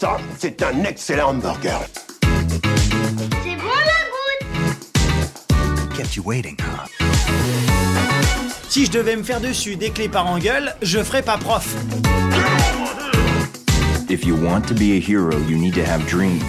[0.00, 1.78] Ça, c'est un excellent hamburger.
[2.22, 5.94] C'est bon la goutte?
[5.94, 6.88] Kept you waiting, huh?
[8.70, 11.76] Si je devais me faire dessus des clés par engueule, je ferais pas prof.
[14.08, 16.40] If you want to be a hero, you need to have dreams.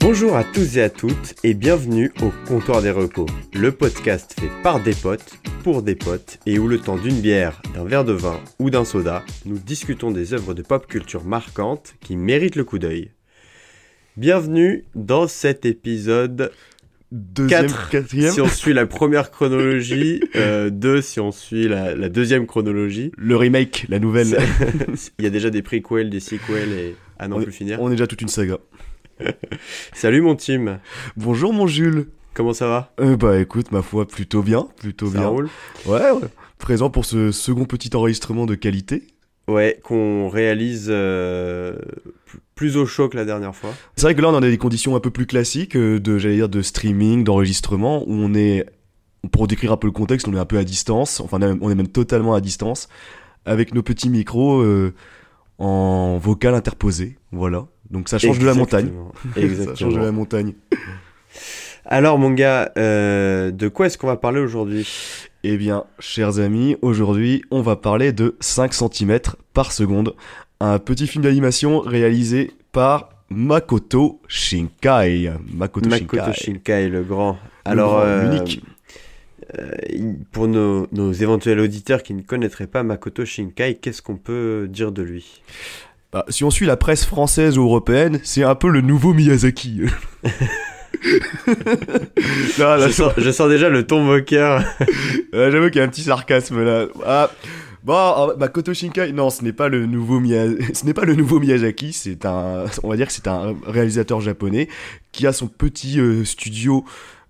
[0.00, 4.50] Bonjour à tous et à toutes et bienvenue au Comptoir des Recos, le podcast fait
[4.62, 5.32] par des potes,
[5.64, 8.84] pour des potes et où le temps d'une bière, d'un verre de vin ou d'un
[8.84, 13.12] soda, nous discutons des œuvres de pop culture marquantes qui méritent le coup d'œil.
[14.18, 16.52] Bienvenue dans cet épisode
[17.12, 18.30] Deuxième, 4 quatrième.
[18.30, 23.10] si on suit la première chronologie, 2 si on suit la, la deuxième chronologie.
[23.16, 24.36] Le remake, la nouvelle.
[25.18, 27.80] Il y a déjà des prequels, des sequels et à n'en plus finir.
[27.80, 28.58] on est déjà toute une saga.
[29.94, 30.78] Salut mon team,
[31.16, 32.08] Bonjour mon Jules.
[32.34, 35.28] Comment ça va Euh, bah écoute, ma foi, plutôt bien, plutôt Ça bien.
[35.28, 35.48] roule
[35.86, 36.28] Ouais, ouais.
[36.58, 39.06] Présent pour ce second petit enregistrement de qualité.
[39.48, 41.76] Ouais, qu'on réalise euh,
[42.54, 43.70] plus au chaud que la dernière fois.
[43.96, 46.36] C'est vrai que là, on a des conditions un peu plus classiques euh, de, j'allais
[46.36, 48.64] dire, de streaming, d'enregistrement, où on est,
[49.32, 51.20] pour décrire un peu le contexte, on est un peu à distance.
[51.20, 52.88] Enfin, on est même- totalement à distance,
[53.44, 54.94] avec nos petits micros euh,
[55.58, 57.18] en vocal interposé.
[57.30, 57.66] Voilà.
[57.90, 58.90] Donc ça change de la montagne.
[59.36, 59.74] Exactement.
[59.76, 60.54] Ça change de la montagne.
[61.86, 64.88] Alors mon gars, euh, de quoi est-ce qu'on va parler aujourd'hui?
[65.42, 69.18] Eh bien, chers amis, aujourd'hui, on va parler de 5 cm
[69.52, 70.14] par seconde,
[70.60, 75.30] un petit film d'animation réalisé par Makoto Shinkai.
[75.52, 76.32] Makoto, Makoto Shinkai.
[76.32, 77.36] Shinkai, le grand.
[77.66, 78.62] Alors, grand, euh, l'unique.
[79.58, 84.16] euh, il- pour nos, nos éventuels auditeurs qui ne connaîtraient pas Makoto Shinkai, qu'est-ce qu'on
[84.16, 85.42] peut dire de lui?
[86.12, 89.82] Bah, si on suit la presse française ou européenne, c'est un peu le nouveau Miyazaki.
[92.58, 94.62] Là, je, sens, je sens déjà le ton moqueur.
[95.34, 96.86] Euh, J'avoue qu'il y a un petit sarcasme là.
[97.04, 97.28] Ah,
[97.82, 101.16] bon, alors, Makoto Shinkai, non, ce n'est pas le nouveau Miya- ce n'est pas le
[101.16, 104.68] nouveau Miyazaki, c'est un, on va dire que c'est un réalisateur japonais
[105.10, 106.84] qui a son petit euh, studio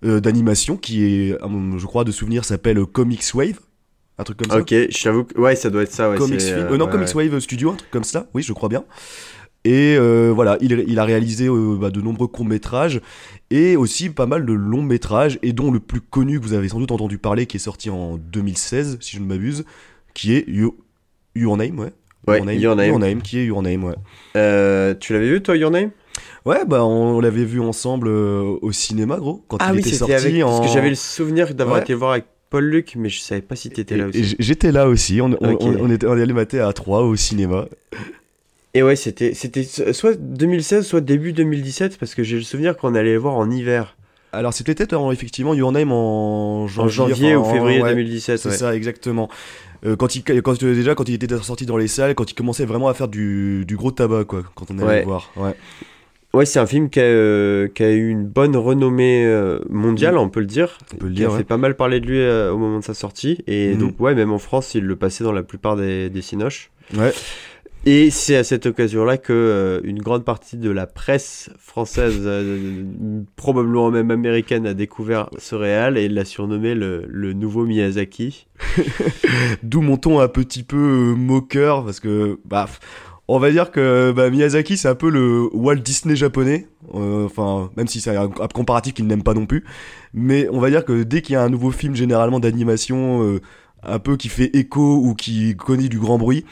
[0.05, 1.35] euh, d'animation qui est,
[1.77, 3.59] je crois de souvenir, s'appelle Comics Wave,
[4.19, 4.59] un truc comme ça.
[4.59, 6.11] ok, je t'avoue que ouais, ça doit être ça.
[6.11, 7.27] Ouais, Comics euh, euh, non, ouais, Comics ouais.
[7.27, 8.83] Wave Studio, un truc comme ça, oui, je crois bien.
[9.65, 13.01] Et euh, voilà, il, il a réalisé euh, bah, de nombreux courts-métrages
[13.49, 16.79] et aussi pas mal de longs-métrages, et dont le plus connu que vous avez sans
[16.79, 19.65] doute entendu parler, qui est sorti en 2016, si je ne m'abuse,
[20.13, 20.73] qui est Your,
[21.35, 21.91] Your Name, ouais.
[22.27, 22.87] Ouais, Your Name, Your Name.
[22.89, 23.95] Your Name, qui est Your Name, ouais.
[24.37, 25.89] Euh, tu l'avais vu toi, Your Name?
[26.45, 29.89] Ouais, bah on, l'avait vu ensemble euh, au cinéma, gros, quand Ah il oui, était
[29.89, 30.43] c'était sorti avec.
[30.43, 30.47] en...
[30.47, 31.81] Parce que j'avais le souvenir d'avoir Ouais.
[31.81, 34.35] été le voir avec Paul Luc, mais je savais pas si t'étais là aussi.
[34.37, 35.61] J'étais là aussi, on, on, Ok.
[35.61, 37.65] on, on était, on est allé mater à 3 au cinéma.
[38.75, 42.93] Et ouais, c'était c'était soit 2016, soit début 2017, parce que j'ai le souvenir qu'on
[42.93, 43.95] allait le voir en hiver.
[44.33, 47.89] Alors c'était peut-être en- effectivement Your Name en janvier, En janvier enfin, ou février ouais,
[47.89, 48.37] 2017.
[48.37, 48.55] C'est ouais.
[48.55, 49.29] ça, exactement.
[49.85, 52.33] Euh, quand il, quand, euh, déjà, quand il était sorti dans les salles, quand il
[52.33, 54.99] commençait vraiment à faire du, du gros tabac, quoi, quand on allait Ouais.
[54.99, 55.31] le voir.
[55.37, 55.53] Ouais.
[56.33, 60.17] Ouais, c'est un film qui a, euh, qui a eu une bonne renommée euh, mondiale,
[60.17, 60.77] on peut le dire.
[60.93, 62.79] On peut le Qui a dire, fait pas mal parler de lui euh, au moment
[62.79, 63.41] de sa sortie.
[63.47, 63.77] Et Mhm.
[63.77, 66.71] donc, ouais, même en France, il le passait dans la plupart des, des cinoches.
[66.97, 67.13] Ouais.
[67.85, 72.83] Et c'est à cette occasion-là que euh, une grande partie de la presse française, euh,
[73.35, 78.47] probablement même américaine, a découvert ce réal et l'a surnommé le, nouveau Miyazaki.
[79.63, 82.67] D'où mon ton un petit peu euh, moqueur, parce que, bah,
[83.27, 86.67] on va dire que bah, Miyazaki, c'est un peu le Walt Disney japonais.
[86.93, 89.63] Euh, Enfin, même si c'est un, comparatif qu'il n'aime pas non plus.
[90.13, 93.41] Mais on va dire que dès qu'il y a un nouveau film, généralement d'animation, euh,
[93.83, 96.45] un peu qui fait écho ou qui connaît du grand bruit,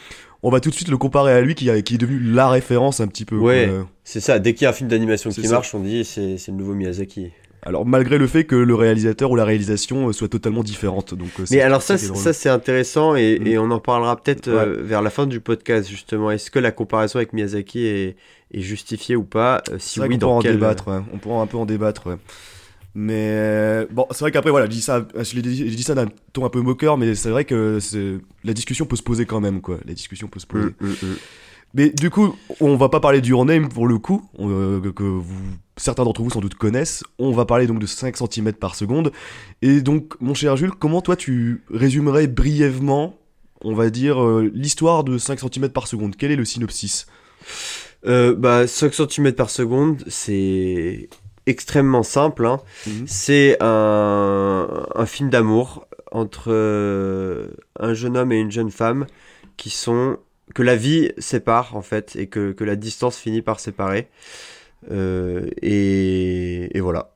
[0.44, 2.50] on va tout de suite le comparer à lui, qui, a- qui est devenu la
[2.50, 3.38] référence un petit peu.
[3.38, 3.70] Ouais.
[3.70, 3.88] quoi.
[4.04, 5.54] C'est ça, dès qu'il y a un film d'animation qui ça.
[5.56, 7.32] marche, on dit c'est c'est le nouveau Miyazaki.
[7.66, 11.14] Alors malgré le fait que le réalisateur ou la réalisation euh, soit totalement différente.
[11.14, 13.48] Donc, euh, c'est- Mais alors ça, ça c'est intéressant et, Mm.
[13.48, 16.30] et on en parlera peut-être euh, vers la fin du podcast justement.
[16.30, 18.16] Est-ce que la comparaison avec Miyazaki est,
[18.54, 19.64] est justifiée ou pas?
[19.72, 20.56] Euh, Si oui, pourra dans en quel...
[20.56, 21.00] débattre, ouais.
[21.14, 22.08] on pourra un peu en débattre.
[22.08, 22.18] ouais.
[22.96, 25.96] Mais euh, bon, c'est vrai qu'après, voilà, je dis ça, je dit, je dis ça
[25.96, 27.80] d'un ton un peu moqueur, mais c'est vrai que
[28.44, 29.80] la discussion peut se poser quand même, quoi.
[29.86, 30.66] La discussion peut se poser.
[30.80, 31.16] Mm, mm, mm.
[31.76, 35.02] Mais du coup, on va pas parler du Your Name pour le coup, euh, que-
[35.02, 35.34] vous,
[35.76, 37.04] certains d'entre vous sans doute connaissent.
[37.18, 39.12] On va parler donc de 5 cm par seconde.
[39.64, 43.18] Et donc, mon cher Jules, comment toi tu résumerais brièvement,
[43.64, 46.16] on va dire, euh, l'histoire de 5 cm par seconde?
[46.16, 47.08] Quel est le synopsis?
[48.06, 51.10] Bah, 5 cm par seconde, c'est
[51.46, 52.46] extrêmement simple.
[52.46, 52.60] hein.
[52.88, 53.04] Mhm.
[53.08, 57.48] C'est un, un film d'amour entre euh,
[57.80, 59.06] un jeune homme et une jeune femme
[59.58, 60.18] qui sont
[60.54, 64.08] que la vie sépare en fait et que, que la distance finit par séparer.
[64.92, 67.10] Euh, et, et voilà.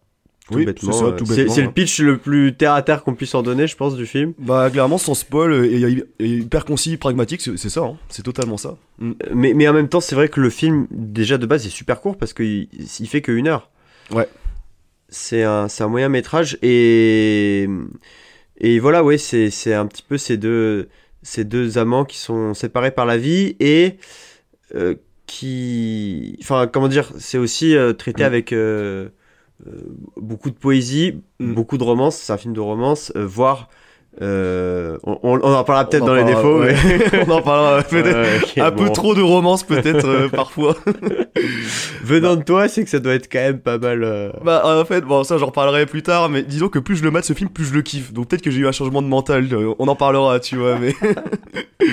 [0.50, 0.94] Tout Oui, bêtement.
[0.94, 3.16] c'est ça, euh, tout c'est bêtement, c'est le pitch le plus terre à terre qu'on
[3.16, 4.34] puisse en donner, je pense, du film.
[4.40, 7.98] Bah clairement sans spoil et, et hyper concis, pragmatique, c'est c'est ça, hein.
[8.08, 8.78] c'est totalement ça.
[9.00, 9.12] Mm.
[9.34, 12.00] Mais, mais en même temps, c'est vrai que le film, déjà de base, est super
[12.00, 12.70] court parce qu'il
[13.00, 13.70] il fait que une heure.
[14.12, 14.28] Ouais.
[15.10, 17.68] C'est un, un moyen métrage et,
[18.60, 20.90] et voilà, ouais, c'est, un petit peu ces deux,
[21.22, 23.98] ces deux amants qui sont séparés par la vie et
[24.76, 24.96] euh,
[25.28, 26.38] qui.
[26.42, 28.26] Enfin, comment dire, c'est aussi euh, traité Mm.
[28.26, 29.10] avec euh,
[30.18, 31.54] beaucoup de poésie, Mm.
[31.54, 32.18] beaucoup de romance.
[32.18, 33.70] C'est un film de romance, voire.
[34.20, 36.76] Euh, on, en parlera peut-être dans les défauts, ouais.
[36.84, 37.24] mais.
[37.28, 38.56] On en parlera peut-être.
[38.56, 38.86] Ouais, un bon.
[38.86, 40.76] peu trop de romance peut-être euh, parfois.
[42.04, 44.04] Venant de toi, c'est que ça doit être quand même pas mal.
[44.04, 47.04] euh, Bah en fait, bon ça j'en reparlerai plus tard, mais disons que plus je
[47.04, 48.12] le mate ce film, plus je le kiffe.
[48.12, 49.48] Donc peut-être que j'ai eu un changement de mental,
[49.78, 50.96] on en parlera, tu vois, mais...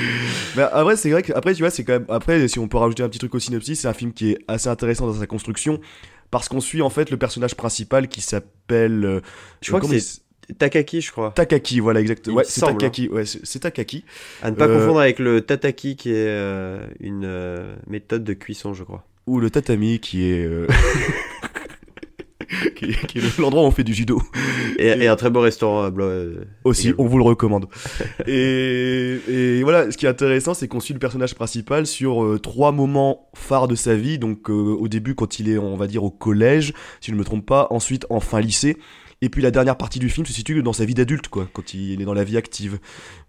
[0.57, 2.07] mais après c'est vrai que, après tu vois, c'est quand même...
[2.09, 4.39] Après si on peut rajouter un petit truc au synopsis, c'est un film qui est
[4.49, 5.79] assez intéressant dans sa construction,
[6.31, 9.21] parce qu'on suit en fait le personnage principal qui s'appelle...
[9.61, 10.24] Je crois que c'est
[10.59, 11.33] Takaki, je crois.
[11.35, 12.37] Takaki, voilà exactement.
[12.37, 12.69] Ouais, c'est hein.
[12.69, 14.05] Takaki, ouais, c'est Takaki.
[14.43, 18.35] À ne pas Euh, confondre avec le tataki, qui est euh, une euh, méthode de
[18.35, 19.05] cuisson, je crois.
[19.27, 20.47] Ou le tatami qui est...
[22.77, 24.21] qui est, qui est l'endroit où on fait du judo.
[24.79, 25.91] Et, et un très beau restaurant
[26.65, 27.67] Aussi, on vous le recommande.
[28.27, 32.39] et, et voilà, ce qui est intéressant, c'est qu'on suit le personnage principal sur euh,
[32.39, 34.19] trois moments phares de sa vie.
[34.19, 37.19] Donc, euh, au début, quand il est, on va dire, au collège, si je ne
[37.19, 37.67] me trompe pas.
[37.71, 38.77] Ensuite, en fin lycée.
[39.23, 41.73] Et puis, la dernière partie du film se situe dans sa vie d'adulte, quoi, quand
[41.75, 42.79] il est dans la vie active.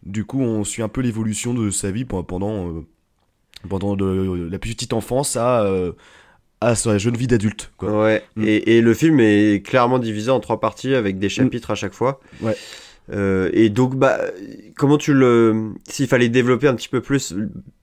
[0.03, 2.81] Du coup, on suit un peu l'évolution de sa vie pe- pendant, euh,
[3.69, 5.93] pendant de, la petite enfance à, euh,
[6.61, 8.03] à sa jeune vie d'adulte, quoi.
[8.03, 8.23] Ouais.
[8.35, 8.43] Mm.
[8.45, 11.93] Et, et le film est clairement divisé en trois parties avec des chapitres à chaque
[11.93, 12.19] fois.
[12.41, 12.55] Ouais.
[13.11, 14.19] Euh, et donc, bah,
[14.75, 15.73] comment tu le.
[15.87, 17.35] S'il fallait développer un petit peu plus,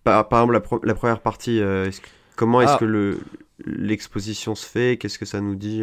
[0.04, 2.78] par, par exemple, la, pro- la première partie, est-ce que- comment est-ce Ah.
[2.78, 3.20] que le
[3.64, 4.96] l'exposition se fait?
[4.96, 5.82] Qu'est-ce que ça nous dit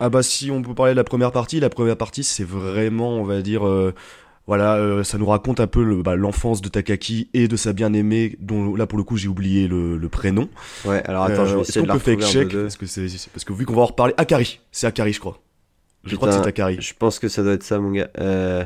[0.00, 3.10] Ah bah si on peut parler de la première partie, la première partie c'est vraiment
[3.16, 3.94] on va dire euh,
[4.46, 7.72] voilà euh, ça nous raconte un peu le- bah, l'enfance de Takaki et de sa
[7.72, 10.48] bien-aimée dont là pour le coup j'ai oublié le, le prénom.
[10.84, 12.56] Ouais, alors attends, je Euh, vais Est-ce essayer de qu'on la peut fake check peu
[12.56, 15.20] de- parce que c'est parce que vu qu'on va en reparler Akari, c'est Akari je
[15.20, 15.38] crois.
[16.04, 16.78] Je crois que c'est Akari.
[16.80, 18.08] Je pense que ça doit être ça, mon gars.
[18.18, 18.64] Euh...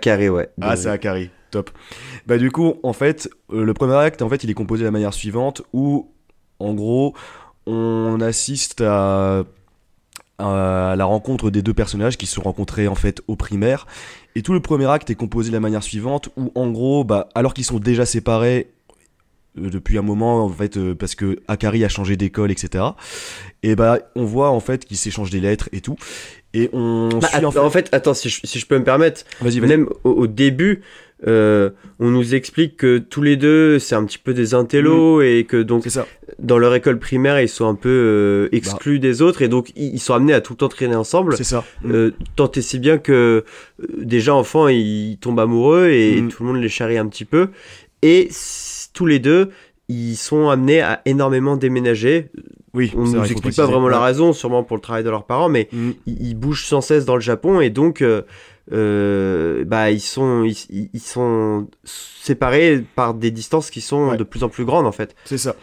[0.00, 0.48] Carré, ouais.
[0.62, 1.70] Ah, De- c'est Akari, top.
[2.26, 4.86] Bah du coup, en fait, euh, le premier acte, en fait, il est composé de
[4.86, 6.10] la manière suivante, où,
[6.58, 7.14] en gros,
[7.66, 9.44] on assiste à,
[10.38, 13.86] à la rencontre des deux personnages qui se sont rencontrés en fait au primaire,
[14.34, 17.28] et tout le premier acte est composé de la manière suivante, où en gros, bah,
[17.34, 18.68] alors qu'ils sont déjà séparés
[19.58, 22.84] euh, depuis un moment, en fait, euh, parce que Akari a changé d'école, etc.
[23.62, 25.96] Et bah, on voit en fait qu'ils s'échangent des lettres et tout,
[26.52, 28.84] et on Bah, suit en att- en fait, attends, si je, si je peux me
[28.84, 29.68] permettre, Vas-y, vas-y.
[29.70, 30.82] même au, au début,
[31.26, 35.46] euh, on nous explique que tous les deux, c'est un petit peu des intellos et
[35.48, 36.06] que donc ça.
[36.38, 39.98] dans leur école primaire, ils sont un peu euh, exclus des autres et donc ils,
[39.98, 41.34] sont amenés à tout le temps traîner ensemble.
[41.36, 41.64] C'est ça.
[41.86, 43.44] Euh, tant et si bien que
[43.96, 46.28] déjà enfants, ils tombent amoureux et Mm.
[46.28, 47.48] tout le monde les charrie un petit peu.
[48.02, 48.28] Et
[48.92, 49.50] tous les deux,
[49.88, 52.30] ils sont amenés à énormément déménager.
[52.74, 52.92] Oui.
[52.94, 55.48] On c'est nous explique pas vraiment la raison, sûrement pour le travail de leurs parents,
[55.48, 55.90] mais Mm.
[56.06, 58.04] ils, ils bougent sans cesse dans le Japon et donc
[58.72, 64.16] euh, bah ils sont ils, ils sont séparés par des distances qui sont Ouais.
[64.16, 65.14] de plus en plus grandes en fait.
[65.24, 65.54] C'est ça.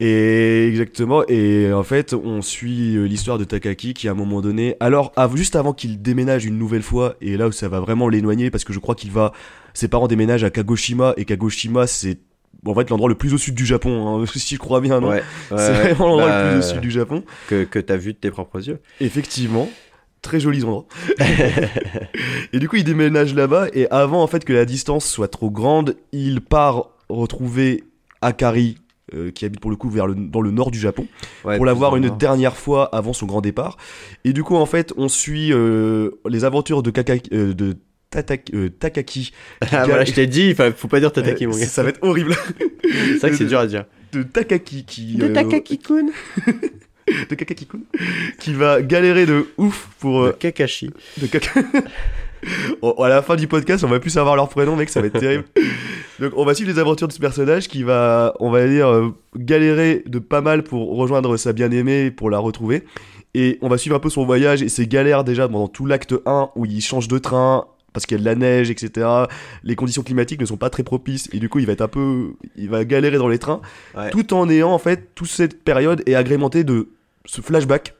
[0.00, 1.22] Et exactement.
[1.28, 5.12] Et en fait, on suit euh, l'histoire de Takaki qui, à un moment donné, alors
[5.36, 8.64] juste avant qu'il déménage une nouvelle fois, et là où ça va vraiment l'éloigner, parce
[8.64, 9.32] que je crois qu'il va,
[9.72, 12.18] ses parents déménagent à Kagoshima, et Kagoshima, c'est
[12.66, 15.10] en fait l'endroit le plus au sud du Japon, hein, si je crois bien, non?
[15.10, 17.22] Ouais, C'est vraiment l'endroit bah, le plus au sud du Japon.
[17.48, 18.80] que que t'as vu de tes propres yeux.
[19.00, 19.68] Effectivement.
[20.24, 20.86] Très joli endroit.
[22.52, 25.50] et du coup, il déménage là-bas, et avant en fait que la distance soit trop
[25.50, 27.84] grande, il part retrouver
[28.22, 28.78] Akari,
[29.14, 31.06] euh, qui habite pour le coup vers le, dans le nord du Japon,
[31.44, 33.76] Ouais, pour la voir une dernière fois avant son grand départ.
[34.24, 37.76] Et du coup, en fait, on suit euh, les aventures de, Kakaki, euh, de
[38.54, 39.32] euh, Takaki.
[39.60, 41.66] Ah, voilà, je t'ai dit, il faut faut pas dire Tataki Euh, mon gars.
[41.66, 42.34] ça va être horrible.
[42.82, 43.84] C'est vrai que c'est dur à dire.
[44.12, 45.16] de Takaki qui.
[45.16, 46.06] De euh, Takaki-kun.
[47.28, 47.80] de Kakaki-kun,
[48.38, 50.22] qui va galérer de ouf pour.
[50.24, 50.90] De euh, Kakashi.
[51.20, 51.64] de Kaka-
[52.98, 55.18] à la fin du podcast, on va plus savoir leur prénom, mec, ça va être
[55.18, 55.44] terrible.
[56.20, 59.08] Donc, on va suivre les aventures de ce personnage qui va, on va dire, euh,
[59.36, 62.84] galérer de pas mal pour rejoindre sa bien-aimée, pour la retrouver.
[63.34, 66.14] Et on va suivre un peu son voyage et ses galères déjà pendant tout l'acte
[66.24, 69.06] 1 où il change de train parce qu'il y a de la neige, etc.
[69.64, 71.88] Les conditions climatiques ne sont pas très propices et du coup, il va être un
[71.88, 73.60] peu, il va galérer dans les trains,
[73.96, 74.10] Ouais.
[74.10, 76.88] tout en ayant en fait toute cette période est agrémentée de
[77.24, 77.94] ce flashback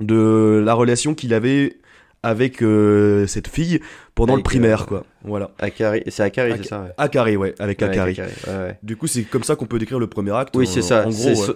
[0.00, 1.78] de la relation qu'il avait
[2.22, 3.80] avec euh, cette fille
[4.16, 5.04] pendant Avec, le primaire, euh, quoi.
[5.22, 5.50] Voilà.
[5.60, 6.90] Akari, c'est Akari, Ak- c'est ça ouais.
[6.98, 8.12] Akari, ouais, avec Ouais, Akari.
[8.12, 8.78] Akari, ouais.
[8.82, 10.56] Du coup, c'est comme ça qu'on peut décrire le premier acte.
[10.56, 11.04] Oui, c'est ça.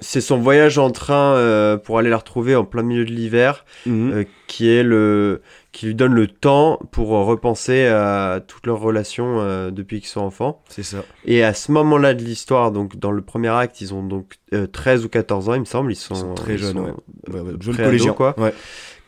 [0.00, 3.64] C'est, son voyage en train euh, pour aller la retrouver en plein milieu de l'hiver,
[3.86, 4.24] Mhm.
[4.46, 5.42] qui est le,
[5.72, 10.20] qui lui donne le temps pour repenser à toutes leurs relations euh, depuis qu'ils sont
[10.20, 10.62] enfants.
[10.68, 10.98] C'est ça.
[11.24, 14.68] Et à ce moment-là de l'histoire, donc dans le premier acte, ils ont donc euh,
[14.68, 15.90] 13 ou 14 ans, il me semble.
[15.90, 16.92] Ils sont, Ils sont très jeunes, sont ouais.
[17.34, 18.34] Ouais, ouais, jeune pré-ados, collégien, quoi.
[18.38, 18.54] Ouais.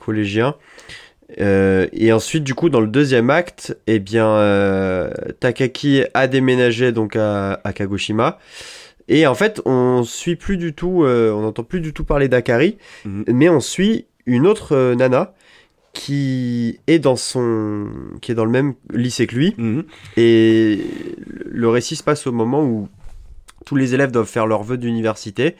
[0.04, 0.54] collégiens.
[1.40, 5.10] Euh, et ensuite, du coup, dans le deuxième acte, eh bien, euh,
[5.40, 8.38] Takaki a déménagé donc à, à Kagoshima.
[9.08, 12.28] Et en fait, on suit plus du tout, euh, on n'entend plus du tout parler
[12.28, 13.24] d'Akari, Mhm.
[13.28, 15.34] mais on suit une autre nana
[15.92, 17.86] qui est dans son,
[18.22, 19.54] qui est dans le même lycée que lui.
[19.58, 19.84] Mhm.
[20.16, 20.80] Et
[21.46, 22.88] le récit se passe au moment où
[23.66, 25.56] tous les élèves doivent faire leur vœu d'université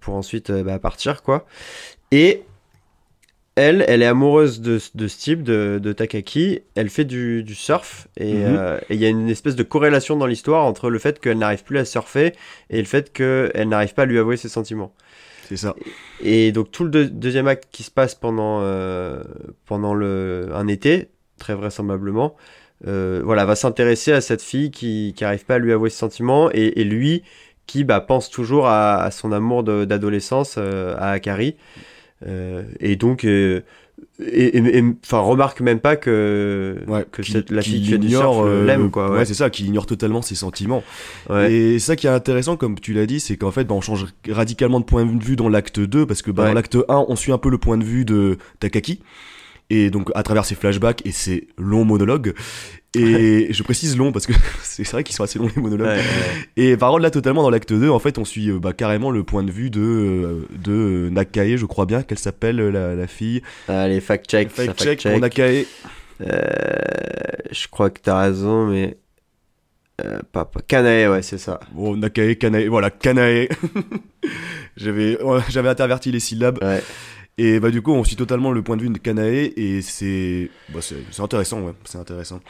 [0.00, 1.46] pour ensuite bah, partir, quoi.
[2.10, 2.42] Et
[3.60, 6.60] elle, elle est amoureuse de, de ce type, de, de Takaki.
[6.74, 8.08] Elle fait du, du surf.
[8.16, 8.56] Et Mhm.
[8.58, 11.38] euh, et il y a une espèce de corrélation dans l'histoire entre le fait qu'elle
[11.38, 12.32] n'arrive plus à surfer
[12.70, 14.92] et le fait qu'elle n'arrive pas à lui avouer ses sentiments.
[15.48, 15.74] C'est ça.
[16.20, 19.22] Et donc tout le deux- deuxième acte qui se passe pendant, euh,
[19.66, 22.36] pendant le, un été, très vraisemblablement,
[22.86, 26.50] euh, voilà, va s'intéresser à cette fille qui n'arrive pas à lui avouer ses sentiments
[26.52, 27.22] et, et lui
[27.66, 31.56] qui bah, pense toujours à, à son amour d'adolescence, à Akari.
[32.26, 33.60] Euh, et donc, euh,
[34.22, 37.98] et, et- enfin, remarque même pas que, Ouais, que qui- cette- la fille qui fait
[37.98, 39.10] du surf euh, l'aime, quoi.
[39.10, 39.24] Ouais, Ouais.
[39.24, 40.82] c'est ça, qui ignore totalement ses sentiments.
[41.30, 41.52] Ouais.
[41.52, 44.06] Et ça qui est intéressant, comme tu l'as dit, c'est qu'en fait, bah, on change
[44.28, 47.16] radicalement de point de vue dans l'acte 2, parce que bah, dans l'acte 1, on
[47.16, 49.00] suit un peu le point de vue de Takaki,
[49.70, 52.34] et donc à travers ses flashbacks et ses longs monologues.
[52.96, 54.32] Et je précise long parce que
[54.62, 55.86] c'est vrai qu'ils sont assez longs les monologues.
[55.86, 56.48] Ouais, ouais.
[56.56, 59.12] Et par contre là totalement dans l'acte 2 en fait on suit euh, bah, carrément
[59.12, 62.94] le point de vue de, euh, de Nakae je crois bien qu'elle s'appelle euh, la,
[62.96, 63.42] la fille.
[63.68, 64.50] Allez, fact-check.
[64.50, 65.12] ça Fact check fact-check.
[65.12, 65.66] pour Nakae.
[66.22, 66.40] Euh,
[67.52, 68.98] je crois que t'as raison, mais.
[70.04, 71.60] Euh, pas- Kanae, ouais, c'est ça.
[71.72, 73.48] Bon Nakae, Kanae, voilà Kanae.
[74.76, 76.58] j'avais interverti les syllabes.
[76.62, 76.82] Ouais.
[77.38, 80.50] Et bah du coup on suit totalement le point de vue de Kanae et c'est
[80.74, 82.40] bah, c'est intéressant ouais c'est intéressant.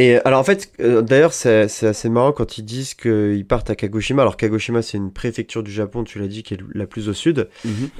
[0.00, 3.68] Et alors en fait, euh, d'ailleurs, c'est c'est assez marrant quand ils disent qu'ils partent
[3.70, 4.22] à Kagoshima.
[4.22, 7.12] Alors Kagoshima, c'est une préfecture du Japon, tu l'as dit, qui est la plus au
[7.14, 7.48] sud.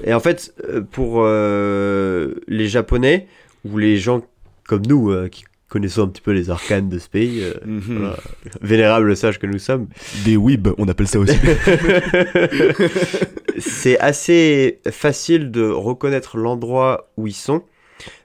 [0.05, 3.27] Et en fait, euh, pour euh, les Japonais,
[3.65, 4.21] ou les gens
[4.65, 7.81] comme nous, euh, qui connaissons un petit peu les arcanes de ce pays, euh, Mhm.
[7.99, 8.17] voilà,
[8.61, 9.87] vénérables sages que nous sommes,
[10.25, 11.35] Des weebs on appelle ça aussi.
[13.59, 17.61] c'est assez facile de reconnaître l'endroit où ils sont.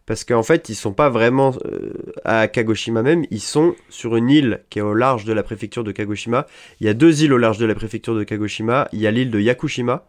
[0.06, 1.92] Parce qu'en fait, ils sont pas vraiment euh,
[2.24, 5.82] à Kagoshima même, ils sont sur une île qui est au large de la préfecture
[5.82, 6.46] de Kagoshima.
[6.80, 8.88] Il y a deux îles au large de la préfecture de Kagoshima.
[8.92, 10.06] Il y a l'île de Yakushima,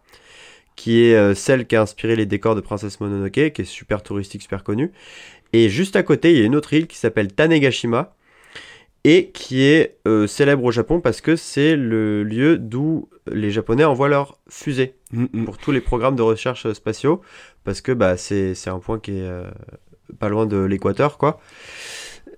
[0.75, 4.03] qui est euh, celle qui a inspiré les décors de Princesse Mononoke, qui est super
[4.03, 4.91] touristique, super connue.
[5.53, 8.15] Et juste à côté, il y a une autre île qui s'appelle Tanegashima,
[9.05, 13.83] et qui est euh, célèbre au Japon parce que c'est le lieu d'où les Japonais
[13.83, 15.45] envoient leurs fusées Mhm.
[15.45, 17.21] pour tous les programmes de recherche spatiaux,
[17.63, 19.49] parce que bah, c'est c'est un point qui est euh,
[20.19, 21.39] pas loin de l'équateur, quoi.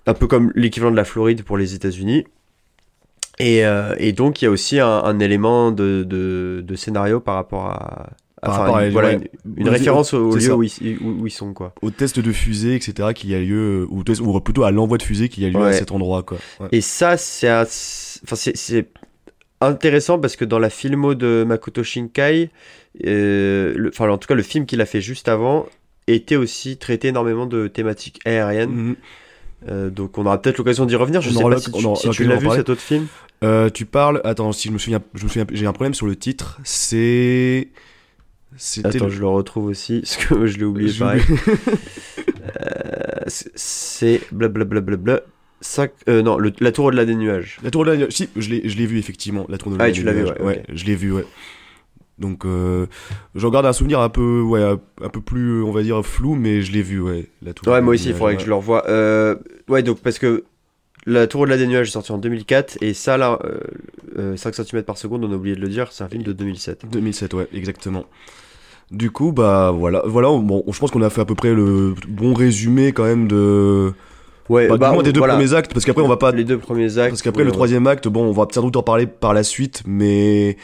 [0.06, 2.26] Un peu comme l'équivalent de la Floride pour les États-Unis.
[3.40, 7.20] Et, euh, et donc, il y a aussi un, un élément de, de, de scénario
[7.20, 8.10] par rapport à.
[8.42, 9.32] Par enfin, rapport à- une, voilà, ouais.
[9.58, 11.74] une, référence au lieu où ils, où, où ils sont, quoi.
[11.82, 15.00] Au test de fusée etc qu'il y a lieu ou, test- ou plutôt à l'envoi
[15.00, 16.38] de fusée qu'il y a lieu à cet endroit quoi.
[16.60, 16.68] Ouais.
[16.72, 18.36] Et ça, c'est enfin,
[19.60, 22.52] intéressant parce que dans la filmo de Makoto Shinkai,
[23.06, 25.66] euh, le- enfin, en tout cas, le film qu'il a fait juste avant
[26.08, 28.72] était aussi traité énormément de thématiques aériennes.
[28.72, 28.96] Mhm.
[29.70, 31.22] Euh, donc, on aura peut-être l'occasion d'y revenir.
[31.22, 33.08] Je On sais pas si tu, si tu l'as vu cet autre film.
[33.44, 34.22] Euh, tu parles.
[34.24, 36.60] Attends, si je me souviens, je me souviens, j'ai un problème sur le titre.
[36.64, 37.68] C'est.
[38.84, 41.22] Attends, le- je le retrouve aussi parce que je l'ai oublié pareil.
[42.66, 45.22] Euh, c'est- blablabla.
[46.08, 47.58] Euh, non, le- la tour de la des nuages.
[47.64, 48.12] La tour de la.
[48.12, 49.46] Si, je l'ai, vu effectivement.
[49.50, 51.26] La tour de la Ah, tu l'as vu, ouais, je l'ai vu, ouais.
[52.20, 52.88] Donc, euh,
[53.36, 56.62] j'en garde un souvenir un peu, ouais, un peu plus, on va dire, flou, mais
[56.62, 57.28] je l'ai vu, ouais.
[57.44, 58.38] La tour Ouais, moi aussi, il faudrait ouais.
[58.38, 58.88] que je le revoie.
[58.90, 59.36] Euh,
[59.70, 60.44] ouais, donc parce que
[61.06, 63.60] la tour de la des nuages est sortie en 2004 et ça, là, euh,
[64.18, 66.34] euh, 5 cm par seconde, on a oublié de le dire, c'est un film de
[66.34, 66.86] 2007.
[66.92, 68.06] 2007, ouais, exactement.
[68.90, 70.30] Du coup, bah voilà, voilà.
[70.30, 73.92] Bon, je pense qu'on a fait à peu près le bon résumé quand même de.
[74.50, 75.34] Ouais, Bah, moins des deux voilà.
[75.34, 76.32] premiers actes, parce qu'après on va pas.
[76.32, 77.10] Les deux premiers actes.
[77.10, 79.84] Parce qu'après le troisième acte, bon, on va sans doute en parler par la suite,
[79.86, 80.56] mais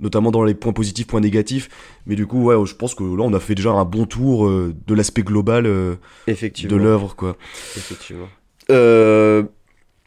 [0.00, 1.68] notamment dans les points positifs, points négatifs.
[2.06, 4.46] Mais du coup, ouais, je pense que là, on a fait déjà un bon tour
[4.46, 6.76] euh, de l'aspect global euh, Effectivement.
[6.76, 7.36] de l'œuvre, quoi.
[7.76, 8.28] Effectivement.
[8.70, 9.42] Euh,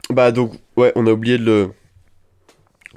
[0.09, 1.69] bah donc, ouais, on a oublié de le,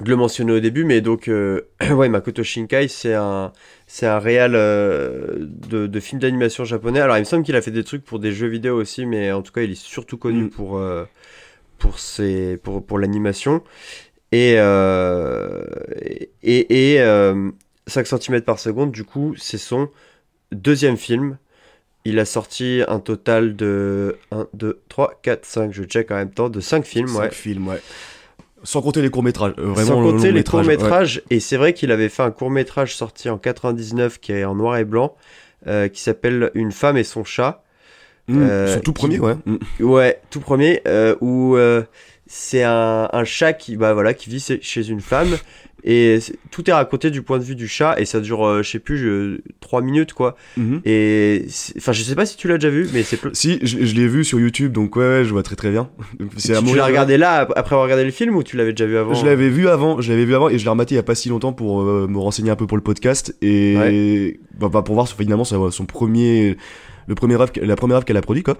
[0.01, 1.29] de le mentionner au début, mais donc,
[1.91, 3.51] ouais, Makoto Shinkai, c'est un,
[3.87, 6.99] c'est un réal de, de films d'animation japonais.
[6.99, 9.31] Alors, il me semble qu'il a fait des trucs pour des jeux vidéo aussi, mais
[9.31, 10.49] en tout cas, il est surtout connu Mm.
[10.49, 10.81] pour,
[11.77, 13.61] pour, ses, pour, pour l'animation.
[14.31, 15.63] Et, euh,
[16.43, 17.49] et, et euh,
[17.87, 19.89] 5 cm par seconde, du coup, c'est son
[20.51, 21.37] deuxième film.
[22.05, 26.31] Il a sorti un total de 1, 2, 3, 4, 5, je check en même
[26.31, 27.31] temps, de 5 films, Cinq ouais.
[27.31, 27.81] films, ouais.
[28.63, 29.53] Sans compter les courts-métrages.
[29.59, 31.21] euh, vraiment Sans compter les courts-métrages.
[31.29, 34.77] Et c'est vrai qu'il avait fait un court-métrage sorti en 99 qui est en noir
[34.77, 35.15] et blanc,
[35.67, 37.63] euh, qui s'appelle Une femme et son chat.
[38.29, 38.35] ouais.
[38.35, 39.35] Mm, Euh, Son tout qui- premier, ouais.
[39.45, 39.57] Mm.
[39.83, 41.55] Ouais, tout premier, euh, où
[42.27, 45.37] c'est un, un chat qui, bah, voilà, qui vit chez- une femme.
[45.83, 46.19] Et
[46.51, 47.95] tout est raconté du point de vue du chat.
[47.99, 50.35] Et ça dure, euh, je sais plus, je, 3 minutes, quoi.
[50.57, 50.81] Mhm.
[50.85, 51.45] Et
[51.77, 53.19] enfin, je sais pas si tu l'as déjà vu, mais c'est.
[53.33, 55.89] Si, je, je l'ai vu sur YouTube, donc ouais, ouais, je vois très très bien.
[56.19, 58.85] Donc, Tu, l'as regardé là ap- après avoir regardé le film ou tu l'avais déjà
[58.87, 60.97] vu avant Je l'avais vu avant, je l'avais vu avant et je l'ai rematé il
[60.97, 64.39] y a pas si longtemps pour euh, me renseigner un peu pour le podcast et
[64.59, 66.57] bah, bah, pour voir finalement son, son premier
[67.07, 68.57] le premier rêve la première rêve qu'elle a produit quoi.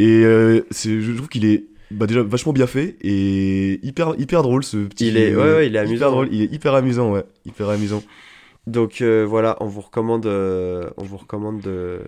[0.00, 4.64] Et euh, je trouve qu'il est bah déjà vachement bien fait et hyper hyper drôle
[4.64, 6.10] ce petit Il est- ouais, ouais, il est amusant.
[6.10, 8.02] drôle, il est hyper amusant ouais, hyper amusant.
[8.66, 12.00] Donc euh, voilà, on vous recommande, euh, on vous recommande de,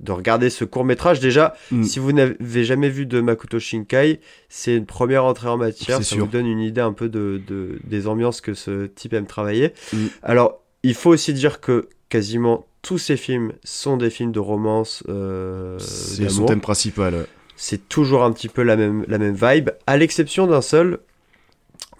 [0.00, 1.20] de regarder ce court métrage.
[1.20, 1.82] Déjà, Mm.
[1.82, 5.98] si vous n'avez jamais vu de Makoto Shinkai, c'est une première entrée en matière.
[5.98, 6.24] Ça sûr.
[6.24, 9.72] vous donne une idée un peu de, de- des ambiances que ce type aime travailler.
[9.92, 9.96] Mm.
[10.22, 15.02] Alors, il faut aussi dire que quasiment tous ces films sont des films de romance.
[15.10, 17.26] Euh, C'est son thème principal.
[17.56, 20.98] C'est toujours un petit peu la même, la même vibe, à l'exception d'un seul.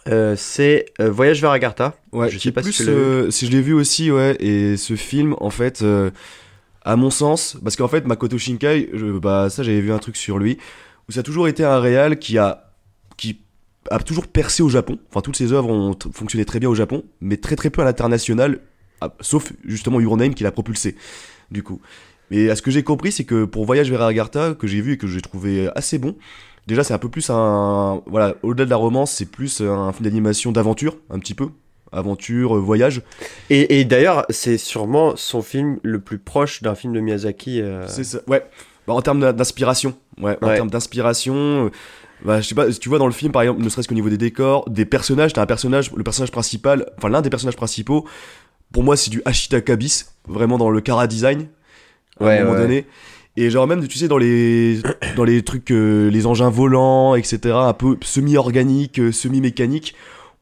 [0.08, 1.96] euh, c'est euh, Voyage vers Agartha.
[2.12, 4.36] Ouais, Je sais pas plus, euh, si je l'ai vu aussi, ouais.
[4.40, 5.84] Et ce film, en fait,
[6.82, 10.16] à mon sens, parce qu'en fait, Makoto Shinkai, je- bah ça, j'avais vu un truc
[10.16, 10.58] sur lui,
[11.08, 12.70] où ça a toujours été un réal qui a,
[13.16, 13.40] qui
[13.90, 14.98] a toujours percé au Japon.
[15.10, 17.84] Enfin, toutes ses œuvres ont fonctionné très bien au Japon, mais très très peu à
[17.84, 18.60] l'international,
[19.20, 20.94] sauf justement Your Name qui l'a propulsé,
[21.50, 21.80] du coup.
[22.30, 24.92] Mais à ce que j'ai compris, c'est que pour Voyage vers Agartha, que j'ai vu
[24.94, 26.16] et que j'ai trouvé assez bon,
[26.66, 30.04] déjà c'est un peu plus un, voilà, au-delà de la romance, c'est plus un film
[30.08, 31.48] d'animation d'aventure, un petit peu,
[31.92, 33.02] aventure, euh, voyage.
[33.50, 37.60] Et, et d'ailleurs, c'est sûrement son film le plus proche d'un film de Miyazaki.
[37.62, 38.18] euh, C'est ça.
[38.26, 38.44] Ouais.
[38.88, 39.94] Bah, en termes d'in- d'inspiration.
[40.20, 40.36] Ouais.
[40.42, 40.56] En Ouais.
[40.56, 41.34] termes d'inspiration.
[41.66, 41.70] euh,
[42.24, 44.08] Bah, je sais pas, tu vois dans le film par exemple, ne serait-ce qu'au niveau
[44.08, 48.06] des décors, des personnages, t'as un personnage, le personnage principal, enfin l'un des personnages principaux,
[48.72, 51.46] pour moi c'est du Ashitaka bis, vraiment dans le Kara design,
[52.20, 52.62] à Ouais, un moment ouais.
[52.62, 52.84] donné.
[53.38, 54.78] Et genre même, tu sais, dans les,
[55.16, 59.94] dans les trucs, euh, les engins volants, etc., un peu semi-organique, euh, semi-mécanique,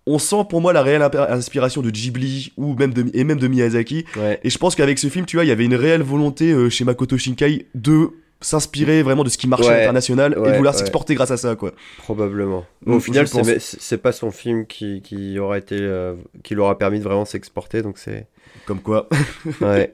[0.06, 3.48] on sent pour moi la réelle inspiration de Ghibli ou même de, et même de
[3.48, 4.04] Miyazaki.
[4.16, 4.38] ouais.
[4.44, 6.68] Et je pense qu'avec ce film, tu vois, il y avait une réelle volonté euh,
[6.70, 8.10] chez Makoto Shinkai de
[8.44, 10.78] s'inspirer vraiment de ce qui marchait à Ouais, l'international et ouais, vouloir ouais.
[10.78, 11.72] s'exporter grâce à ça, quoi.
[11.98, 12.64] Probablement.
[12.86, 13.46] Au final, pense.
[13.46, 17.24] c'est c'est pas son film qui, qui aura été, euh, qui l'aura permis de vraiment
[17.24, 18.26] s'exporter, donc c'est.
[18.66, 19.08] Comme quoi.
[19.60, 19.92] Ouais.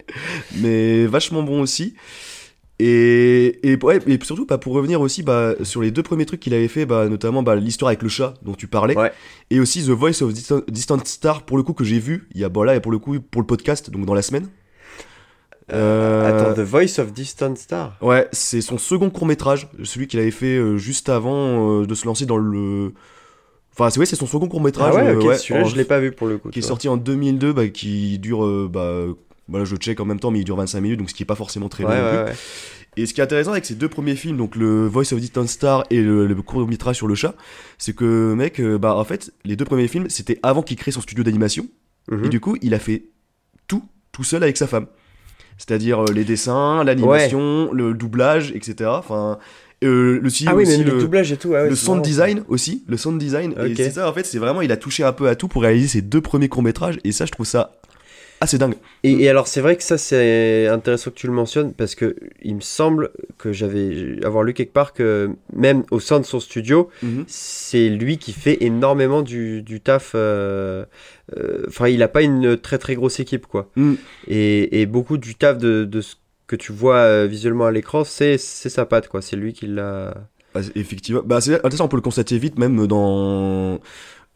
[0.58, 1.94] Mais vachement bon aussi.
[2.82, 6.40] Et, et, ouais, et surtout, bah, pour revenir aussi bah, sur les deux premiers trucs
[6.40, 9.12] qu'il avait fait, bah, notamment bah, l'histoire avec le chat dont tu parlais, Ouais.
[9.50, 12.40] et aussi The Voice of Distant, Distant Star, pour le coup, que j'ai vu, il
[12.40, 14.48] y a, bon, là, et pour le coup, pour le podcast, donc dans la semaine.
[15.72, 17.96] Euh, Attends, The Voice of Distant Star.
[18.00, 21.94] Ouais, c'est son second court métrage, celui qu'il avait fait euh, juste avant euh, de
[21.94, 22.92] se lancer dans le.
[23.72, 24.94] Enfin, c'est ouais, c'est son second court métrage.
[24.96, 26.50] Ah ouais, ok, ouais, celui-là, en- je l'ai pas vu pour le coup.
[26.50, 28.44] Qui est sorti en 2002, bah, qui dure.
[28.44, 29.04] euh, bah,
[29.48, 31.26] voilà, je check en même temps, mais il dure 25 minutes, donc ce qui est
[31.26, 31.88] pas forcément très long.
[31.90, 32.18] Ouais, plus.
[32.30, 32.34] ouais.
[32.96, 35.46] Et ce qui est intéressant avec ces deux premiers films, donc le Voice of Distant
[35.46, 37.34] Star et le, le court métrage sur le chat,
[37.78, 41.00] c'est que mec, bah en fait, les deux premiers films, c'était avant qu'il crée son
[41.00, 41.66] studio d'animation.
[42.10, 42.24] Mhm.
[42.24, 43.04] Et du coup, il a fait
[43.68, 44.86] tout, tout seul avec sa femme.
[45.58, 48.90] C'est-à-dire euh, les dessins, l'animation, le doublage, etc.
[48.92, 49.38] Enfin,
[49.82, 51.48] euh, le Ah oui, aussi mais le, le doublage et tout.
[51.48, 53.54] ouais, ouais, le sound design aussi, le sound design.
[53.66, 55.62] Et c'est ça, en fait, c'est vraiment, il a touché un peu à tout pour
[55.62, 56.98] réaliser ses deux premiers courts métrages.
[57.04, 57.79] Et ça, je trouve ça
[58.40, 58.74] assez dingue.
[59.02, 62.16] Et, et alors, c'est vrai que ça, c'est intéressant que tu le mentionnes parce que
[62.42, 66.40] il me semble que j'avais avoir lu quelque part que même au sein de son
[66.40, 66.88] studio,
[67.26, 70.12] c'est lui qui fait énormément du, du taf.
[70.14, 70.84] euh,
[71.36, 73.70] euh, Enfin, il a pas une très très grosse équipe, quoi.
[73.76, 73.94] Mm.
[74.28, 76.14] Et, et beaucoup du taf de, de ce
[76.46, 79.22] que tu vois euh, visuellement à l'écran, c'est c'est sa patte, quoi.
[79.22, 80.14] C'est lui qui l'a.
[80.54, 81.22] Bah, c'est- effectivement.
[81.24, 83.78] Bah, c'est, ça, on peut le constater vite, même dans,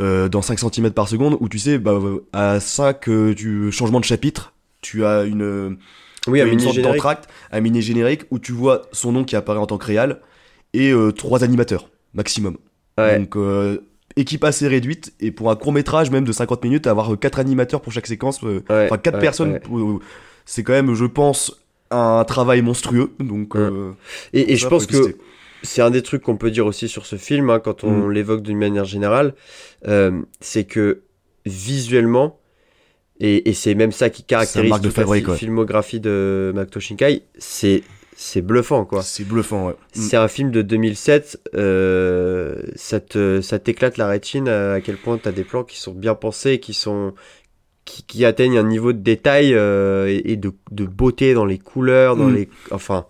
[0.01, 1.99] euh, dans 5 cm par seconde, où tu sais, bah,
[2.33, 5.77] à 5 euh, du changement de chapitre, tu as une,
[6.27, 9.59] Oui, un une sorte d'entracte, un mini générique, où tu vois son nom qui apparaît
[9.61, 10.21] en tant que réal,
[10.73, 12.57] et euh, trois animateurs, maximum.
[12.99, 13.19] Ouais.
[13.19, 13.79] Donc, euh,
[14.17, 17.81] équipe assez réduite, et pour un court métrage, même de 50 minutes, avoir 4 animateurs
[17.81, 19.99] pour chaque séquence, euh, Ouais, enfin 4 ouais, personnes, euh,
[20.45, 23.13] c'est quand même, je pense, un travail monstrueux.
[23.21, 23.93] Donc, euh,
[24.33, 25.21] Et, et je pense que exister.
[25.64, 28.12] C'est un des trucs qu'on peut dire aussi sur ce film, hein, quand on Mm.
[28.12, 29.35] l'évoque d'une manière générale,
[29.88, 31.00] euh, c'est que
[31.46, 32.38] visuellement,
[33.20, 35.22] et, et c'est même ça qui caractérise de la ouais.
[35.37, 37.83] filmographie de Makoto Shinkai, c'est
[38.16, 39.03] c'est bluffant quoi.
[39.03, 39.72] C'est bluffant, ouais.
[39.72, 40.00] Mm.
[40.00, 45.18] C'est un film de 2007, euh, ça te ça t'éclate la rétine à quel point
[45.18, 47.14] t'as des plans qui sont bien pensés, qui sont
[47.85, 51.59] qui, qui atteignent un niveau de détail euh, et, et de, de beauté dans les
[51.59, 52.35] couleurs, dans Mm.
[52.35, 53.07] les enfin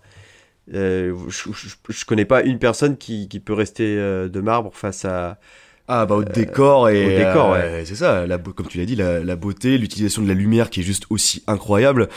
[0.73, 4.71] euh, je, je, je connais pas une personne qui, qui peut rester euh, de marbre
[4.73, 5.39] face à
[5.87, 8.95] Ah bah au décor et au décor, euh, c'est ça, la, comme tu l'as dit,
[8.95, 12.09] la, la beauté, l'utilisation de la lumière qui est juste aussi incroyable.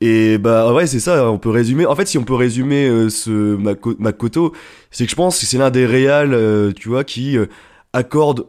[0.00, 1.86] Et bah ouais c'est ça, on peut résumer.
[1.86, 4.52] En fait si on peut résumer euh, ce Mako- Makoto,
[4.90, 7.46] c'est que je pense que c'est l'un des réals, euh, tu vois, qui euh,
[7.92, 8.46] accorde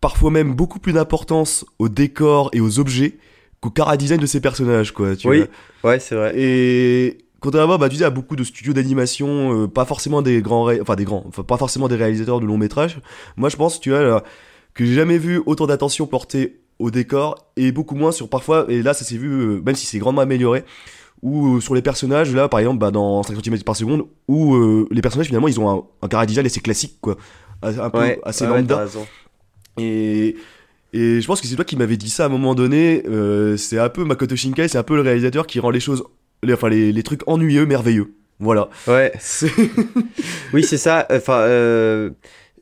[0.00, 3.18] parfois même beaucoup plus d'importance au décor et aux objets
[3.60, 5.16] qu'au cara design de ses personnages quoi.
[5.16, 5.46] Tu Oui.
[5.82, 5.92] vois.
[5.92, 9.84] ouais c'est vrai Et contrairement, bah, tu sais, à beaucoup de studios d'animation, euh, pas
[9.84, 12.98] forcément des grands, enfin des grands, enfin pas forcément des réalisateurs de longs métrages.
[13.36, 14.24] Moi, je pense, tu vois, là,
[14.74, 18.66] que j'ai jamais vu autant d'attention portée au décor et beaucoup moins sur parfois.
[18.68, 20.64] Et là, ça s'est vu, euh, même si c'est grandement amélioré.
[21.22, 24.54] Ou euh, sur les personnages, là, par exemple, bah, dans 5 cm par seconde, où
[24.56, 27.16] euh, les personnages finalement, ils ont un, un cara design assez classique, quoi,
[27.62, 28.84] Un- peu ouais assez ouais, lambda.
[29.78, 30.36] Et,
[30.92, 33.02] et je pense que c'est toi qui m'avais dit ça à un moment donné.
[33.08, 36.04] euh, c'est un peu Makoto Shinkai, c'est un peu le réalisateur qui rend les choses,
[36.44, 38.14] les, enfin les, les trucs ennuyeux, merveilleux.
[38.40, 38.68] Voilà.
[38.86, 39.12] ouais
[40.52, 41.06] Oui, c'est ça.
[41.10, 42.10] Enfin, euh,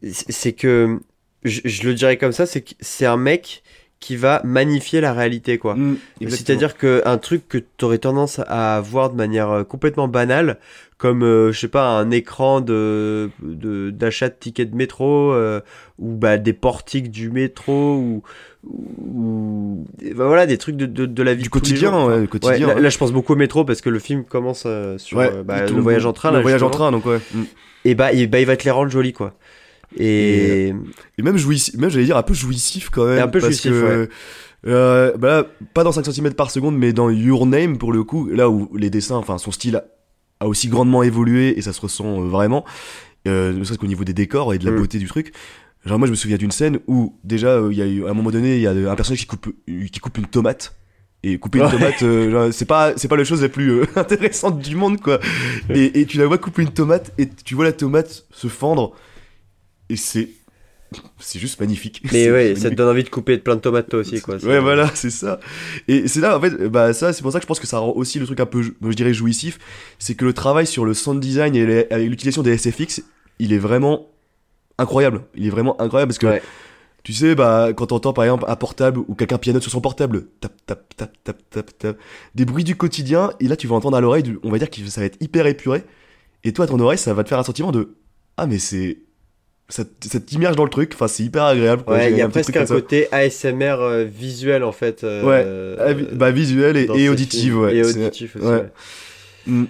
[0.03, 1.01] c'est que
[1.45, 3.63] je, je le dirais comme ça, c'est que c'est un mec
[4.03, 5.77] qui va magnifier la réalité, quoi.
[5.77, 5.97] Mm.
[6.23, 10.59] C'est-à-dire qu'un truc que tu aurais tendance à voir de manière euh, complètement banale,
[11.03, 15.61] comme, euh, je sais pas, un écran de d'achat de, tickets de métro, euh,
[15.99, 18.23] ou bah, des portiques du métro, ou,
[18.71, 19.85] ou
[20.15, 22.05] bah, voilà, des trucs de, de, de la vie du quotidien, jours.
[22.07, 22.79] ouais, le Ouais, quotidien.
[22.79, 25.67] là, je pense beaucoup au métro parce que le film commence euh, sur Ouais, bah,
[25.67, 26.31] le voyage en train.
[26.31, 27.19] Le là, voyage en train, donc ouais.
[27.35, 27.43] Mm.
[27.85, 29.35] Et bah, il, bah, il va te les rendre jolis, quoi.
[29.99, 30.69] Et,
[31.19, 33.19] Et même jouissif, même j'allais dire un peu jouissif quand même.
[33.19, 34.09] Et un peu parce jouissif, que,
[34.69, 38.05] euh, bah là, pas dans 5 cm par seconde, mais dans Your Name pour le
[38.05, 39.83] coup, là où les dessins, enfin son style
[40.43, 42.65] a, aussi grandement évolué et ça se ressent euh, vraiment,
[43.29, 44.77] euh, ne serait-ce qu'au niveau des décors et de la Mm.
[44.77, 45.33] beauté du truc.
[45.85, 48.11] Genre moi je me souviens d'une scène où déjà euh, il y a eu à
[48.11, 50.77] un moment donné il y a un personnage qui coupe qui coupe une tomate
[51.25, 51.71] et couper une Ouais.
[51.73, 55.19] tomate euh, c'est pas c'est pas la chose la plus euh, intéressante du monde quoi
[55.71, 58.93] et, et tu la vois couper une tomate et tu vois la tomate se fendre
[59.89, 60.29] et c'est
[61.19, 62.59] c'est juste magnifique mais ouais, magnifique.
[62.59, 64.37] ça te donne envie de couper plein de tomates toi aussi, quoi.
[64.37, 65.41] Ouais, voilà, c'est ça.
[65.89, 67.79] Et c'est là, en fait, bah, ça, c'est pour ça que je pense que ça
[67.79, 69.59] rend aussi le truc un peu, je dirais, jouissif.
[69.99, 73.03] C'est que le travail sur le sound design et les- avec l'utilisation des SFX,
[73.39, 74.09] il est vraiment
[74.79, 75.23] incroyable.
[75.35, 76.43] Il est vraiment incroyable parce que, Ouais.
[77.03, 80.27] tu sais, bah, quand t'entends par exemple un portable ou quelqu'un pianote sur son portable,
[80.41, 81.97] tap, tap, tap, tap, tap, tap,
[82.35, 84.85] des bruits du quotidien, et là, tu vas entendre à l'oreille, on va dire que
[84.87, 85.83] ça va être hyper épuré.
[86.45, 87.95] Et toi, à ton oreille, ça va te faire un sentiment de,
[88.37, 88.99] ah, mais c'est,
[89.75, 91.83] ça, t- ça t'immerge dans le truc, enfin, c'est hyper agréable.
[91.85, 91.95] quoi.
[91.97, 95.03] Ouais, J'ai il y a un presque un côté ASMR euh, visuel en fait.
[95.03, 97.77] euh, Ouais, euh, Ah, bah, visuel et, auditif, ouais.
[97.77, 98.45] Et auditif aussi.
[98.47, 98.71] ouais.
[99.47, 99.65] Mm.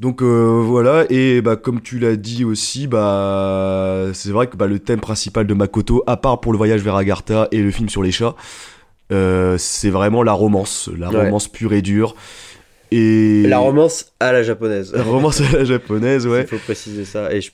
[0.00, 4.80] Donc voilà, et bah comme tu l'as dit aussi, bah c'est vrai que bah, le
[4.80, 8.02] thème principal de Makoto, à part pour le voyage vers Agartha et le film sur
[8.02, 8.34] les chats,
[9.10, 11.24] c'est vraiment la romance, la Ouais.
[11.26, 12.16] romance pure et dure.
[12.94, 14.92] Et La romance à la japonaise.
[14.94, 16.42] la romance à la japonaise, ouais.
[16.42, 17.32] Il faut préciser ça.
[17.34, 17.50] Et je-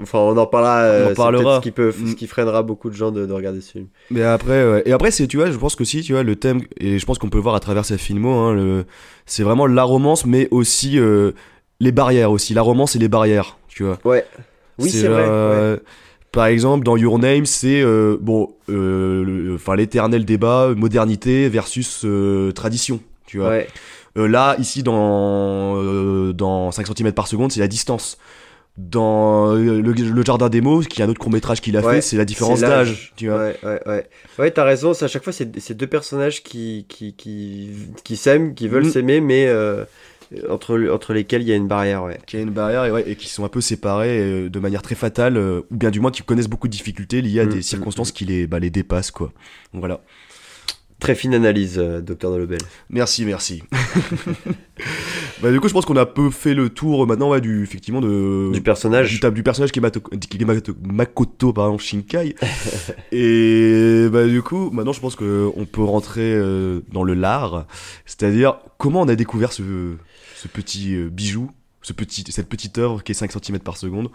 [0.00, 0.78] enfin, on en parlera.
[0.80, 1.56] euh, en c'est parlera.
[1.58, 2.06] Ce qui, peut, Mm.
[2.08, 3.86] ce qui freinera beaucoup de gens de, de regarder ce film.
[4.10, 4.82] Mais après, ouais.
[4.86, 7.04] et après c'est tu vois, je pense que si tu vois le thème et je
[7.06, 8.84] pense qu'on peut le voir à travers sa filmo, hein, le...
[9.26, 11.32] c'est vraiment la romance, mais aussi euh,
[11.80, 13.98] les barrières aussi, la romance et les barrières, tu vois.
[14.04, 14.24] Ouais.
[14.78, 15.24] Oui, c'est vrai.
[15.28, 15.80] euh, ouais.
[16.32, 22.52] Par exemple, dans Your Name, c'est euh, bon, euh, enfin l'éternel débat modernité versus euh,
[22.52, 23.48] tradition, tu vois.
[23.48, 23.66] Ouais.
[24.18, 28.18] Euh, là, ici, dans euh, dans 5 cm par seconde, c'est la distance.
[28.76, 31.80] Dans euh, le, le jardin des mots, qui est un autre court métrage qu'il a
[31.80, 33.38] Ouais, fait, c'est la différence d'âge, tu vois.
[33.38, 34.06] Ouais, ouais, ouais.
[34.38, 34.94] Ouais, t'as raison.
[34.94, 37.70] c'est À chaque fois, c'est deux personnages qui, qui, qui,
[38.04, 38.90] qui s'aiment, qui veulent Mm.
[38.90, 39.84] s'aimer, mais euh,
[40.48, 42.18] entre, entre lesquels il y a une barrière, ouais.
[42.26, 44.82] Qui a une barrière et, ouais, et qui sont un peu séparés euh, de manière
[44.82, 47.48] très fatale, euh, ou bien du moins qui connaissent beaucoup de difficultés liées à Mm,
[47.48, 49.32] des mm, circonstances qui les, bah, les dépassent, quoi.
[49.72, 50.02] Voilà.
[51.00, 52.58] Très fine analyse, euh, docteur Delobel.
[52.90, 53.62] Merci, merci.
[55.42, 57.62] bah, du coup, je pense qu'on a peu fait le tour euh, maintenant, ouais, du,
[57.62, 59.20] effectivement, de, Du personnage.
[59.20, 62.34] du, du personnage qui est, Mato- qui est Mato- Makoto, pardon, Shinkai.
[63.12, 67.66] Et bah, du coup, maintenant, je pense qu'on peut rentrer euh, dans le lard.
[68.04, 69.62] C'est-à-dire, comment on a découvert ce,
[70.34, 71.50] ce petit euh, bijou,
[71.82, 74.10] ce petit, cette petite œuvre qui est 5 cm par seconde?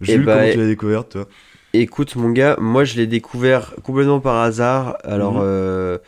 [0.00, 1.28] Jules, bah, comment tu l'as découverte, toi?
[1.74, 4.96] Écoute, mon gars, moi je l'ai découvert complètement par hasard.
[5.04, 5.40] Alors, Mhm.
[5.42, 5.98] euh,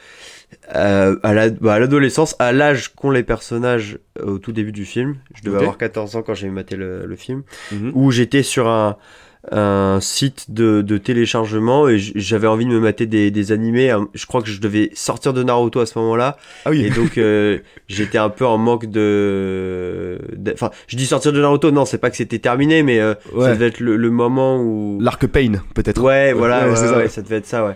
[0.75, 4.73] euh, à la- bah, à l'adolescence, à l'âge qu'ont les personnages euh, au tout début
[4.73, 7.43] du film, je devais avoir 14 ans quand j'ai maté le, le film,
[7.73, 7.93] Mhm.
[7.95, 8.97] où j'étais sur un,
[9.51, 13.91] un site de, de téléchargement et j'avais envie de me mater des, des animés.
[13.91, 14.07] hein.
[14.15, 16.37] Je crois que je devais sortir de Naruto à ce moment-là.
[16.67, 16.85] Ah oui.
[16.85, 20.19] Et donc, euh, j'étais un peu en manque de.
[20.53, 23.55] Enfin, je dis sortir de Naruto, non, c'est pas que c'était terminé, mais euh, ça
[23.55, 24.99] devait être le, le moment où.
[25.01, 26.03] L'arc Pain, peut-être.
[26.03, 26.97] Ouais, voilà, Ouais, ouais, c'est ça.
[26.99, 27.75] ouais, ça devait être ça, ouais.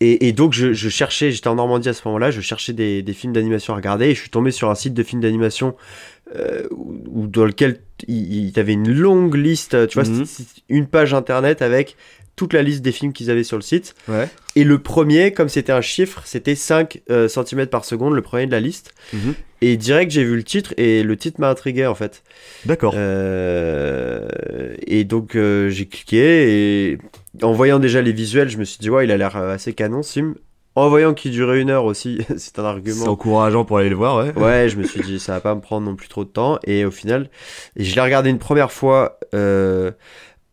[0.00, 3.02] Et, et donc, je, je cherchais, j'étais en Normandie à ce moment-là, je cherchais des,
[3.02, 5.74] des films d'animation à regarder et je suis tombé sur un site de films d'animation
[6.34, 7.78] euh, où, où- dans lequel
[8.08, 11.96] il, il avait une longue liste, tu vois, c'est une page internet avec
[12.34, 13.94] toute la liste des films qu'ils avaient sur le site.
[14.08, 14.28] Ouais.
[14.56, 18.52] Et le premier, comme c'était un chiffre, c'était 5 cm par seconde, le premier de
[18.52, 18.92] la liste.
[19.14, 19.34] Mhm.
[19.62, 22.22] Et direct, j'ai vu le titre et le titre m'a intrigué en fait.
[22.66, 22.92] D'accord.
[22.96, 24.28] Euh,
[24.86, 26.98] et donc euh, j'ai cliqué et
[27.42, 29.72] en voyant déjà les visuels, je me suis dit ouais, il a l'air euh, assez
[29.74, 30.34] canon film.
[30.74, 33.06] En voyant qu'il durait une heure aussi, c'est un C'est argument.
[33.06, 34.32] encourageant pour aller le voir, ouais.
[34.38, 36.58] Ouais, je me suis dit ça va pas me prendre non plus trop de temps
[36.64, 37.30] et au final,
[37.76, 39.90] et je l'ai regardé une première fois euh,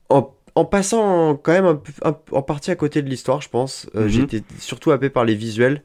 [0.09, 3.49] en, en passant quand même un peu, un- en partie à côté de l'histoire, je
[3.49, 3.89] pense.
[3.95, 4.09] Euh, Mhm.
[4.09, 5.83] J'étais surtout happé par les visuels.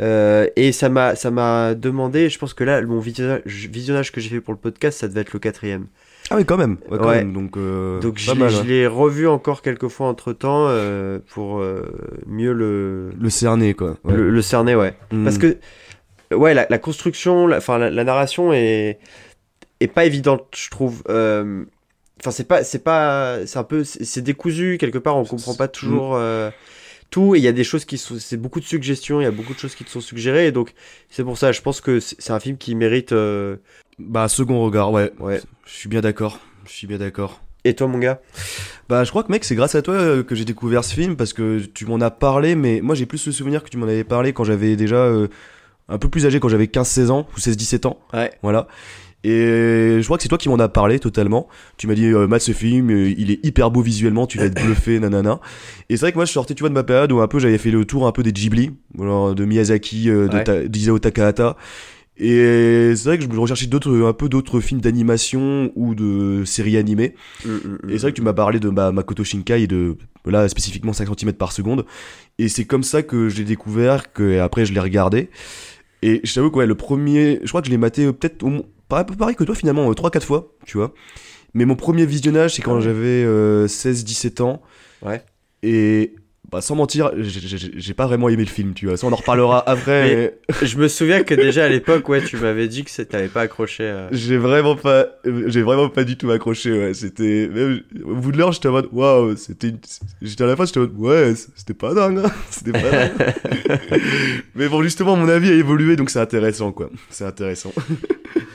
[0.00, 4.22] Euh, et ça m'a ça m'a demandé, je pense que là mon visionnage, visionnage que
[4.22, 5.86] j'ai fait pour le podcast, ça devait être le quatrième.
[6.32, 6.78] Ah oui, quand même.
[6.90, 7.16] Ouais, quand Ouais.
[7.18, 7.32] même.
[7.32, 8.50] Donc, euh, Donc je l'ai- mal.
[8.50, 8.64] je ouais.
[8.64, 10.68] l'ai revu encore quelques fois entre temps
[11.28, 11.82] pour euh,
[12.26, 13.96] mieux le, Le cerner, quoi.
[14.04, 14.14] Ouais.
[14.14, 14.94] le, le cerner, ouais.
[15.10, 15.24] Mm.
[15.24, 15.58] Parce que
[16.34, 18.98] ouais, la, la construction, la, enfin la, la narration est
[19.80, 21.02] est pas évidente, je trouve.
[21.08, 21.64] Euh,
[22.20, 25.66] Enfin c'est pas c'est pas c'est un peu c'est décousu quelque part, on comprend pas
[25.66, 26.14] toujours.
[26.14, 26.50] euh,
[27.10, 29.26] tout et il y a des choses qui sont c'est beaucoup de suggestions il y
[29.26, 30.72] a beaucoup de choses qui te sont suggérées et donc
[31.10, 33.56] c'est pour ça je pense que c'est c'est un film qui mérite euh,
[33.98, 35.12] Bah, second regard, ouais.
[35.20, 36.38] ouais Je suis bien d'accord.
[36.66, 37.42] Je suis bien d'accord.
[37.64, 38.20] et toi mon gars?
[38.88, 41.16] Bah, je crois que mec, c'est grâce à toi euh, que j'ai découvert ce film
[41.16, 43.86] parce que tu m'en as parlé, mais moi j'ai plus le souvenir que tu m'en
[43.86, 45.28] avais parlé quand j'avais déjà euh,
[45.88, 47.98] un peu plus âgé, quand j'avais 15-16 ans ou 16-17 ans.
[48.12, 48.66] ouais Voilà.
[49.24, 51.48] Et je crois que c'est toi qui m'en as parlé totalement.
[51.76, 54.46] Tu m'as dit, euh, Matt, ce film, euh, il est hyper beau visuellement, tu vas
[54.46, 55.38] être bluffé, nanana.
[55.88, 57.38] Et c'est vrai que moi, je sortais, tu vois, de ma période où un peu
[57.38, 60.44] j'avais fait le tour un peu des Ghibli, alors, de Miyazaki, euh, de Ouais.
[60.44, 61.56] Ta- d'Isao Takahata.
[62.18, 66.76] Et c'est vrai que je recherchais d'autres, un peu d'autres films d'animation ou de séries
[66.76, 67.14] animées.
[67.44, 67.90] Mm, mm, mm.
[67.90, 69.96] Et c'est vrai que tu m'as parlé de bah, Makoto Shinkai et de
[70.26, 71.84] là spécifiquement 5 cm par seconde.
[72.38, 75.30] Et c'est comme ça que j'ai découvert que après je l'ai regardé.
[76.02, 78.42] Et je t'avoue que ouais, le premier, je crois que je l'ai maté euh, peut-être
[78.42, 80.92] au moins- pas un peu pareil que toi finalement, 3-4 fois, tu vois.
[81.54, 83.24] Mais mon premier visionnage, c'est quand j'avais
[83.66, 84.60] 16-17 ans.
[85.02, 85.22] Ouais.
[85.62, 86.14] Et
[86.52, 88.96] bah, sans mentir, j'ai- pas vraiment aimé le film, tu vois.
[88.98, 90.14] Ça, on en reparlera après.
[90.60, 93.40] mais Je me souviens que déjà à l'époque, ouais, tu m'avais dit que t'avais pas
[93.42, 93.84] accroché.
[93.84, 94.08] euh.
[94.12, 95.06] J'ai vraiment pas,
[95.46, 96.70] j'ai vraiment pas du tout accroché.
[96.72, 97.48] Ouais, c'était
[98.04, 99.78] au bout de l'heure, j'étais en mode waouh, c'était, une-
[100.20, 102.30] j'étais à la fin, j'étais en mode ouais, c'était pas dingue, hein.
[102.50, 103.12] c'était pas dingue.
[104.54, 106.90] Mais bon, justement, mon avis a évolué, donc c'est intéressant, quoi.
[107.10, 107.72] C'est intéressant.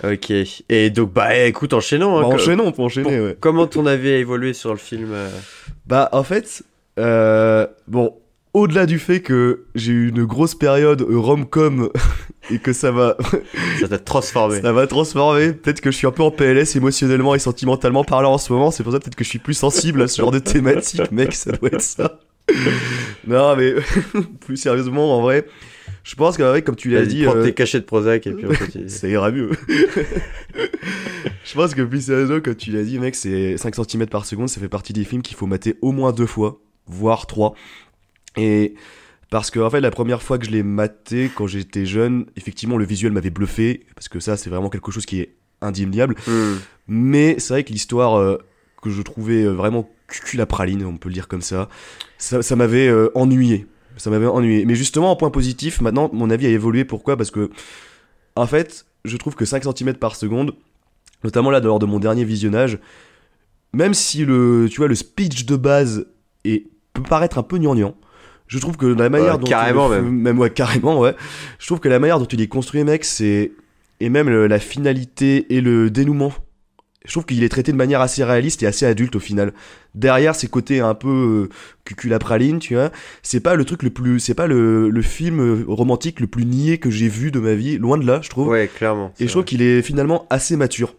[0.03, 0.31] Ok.
[0.69, 2.17] Et donc, bah écoute, enchaînons.
[2.17, 3.37] hein, Bah, enchaînons, on peut enchaîner, ouais.
[3.39, 5.29] Comment ton avis a évolué sur le film euh?
[5.87, 6.63] Bah, en fait,
[6.97, 8.13] euh, bon,
[8.53, 11.89] au-delà du fait que j'ai eu une grosse période rom-com
[12.51, 13.17] et que ça va,
[13.79, 14.61] Ça t'a transformé.
[14.61, 15.53] Ça va transformer.
[15.53, 18.71] Peut-être que je suis un peu en PLS émotionnellement et sentimentalement parlant en ce moment.
[18.71, 21.33] C'est pour ça peut-être que je suis plus sensible à ce genre de thématique, mec.
[21.33, 22.19] Ça doit être ça.
[23.27, 23.75] non, mais
[24.45, 25.45] plus sérieusement, en vrai,
[26.03, 28.45] je pense qu'avec, comme tu l'as dit, prends euh, tes cachets de Prozac et puis
[28.45, 28.87] on continue.
[28.89, 29.51] ça ira mieux.
[31.43, 34.47] je pense que plus sérieusement, comme tu l'as dit, mec, c'est 5 cm par seconde.
[34.47, 37.53] Ça fait partie des films qu'il faut mater au moins deux fois, voire trois.
[38.35, 38.75] Et
[39.29, 42.77] parce que, en fait, la première fois que je l'ai maté quand j'étais jeune, effectivement,
[42.77, 43.85] le visuel m'avait bluffé.
[43.95, 46.15] Parce que ça, c'est vraiment quelque chose qui est indéniable.
[46.27, 46.55] Hmm.
[46.87, 48.37] Mais c'est vrai que l'histoire euh,
[48.81, 51.67] que je trouvais euh, vraiment cul la praline, on peut le dire comme ça,
[52.17, 53.67] ça, ça m'avait euh, ennuyé.
[53.97, 54.63] Ça m'avait ennuyé.
[54.65, 56.85] Mais justement, en point positif, maintenant, mon avis a évolué.
[56.85, 57.17] Pourquoi?
[57.17, 57.49] Parce que,
[58.35, 60.55] en fait, je trouve que 5 cm par seconde,
[61.25, 62.79] notamment là, lors de mon dernier visionnage,
[63.73, 66.05] même si le, tu vois, le speech de base
[66.45, 66.67] est,
[67.01, 67.95] peut paraître un peu gnangnan,
[68.47, 70.09] je trouve que la manière Ouais, dont carrément même.
[70.09, 71.15] même ouais carrément ouais.
[71.59, 73.51] Je trouve que la manière dont il est construit mec c'est
[73.99, 76.31] et même le- la finalité et le dénouement
[77.05, 79.53] je trouve qu'il est traité de manière assez réaliste et assez adulte au final.
[79.95, 81.49] Derrière ces côtés un peu euh,
[81.85, 82.91] cuculapraline tu vois
[83.23, 86.45] c'est pas le truc le plus c'est pas le, le film euh, romantique le plus
[86.45, 88.49] niais que j'ai vu de ma vie loin de là je trouve.
[88.49, 89.13] Ouais, clairement.
[89.19, 90.95] et je trouve qu'il est finalement assez mature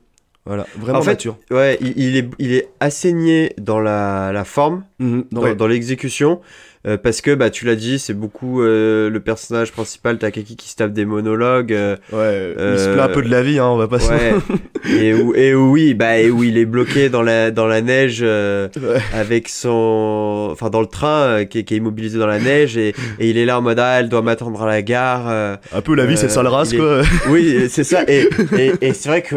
[0.48, 4.44] voilà vraiment En fait, mature Ouais, il, il est, il est assaigné dans la, la
[4.44, 5.54] forme, Mhm, dans, ouais.
[5.54, 6.40] dans l'exécution,
[6.88, 10.68] euh, parce que, bah, tu l'as dit, c'est beaucoup euh, le personnage principal, Takaki, qui
[10.70, 11.72] se tape des monologues.
[11.72, 14.10] euh, Ouais, il se plaint un peu de la vie, hein, on va pas se-
[14.10, 14.34] ouais.
[14.90, 17.80] et, où, et où, oui, bah, et où il est bloqué dans la, dans la
[17.82, 18.22] neige.
[18.22, 18.68] Ouais.
[19.14, 22.94] avec son enfin dans le train qui, est, qui est immobilisé dans la neige et,
[23.18, 25.94] et il est là en mode ah elle doit m'attendre à la gare Un peu
[25.94, 27.02] la vie, c'est sale race, est- quoi.
[27.28, 29.36] oui c'est ça et, et, et c'est vrai que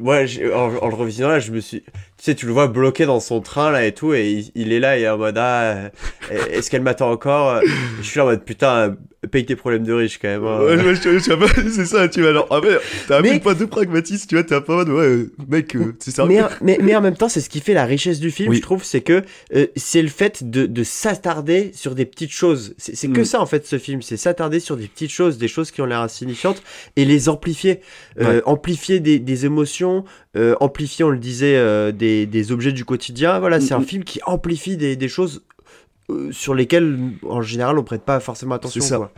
[0.00, 0.18] moi,
[0.54, 1.82] en, en le revisionnant là, je me suis,
[2.18, 4.80] tu sais, tu le vois bloqué dans son train là et tout, et il, est
[4.80, 5.90] là et en mode ah,
[6.30, 7.60] est-ce qu'elle m'attend encore?
[8.00, 8.96] Je suis là en mode putain,
[9.30, 10.44] paye tes problèmes de riche quand même.
[10.44, 10.60] hein.
[10.60, 11.20] Ouais, ouais, je- tu
[11.70, 12.30] c'est ça, tu vois.
[12.30, 12.78] Alors, après,
[13.08, 15.94] t'as un Mais- peu pas de pragmatisme, tu vois, t'as pas de, ouais, mec, euh,
[15.98, 16.24] c'est ça.
[16.26, 18.56] Mais, mais, mais en même temps, c'est ce qui fait la richesse du film, Oui.
[18.56, 19.22] je trouve, c'est que
[19.56, 22.74] euh, c'est le fait de, de s'attarder sur des petites choses.
[22.78, 23.24] C'est c'est que Mm.
[23.24, 24.02] ça, en fait, ce film.
[24.02, 26.62] C'est s'attarder sur des petites choses, des choses qui ont l'air insignifiantes,
[26.96, 27.80] et les amplifier.
[28.20, 28.42] Euh, Ouais.
[28.46, 30.04] Amplifier des, des émotions,
[30.36, 33.38] euh, amplifier, on le disait, euh, des, des objets du quotidien.
[33.40, 33.84] Voilà, c'est Mm, un mm.
[33.84, 35.42] film qui amplifie des, des choses
[36.10, 38.80] euh, sur lesquelles, en général, on prête pas forcément attention.
[38.80, 38.96] C'est ça.
[38.96, 39.12] quoi.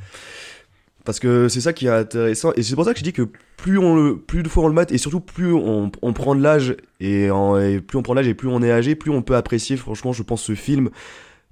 [1.05, 2.53] Parce que c'est ça qui est intéressant.
[2.57, 3.27] Et c'est pour ça que je dis que
[3.57, 6.35] plus on le, plus de fois on le mate, et surtout plus on, on prend
[6.35, 8.95] de l'âge, et, en- et plus on prend de l'âge et plus on est âgé,
[8.95, 10.91] plus on peut apprécier, franchement, je pense, ce film.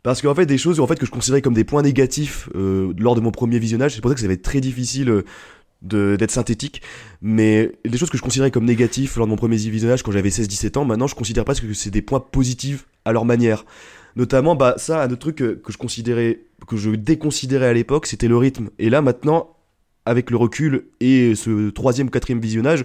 [0.02, 2.92] Parce qu'en fait, des choses en fait, que je considérais comme des points négatifs euh,
[2.98, 5.24] lors de mon premier visionnage, c'est pour ça que ça va être très difficile euh,
[5.82, 6.82] de- d'être synthétique.
[7.22, 10.28] Mais des choses que je considérais comme négatifs lors de mon premier visionnage quand j'avais
[10.30, 13.64] 16-17 ans, maintenant je considère presque que c'est des points positifs à leur manière.
[14.16, 18.06] Notamment, bah, ça, un autre truc que, que je considérais, que je déconsidérais à l'époque,
[18.06, 18.70] c'était le rythme.
[18.78, 19.56] Et là, maintenant,
[20.06, 22.84] avec le recul et ce troisième quatrième visionnage,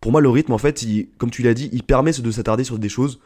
[0.00, 0.84] pour moi, le rythme, en fait,
[1.18, 3.20] comme tu l'as dit, il permet de s'attarder sur des choses,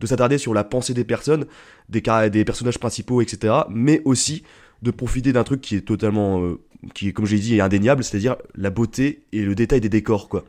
[0.00, 1.46] de s'attarder sur la pensée des personnes,
[1.88, 3.54] des, des personnages principaux, etc.
[3.68, 4.42] Mais aussi
[4.82, 6.60] de profiter d'un truc qui est totalement, euh,
[6.94, 10.44] qui comme j'ai dit, est indéniable, c'est-à-dire la beauté et le détail des décors, quoi.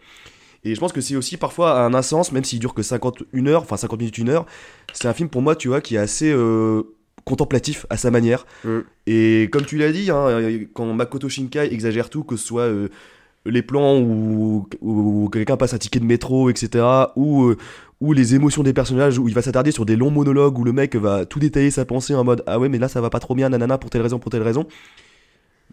[0.66, 3.62] Et je pense que c'est aussi parfois un insens, même s'il dure que 51 heures,
[3.62, 4.48] enfin 50 minutes, une heure,
[4.94, 6.82] c'est un film pour moi, tu vois, qui est assez euh,
[7.24, 8.48] contemplatif à sa manière.
[8.64, 8.80] Mm.
[9.06, 10.28] Et comme tu l'as dit, hein,
[10.74, 12.90] quand Makoto Shinkai exagère tout, que ce soit euh,
[13.46, 16.84] les plans où, où quelqu'un passe un ticket de métro, etc.,
[17.16, 17.58] ou, euh,
[18.02, 20.74] ou les émotions des personnages, où il va s'attarder sur des longs monologues, où le
[20.74, 23.20] mec va tout détailler sa pensée en mode Ah ouais, mais là ça va pas
[23.20, 24.66] trop bien, nanana, pour telle raison, pour telle raison.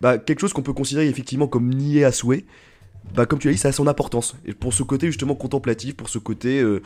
[0.02, 2.44] Bah, quelque chose qu'on peut considérer effectivement comme nié à souhait,
[3.14, 4.36] bah, comme tu l'as dit, ça a son importance.
[4.46, 6.80] Et pour ce côté justement contemplatif, pour ce côté euh,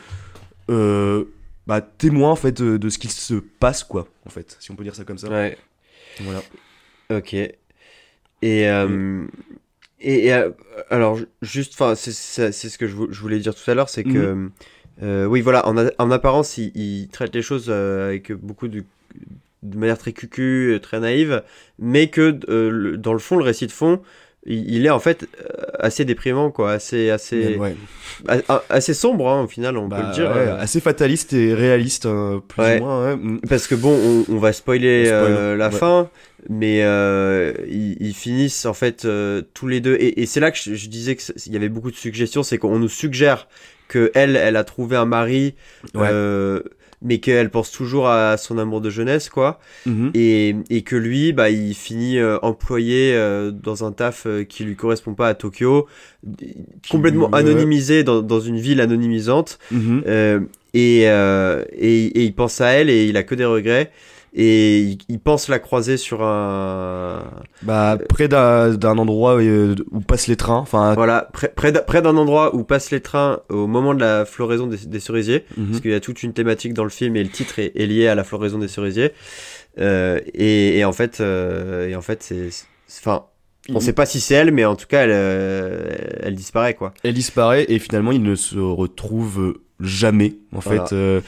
[0.69, 1.25] euh,
[1.67, 4.75] bah, témoin en fait de, de ce qui se passe, quoi, en fait, si on
[4.75, 5.29] peut dire ça comme ça.
[5.29, 5.57] Ouais.
[6.21, 6.41] Voilà.
[7.11, 7.33] Ok.
[7.33, 7.49] Et,
[8.43, 9.25] euh,
[9.99, 10.43] et, et,
[10.89, 12.11] alors, ju- juste, enfin, c'est
[12.51, 14.49] ce que je, vou- je voulais dire tout à l'heure, c'est que,
[15.01, 18.83] euh, oui, voilà, en, a- en apparence, il, il traite les choses avec beaucoup de,
[19.63, 21.43] de manière très cucu, très naïve,
[21.79, 24.01] mais que euh, le- dans le fond, le récit de fond,
[24.47, 27.75] il, il est en fait euh, assez déprimant, quoi, assez, assez, Ouais.
[28.27, 30.31] a- assez sombre, hein, au final, on peut Bah, le dire.
[30.31, 32.79] ouais, assez fataliste et réaliste, hein, plus Ouais.
[32.79, 33.15] ou moins.
[33.15, 33.41] Mm.
[33.49, 36.09] Parce que bon, on, on va spoiler On spoil, euh, la fin,
[36.49, 39.95] mais euh, ils, ils finissent en fait euh, tous les deux.
[39.95, 42.57] Et, et c'est là que je, je disais qu'il y avait beaucoup de suggestions, c'est
[42.57, 43.47] qu'on nous suggère
[43.87, 45.55] que elle, elle a trouvé un mari,
[45.95, 46.61] euh,
[47.01, 49.59] mais qu'elle pense toujours à son amour de jeunesse, quoi.
[49.85, 50.11] Mhm.
[50.15, 54.63] Et, et que lui, bah, il finit euh, employé euh, dans un taf euh, qui
[54.63, 55.87] lui correspond pas à Tokyo,
[56.89, 59.59] complètement anonymisé dans, dans une ville anonymisante.
[59.71, 60.03] Mhm.
[60.07, 60.39] Euh,
[60.73, 63.91] et, et, et il pense à elle et il a que des regrets.
[64.39, 67.23] Et il, il pense la croiser sur un.
[67.63, 70.57] Bah, près d'un endroit euh, où passent les trains.
[70.57, 74.67] Enfin, Voilà, près, près d'un- endroit où passent les trains au moment de la floraison
[74.67, 75.43] des, des cerisiers.
[75.57, 75.67] mhm.
[75.69, 77.87] Parce qu'il y a toute une thématique dans le film et le titre est, est
[77.87, 79.11] lié à la floraison des cerisiers.
[79.79, 82.51] Euh, et, et en fait, euh, et en fait c'est.
[82.51, 82.65] c'est-
[83.01, 83.25] Enfin,
[83.73, 85.89] on sait pas si c'est elle, mais en tout cas, elle, euh,
[86.21, 86.93] elle disparaît, quoi.
[87.03, 90.85] elle disparaît et finalement il ne se retrouve jamais en Voilà.
[90.85, 91.21] fait euh,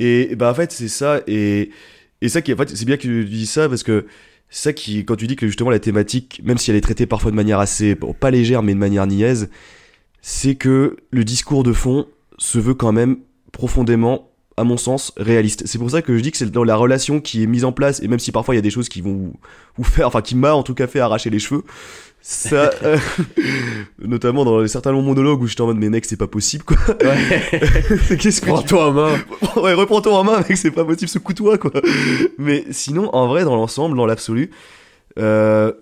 [0.00, 1.70] et bah en fait c'est ça et
[2.22, 4.06] et ça qui en fait c'est bien que tu dis ça parce que
[4.48, 7.30] ça qui quand tu dis que justement la thématique même si elle est traitée parfois
[7.30, 9.48] de manière assez pas légère mais de manière niaise
[10.22, 12.06] c'est que le discours de fond
[12.38, 13.18] se veut quand même
[13.52, 15.62] profondément à mon sens réaliste.
[15.66, 17.72] C'est pour ça que je dis que c'est dans la relation qui est mise en
[17.72, 19.32] place et même si parfois il y a des choses qui vont vous,
[19.76, 21.64] vous faire enfin qui m'a en tout cas fait arracher les cheveux
[22.22, 22.98] ça euh,
[23.98, 26.76] notamment dans certains longs monologues où j'étais en mode mais mec c'est pas possible quoi.
[27.00, 29.10] Qu'est-ce que tu Prends-toi en main.
[29.56, 31.72] ouais reprends-toi en main mec c'est pas possible secoue-toi quoi.
[32.38, 34.50] Mais sinon en vrai dans l'ensemble dans l'absolu
[35.18, 35.72] euh,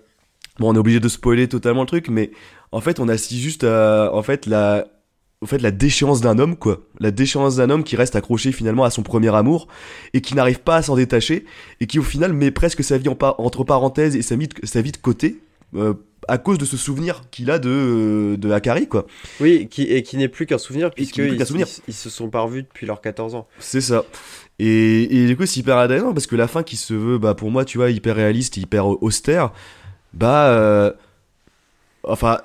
[0.58, 2.30] bon on est obligé de spoiler totalement le truc mais
[2.70, 4.86] en fait on assiste juste à en fait la
[5.40, 6.82] au fait la déchéance d'un homme quoi.
[6.98, 9.68] La déchéance d'un homme qui reste accroché finalement à son premier amour
[10.12, 11.44] et qui n'arrive pas à s'en détacher
[11.80, 14.54] et qui au final met presque sa vie en entre parenthèses et sa vie de,
[14.66, 15.40] sa vie de côté
[15.76, 15.94] euh,
[16.28, 19.06] à cause de ce souvenir qu'il a de de Akari quoi
[19.40, 21.66] Oui, qui, et qui n'est plus qu'un souvenir, puisqu'ils souvenir.
[21.66, 23.48] ils, ils se sont pas revus depuis leurs 14 ans.
[23.58, 24.04] C'est ça.
[24.58, 27.34] Et, et du coup, c'est hyper intéressant parce que la fin qui se veut, bah,
[27.34, 29.52] pour moi, tu vois, hyper réaliste, hyper austère,
[30.12, 30.92] bah, euh,
[32.02, 32.38] enfin,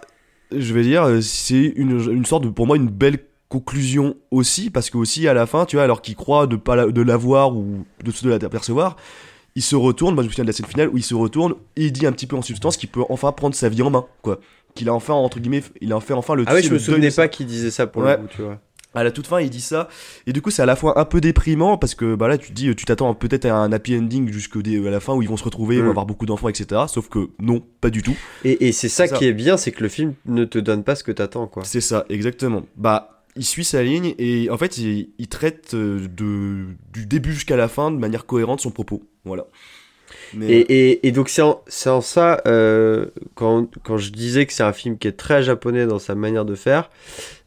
[0.55, 4.89] je vais dire, c'est une, une sorte de, pour moi, une belle conclusion aussi, parce
[4.89, 7.55] que aussi, à la fin, tu vois, alors qu'il croit de pas la- de l'avoir
[7.55, 8.95] ou de se de l'apercevoir,
[9.55, 11.53] il se retourne, moi je me souviens de la scène finale où il se retourne
[11.75, 13.89] et il dit un petit peu en substance qu'il peut enfin prendre sa vie en
[13.89, 14.39] main, quoi.
[14.75, 17.11] Qu'il a enfin, entre guillemets, il a fait enfin le Ah oui, je me souvenais
[17.11, 18.17] pas qu'il disait ça pour Ouais.
[18.17, 18.59] le coup, tu vois.
[18.95, 19.87] À la toute fin, il dit ça,
[20.27, 22.49] et du coup, c'est à la fois un peu déprimant parce que bah là, tu
[22.49, 25.35] te dis, tu t'attends peut-être à un happy ending jusqu'à la fin où ils vont
[25.37, 25.89] se retrouver, ils vont Mm.
[25.89, 26.81] avoir beaucoup d'enfants, etc.
[26.87, 28.15] Sauf que non, pas du tout.
[28.45, 29.15] Et, et c'est ça, ça.
[29.17, 31.63] qui est bien, c'est que le film ne te donne pas ce que t'attends, quoi.
[31.65, 32.61] C'est ça, exactement.
[32.77, 37.33] Bah, il suit sa ligne et en fait, il, il traite euh, de, du début
[37.33, 39.03] jusqu'à la fin de manière cohérente son propos.
[39.25, 39.47] Voilà.
[40.33, 44.53] Mais, Et, et, et donc c'est en, en ça, euh, quand, quand je disais que
[44.53, 46.89] c'est un film qui est très japonais dans sa manière de faire,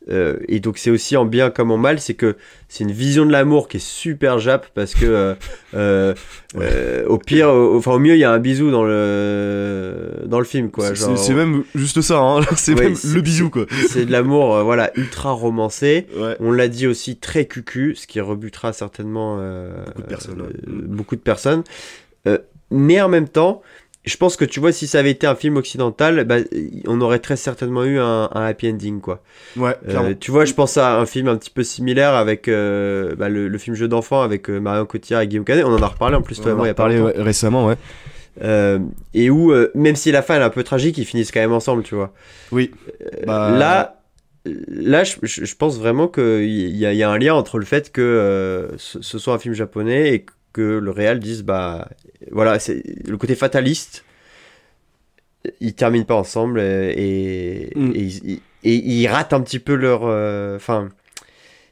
[0.09, 2.37] euh, et donc c'est aussi en bien comme en mal, c'est que
[2.69, 5.35] c'est une vision de l'amour qui est super jap, parce que
[5.75, 6.15] euh,
[6.57, 10.39] euh, au pire, au- enfin au mieux, il y a un bisou dans le, dans
[10.39, 10.95] le film, quoi.
[10.95, 12.41] c'est- même juste ça, hein.
[12.57, 13.67] c'est Ouais, même le bisou, quoi.
[13.89, 16.07] C'est de l'amour, voilà, ultra romancé.
[16.17, 16.37] Ouais.
[16.41, 19.37] On l'a dit aussi très cucu, ce qui rebutera certainement
[19.87, 20.49] Beaucoup de personnes, ouais.
[20.67, 21.63] beaucoup de personnes.
[22.73, 23.63] Mais en même temps,
[24.07, 26.37] je pense que tu vois, si ça avait été un film occidental, bah,
[26.87, 29.21] on aurait très certainement eu un, un happy ending, quoi.
[29.57, 33.15] Ouais, Euh, tu vois, je pense à un film un petit peu similaire avec euh,
[33.17, 35.65] bah, le, le film Jeu d'enfant avec euh, Marion Cotillard et Guillaume Canet.
[35.65, 37.15] On en a reparlé en plus, toi on en moi, il y a parlé ouais,
[37.17, 37.77] récemment, ouais.
[38.43, 38.79] Euh,
[39.15, 41.41] et où, euh, même si la fin elle est un peu tragique, ils finissent quand
[41.41, 42.13] même ensemble, tu vois.
[42.53, 42.71] Oui.
[43.03, 44.03] Euh, Bah, Là,
[44.69, 49.03] là, je, pense vraiment qu'il y, y a un lien entre le fait que ce,
[49.03, 50.27] ce soit un film japonais et
[50.57, 51.89] que le réal dise bah
[52.33, 54.05] voilà, c'est le côté fataliste.
[55.61, 57.93] Ils terminent pas ensemble et, et, Mm.
[57.95, 60.01] et ils, et ils ratent un petit peu leur.
[60.05, 60.89] euh, Enfin.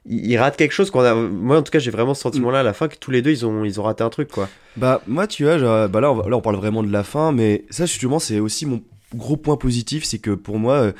[0.06, 1.14] ils ils ratent quelque chose qu'on a.
[1.14, 3.30] Moi, en tout cas, j'ai vraiment ce sentiment-là à la fin que tous les deux,
[3.32, 4.48] ils ont, ils ont raté un truc, quoi.
[4.76, 7.02] Bah, moi, tu vois, genre, bah là, on, va- là, on parle vraiment de la
[7.02, 8.82] fin, mais ça, justement, c'est aussi mon
[9.14, 10.92] gros point positif, c'est que pour moi, euh,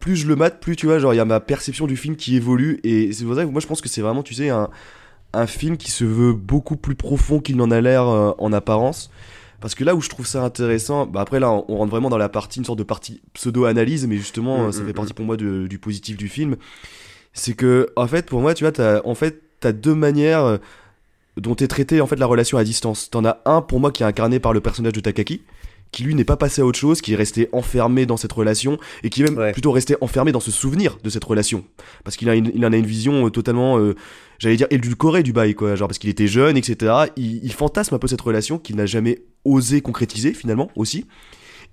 [0.00, 2.16] plus je le mate, plus, tu vois, genre, il y a ma perception du film
[2.16, 4.48] qui évolue, et c'est pour ça que moi, je pense que c'est vraiment, tu sais,
[4.48, 4.70] un,
[5.32, 9.10] un film qui se veut beaucoup plus profond qu'il n'en a l'air euh, en apparence.
[9.60, 12.18] Parce que là où je trouve ça intéressant, bah après là on rentre vraiment dans
[12.18, 15.14] la partie, une sorte de partie pseudo-analyse, mais justement Mm, euh, ça mm, fait partie
[15.14, 16.56] pour moi de- du positif du film.
[17.32, 20.56] C'est que, en fait, pour moi, tu vois, t'as, en fait, t'as deux manières euh,
[21.36, 23.10] dont est traitée en fait la relation à distance.
[23.10, 25.42] T'en as un pour moi qui est incarné par le personnage de Takaki,
[25.92, 28.78] qui lui n'est pas passé à autre chose, qui est resté enfermé dans cette relation
[29.02, 29.52] et qui est même Ouais.
[29.52, 31.64] plutôt resté enfermé dans ce souvenir de cette relation,
[32.04, 33.94] parce qu'il a une- il en a une vision totalement, euh,
[34.38, 36.92] j'allais dire édulcorée du bail quoi, genre parce qu'il était jeune etc.
[37.16, 41.06] Il, il fantasme un peu cette relation qu'il n'a jamais osé concrétiser finalement aussi.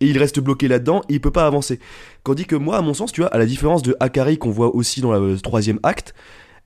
[0.02, 1.80] Et il reste bloqué là-dedans, et il peut pas avancer.
[2.24, 4.76] Tandis que moi, à mon sens, tu vois, à la différence de Akari qu'on voit
[4.76, 6.16] aussi dans le troisième acte,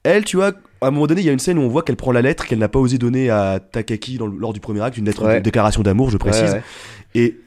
[0.04, 1.82] elle, tu vois, à un moment donné, il y a une scène où on voit
[1.84, 4.62] qu'elle prend la lettre qu'elle n'a pas osé donner à Takaki dans le- lors du
[4.62, 5.36] premier acte, une lettre Ouais.
[5.40, 6.44] de déclaration d'amour, je précise.
[6.44, 6.64] Ouais, ouais.
[7.16, 7.38] Et,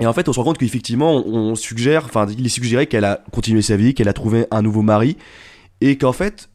[0.00, 2.86] et en fait, on se rend compte qu'effectivement, on, on suggère, enfin, il est suggéré
[2.86, 5.16] qu'elle a continué sa vie, qu'elle a trouvé un nouveau mari,
[5.82, 6.48] et qu'en fait,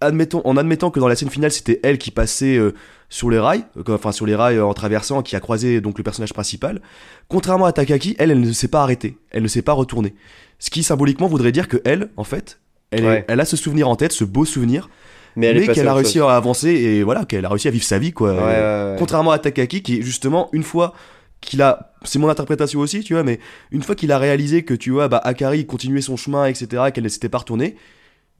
[0.00, 2.72] admettons, en admettant que dans la scène finale, c'était elle qui passait euh,
[3.08, 5.98] sur les rails, euh, enfin sur les rails euh, en traversant, qui a croisé donc
[5.98, 6.80] le personnage principal,
[7.28, 10.14] contrairement à Takaki, elle, elle ne s'est pas arrêtée, elle ne s'est pas retournée.
[10.58, 13.24] Ce qui symboliquement voudrait dire que elle, en fait, elle, est- Ouais.
[13.28, 14.88] elle a ce souvenir en tête, ce beau souvenir,
[15.36, 16.28] Mais, mais qu'elle a réussi chose.
[16.30, 18.32] à avancer et voilà, qu'elle a réussi à vivre sa vie, quoi.
[18.34, 18.96] Ouais.
[18.98, 20.94] Contrairement à Takaki, qui justement, une fois
[21.40, 23.38] qu'il a, c'est mon interprétation aussi, tu vois, mais
[23.70, 26.92] une fois qu'il a réalisé que, tu vois, bah, Akari continuait son chemin, etc., et
[26.92, 27.76] qu'elle ne s'était pas retournée,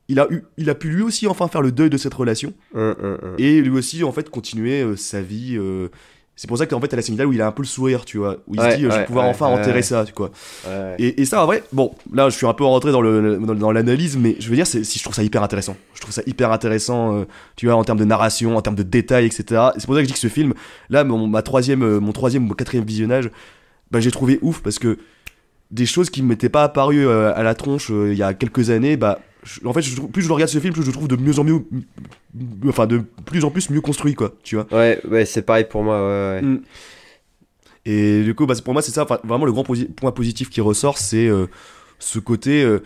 [0.09, 2.53] il a, eu, il a pu lui aussi enfin faire le deuil de cette relation,
[2.75, 3.35] Hum, hum, hum.
[3.39, 5.57] et lui aussi, en fait, continuer euh, sa vie.
[5.57, 5.89] euh,
[6.37, 7.67] c'est pour ça qu'en fait, à la scène finale où il a un peu le
[7.69, 9.83] sourire, tu vois, où il Ouais, se dit, euh, je vais pouvoir ouais, enfin enterrer
[9.83, 10.33] ça, tu vois.
[10.67, 10.97] Ouais.
[10.99, 13.55] Et, et ça, en vrai, bon, là, je suis un peu rentré dans le dans,
[13.55, 15.77] dans l'analyse, mais je veux dire, si je trouve ça hyper intéressant.
[15.95, 17.25] Je trouve ça hyper intéressant,
[17.55, 19.43] tu vois, en termes de narration, en termes de détails, etc.
[19.77, 20.55] Et c'est pour ça que je dis que ce film,
[20.91, 23.31] là, mon, ma troisième, mon troisième ou mon quatrième visionnage,
[23.93, 24.99] bah, j'ai trouvé ouf parce que
[25.75, 28.33] des choses qui ne m'étaient pas apparues euh, à la tronche euh, il y a
[28.33, 29.18] quelques années, bah,
[29.64, 31.45] en fait, je plus je regarde ce film, plus je le trouve de mieux en
[31.45, 31.61] mieux,
[32.68, 34.66] enfin, de plus en plus mieux construit, quoi, tu vois.
[34.72, 35.97] Ouais, ouais, c'est pareil pour moi.
[36.01, 36.43] Ouais, ouais.
[36.43, 36.62] Mm.
[37.87, 40.49] Et du coup, bah, pour moi, c'est ça, enfin, vraiment le grand posi- point positif
[40.49, 41.47] qui ressort, c'est euh,
[41.99, 42.62] ce côté.
[42.62, 42.81] euh,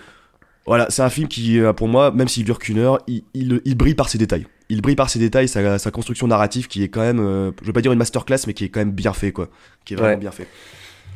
[0.67, 3.75] voilà, c'est un film qui, pour moi, même s'il dure qu'une heure, il, il- il
[3.77, 4.47] brille par ses détails.
[4.71, 7.67] Il brille par ses détails, sa, sa construction narrative qui est quand même, euh, je
[7.67, 9.49] veux pas dire une masterclass, mais qui est quand même bien fait, quoi.
[9.85, 10.17] Qui est vraiment Ouais.
[10.21, 10.47] bien fait.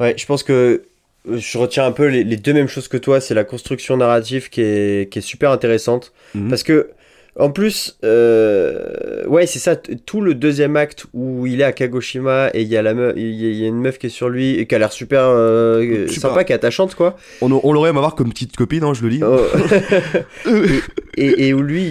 [0.00, 0.84] Ouais, je pense que
[1.30, 3.20] je retiens un peu les, les deux mêmes choses que toi.
[3.20, 6.12] C'est la construction narrative qui est, qui est super intéressante.
[6.34, 6.48] Mhm.
[6.48, 6.90] Parce que,
[7.38, 9.74] en plus, euh, ouais, c'est ça.
[9.76, 13.14] Tout le deuxième acte où il est à Kagoshima et il y, a la meuf-
[13.16, 16.06] il y a- une meuf qui est sur lui et qui a l'air super, euh,
[16.08, 16.30] Super.
[16.30, 17.16] sympa, qui est attachante, quoi.
[17.40, 19.22] On, on l'aurait aimé avoir comme petite copine, hein, je le lis.
[19.24, 19.40] Oh.
[21.16, 21.82] et, et où lui,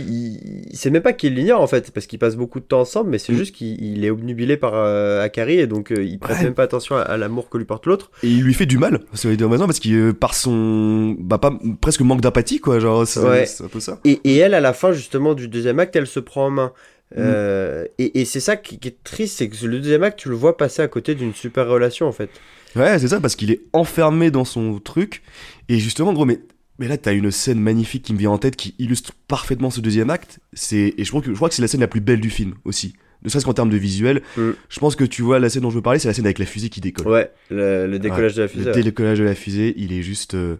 [0.72, 3.10] il, sait même pas qu'il l'ignore en fait, parce qu'ils passent beaucoup de temps ensemble,
[3.10, 3.38] mais c'est Mm.
[3.38, 6.44] juste qu'il il est obnubilé par euh, Akari et donc il prête Ouais.
[6.46, 8.10] même pas attention à, à l'amour que lui porte l'autre.
[8.24, 12.02] Et il lui fait du mal, c'est dommage, parce qu'il, par son, bah, pas, presque
[12.02, 13.46] manque d'empathie, quoi, genre, c'est Ouais.
[13.46, 14.00] c'est un peu ça.
[14.06, 16.74] Et, et elle, à la fin justement du deuxième acte, elle se prend en main.
[17.12, 17.18] Mm.
[17.20, 20.30] Euh, et et c'est ça qui, qui est triste, c'est que le deuxième acte, tu
[20.30, 22.30] le vois passer à côté d'une super relation en fait.
[22.76, 25.22] Ouais, c'est ça, parce qu'il est enfermé dans son truc.
[25.68, 26.40] Et justement, gros, mais
[26.80, 29.82] Mais là, t'as une scène magnifique qui me vient en tête qui illustre parfaitement ce
[29.82, 30.40] deuxième acte.
[30.54, 32.30] C'est et je crois que je crois que c'est la scène la plus belle du
[32.30, 32.94] film aussi.
[33.24, 34.22] Ne serait-ce qu'en termes de visuel.
[34.36, 34.52] Mm.
[34.70, 36.40] Je pense que tu vois la scène dont je veux parler, c'est la scène avec
[36.40, 37.08] la fusée qui décolle.
[37.08, 38.66] Ouais, le, le décollage de la fusée.
[38.66, 38.84] Le ouais.
[38.84, 40.34] décollage de la fusée, il est juste.
[40.34, 40.56] euh,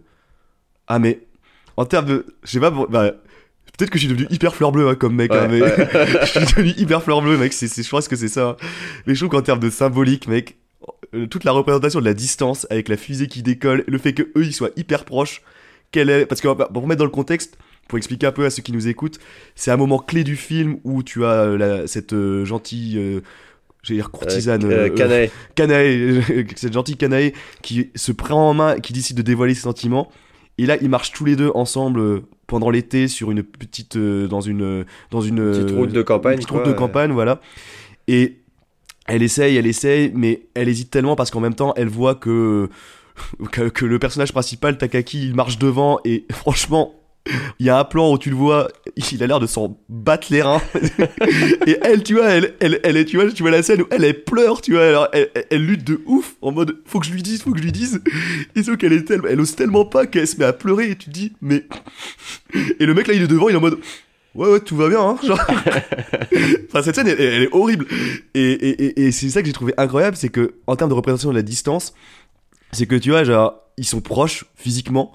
[0.86, 1.20] Ah mais
[1.76, 3.14] en termes de, je sais pas, bah,
[3.82, 5.88] peut-être que je suis devenu hyper fleur bleue hein, comme mec, hein, mais ouais.
[6.22, 7.52] je suis devenu hyper fleur bleue, mec.
[7.52, 8.56] C'est, je pense que c'est ça.
[9.06, 10.56] Mais je trouve qu'en termes de symbolique, mec,
[11.14, 14.22] euh, toute la représentation de la distance avec la fusée qui décolle, le fait que
[14.22, 15.42] eux ils soient hyper proches,
[15.90, 17.58] qu'elle est, parce que bah, pour remettre dans le contexte.
[17.88, 19.18] Pour expliquer un peu à ceux qui nous écoutent,
[19.56, 23.20] c'est un moment clé du film où tu as euh, la- cette euh, gentille, euh,
[23.82, 24.88] j'allais dire courtisane, Euh.
[25.56, 26.22] Canae,
[26.56, 30.10] cette gentille Canae qui se prend en main, qui décide de dévoiler ses sentiments.
[30.58, 32.22] Et là, ils marchent tous les deux ensemble
[32.52, 36.32] pendant l'été sur une petite, euh, dans une, dans une Petite euh, route de campagne,
[36.32, 37.40] une petite quoi, route de campagne, voilà.
[38.08, 38.40] Et
[39.06, 42.68] elle essaye, elle essaye, mais elle hésite tellement parce qu'en même temps, elle voit que
[43.52, 46.94] que, que le personnage principal, Takaki, il marche devant et franchement.
[47.60, 48.68] Il y a un plan où tu le vois,
[49.12, 50.60] il a l'air de s'en battre les reins.
[51.66, 54.24] et elle, tu vois, elle, elle, elle, tu vois, tu vois la scène où elle,
[54.24, 57.22] pleure, tu vois, alors elle, elle- lutte de ouf, en mode, faut que je lui
[57.22, 58.02] dise, faut que je lui dise.
[58.56, 60.96] Et sauf qu'elle est tellement, elle ose tellement pas qu'elle se met à pleurer et
[60.96, 61.64] tu te dis, mais.
[62.80, 63.78] Et le mec là, il est devant, il est en mode,
[64.34, 65.38] ouais, ouais, tout va bien, hein, genre.
[66.68, 67.86] enfin, cette scène, elle, elle est horrible.
[68.34, 70.94] Et, et, et, et c'est ça que j'ai trouvé incroyable, c'est que, en termes de
[70.94, 71.94] représentation de la distance,
[72.72, 75.12] c'est que tu vois, genre, ils sont proches physiquement,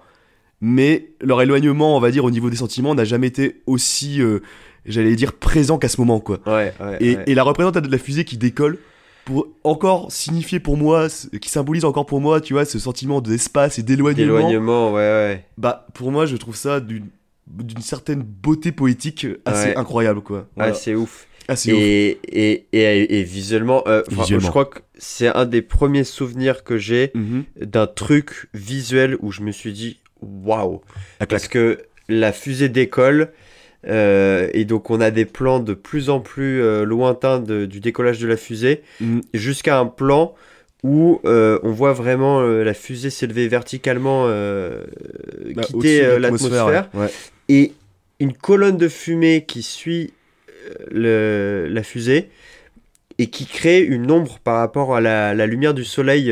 [0.61, 4.39] mais leur éloignement, on va dire, au niveau des sentiments, n'a jamais été aussi, euh,
[4.85, 6.39] j'allais dire, présent qu'à ce moment, quoi.
[6.45, 6.97] Ouais, ouais.
[6.99, 7.23] Et, ouais.
[7.27, 8.77] et la représentation de la fusée qui décolle,
[9.25, 11.07] pour encore signifier pour moi,
[11.41, 15.45] qui symbolise encore pour moi, tu vois, ce sentiment d'espace et d'éloignement, D'éloignement, ouais, ouais.
[15.57, 17.05] bah, pour moi, je trouve ça d'une
[17.49, 20.47] d'une certaine beauté poétique assez incroyable, quoi.
[20.57, 20.73] Voilà.
[20.73, 21.27] Ah, c'est ouf.
[21.47, 21.79] assez ouf.
[21.79, 24.45] Et, et, et, et visuellement, euh, Visuellement.
[24.45, 27.45] je crois que c'est un des premiers souvenirs que j'ai Mhm.
[27.61, 30.81] d'un truc visuel où je me suis dit waouh
[31.29, 33.29] parce que la fusée décolle
[33.87, 37.79] euh, et donc on a des plans de plus en plus euh, lointains de- du
[37.79, 39.21] décollage de la fusée Mhm.
[39.33, 40.33] jusqu'à un plan
[40.83, 47.01] où euh, on voit vraiment la fusée s'élever verticalement Bah, quitter l'atmosphère, l'atmosphère ouais.
[47.01, 47.09] Ouais.
[47.49, 47.73] et
[48.19, 50.13] une colonne de fumée qui suit
[50.91, 52.29] le- la fusée
[53.19, 56.25] et qui crée une ombre par rapport à la, la lumière du soleil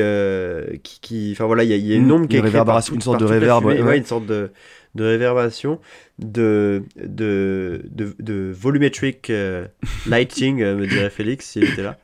[0.83, 2.41] qui, qui- enfin voilà il y, a- il y a une Mm, ombre qui est
[2.41, 3.97] créée par une sorte de réverb, fumée, ouais, ouais.
[3.97, 4.51] une sorte de,
[4.93, 5.79] de réverbération
[6.19, 9.65] de de, de, de volumetric euh,
[10.07, 11.97] lighting euh, me dirait Félix s'il était là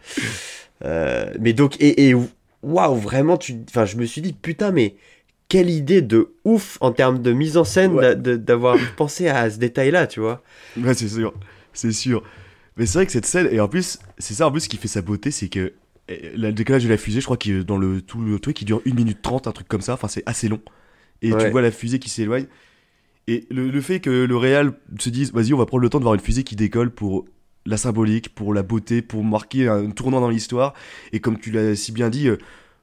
[0.84, 2.15] Euh, mais donc et,
[2.63, 4.95] waouh vraiment tu enfin je me suis dit putain mais
[5.47, 8.15] quelle idée de ouf en termes de mise en scène Ouais.
[8.15, 10.41] d'avoir pensé à ce détail là tu vois
[10.77, 11.34] Ouais, c'est sûr.
[11.73, 12.23] C'est sûr.
[12.78, 14.88] Mais c'est vrai que cette scène, et en plus, c'est ça en plus qui fait
[14.88, 15.74] sa beauté, c'est que
[16.07, 18.65] eh, le décollage de la fusée, je crois que dans le tout le truc, il
[18.65, 19.93] dure 1 minute 30, un truc comme ça.
[19.93, 20.61] Enfin, c'est assez long.
[21.22, 22.47] Et tu vois la fusée qui s'éloigne.
[23.28, 25.99] Et le, le fait que le Real se dise, vas-y, on va prendre le temps
[25.99, 27.26] de voir une fusée qui décolle pour
[27.65, 30.74] la symbolique, pour la beauté, pour marquer un tournant dans l'histoire.
[31.13, 32.38] Et comme tu l'as si bien dit, euh,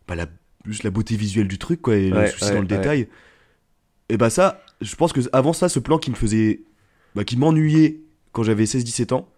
[0.06, 0.26] bah, la,
[0.64, 3.08] juste la beauté visuelle du truc, quoi, et le souci ouais, dans le détail.
[4.08, 6.62] Et bah ça, je pense que avant ça, ce plan qui me faisait,
[7.14, 8.00] bah, qui m'ennuyait
[8.32, 9.28] quand j'avais 16-17 ans,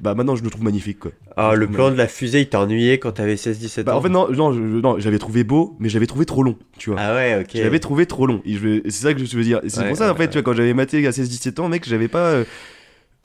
[0.00, 1.12] bah maintenant je le trouve magnifique, quoi.
[1.36, 4.02] ah le plan de la fusée il t'a ennuyé quand t'avais 16-17 Bah, ans en
[4.02, 6.98] fait non, non, je, non, j'avais trouvé beau, mais j'avais trouvé trop long, tu vois.
[7.00, 8.40] ah ouais ok Je l'avais trouvé trop long.
[8.44, 9.60] Et et c'est ça que je veux dire.
[9.68, 11.68] C'est Ouais, pour ça, en ouais, fait, tu vois, quand j'avais maté à 16-17 ans,
[11.68, 12.26] mec, j'avais pas.
[12.30, 12.44] euh,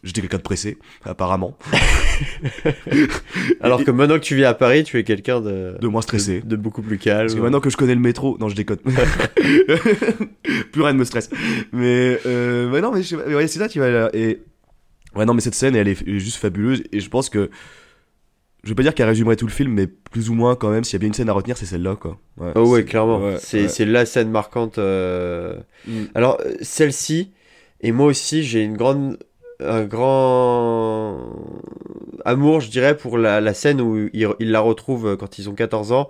[0.03, 1.57] J'étais quelqu'un de pressé, apparemment.
[3.61, 6.41] alors que maintenant que tu vis à Paris tu es quelqu'un de De moins stressé.
[6.41, 8.55] de, de beaucoup plus calme Parce que maintenant que je connais le métro, non, je
[8.55, 8.77] déconne.
[10.71, 11.29] Plus rien ne me stresse.
[11.73, 13.89] Mais, euh, ouais, non, mais je pas, ouais, c'est ça, tu vois.
[13.89, 14.39] là, Et,
[15.17, 16.83] ouais, non, mais cette scène, elle est, juste fabuleuse.
[16.91, 17.49] Et je pense que,
[18.63, 20.83] je vais pas dire qu'elle résumerait tout le film, mais plus ou moins, quand même,
[20.83, 22.17] s'il y a bien une scène à retenir, c'est celle-là, quoi.
[22.37, 23.19] Ouais, Oh ouais, clairement.
[23.23, 23.85] ouais, c'est ouais.
[23.85, 24.77] la scène marquante.
[24.77, 25.57] euh.
[25.87, 26.03] Mm.
[26.15, 27.31] Alors, euh, celle-ci,
[27.81, 29.17] et moi aussi, j'ai une grande,
[29.59, 31.19] un grand
[32.25, 35.53] amour, je dirais, pour la, la scène où il, il la retrouve quand ils ont
[35.55, 36.09] 14 ans.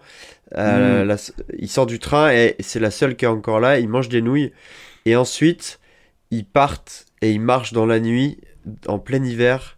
[0.55, 1.07] Euh, Mm.
[1.07, 1.17] la-
[1.59, 3.79] il sort du train et c'est la seule qui est encore là.
[3.79, 4.51] Il mange des nouilles.
[5.05, 5.79] Et ensuite,
[6.31, 8.37] ils partent et ils marchent dans la nuit,
[8.88, 9.78] en plein hiver.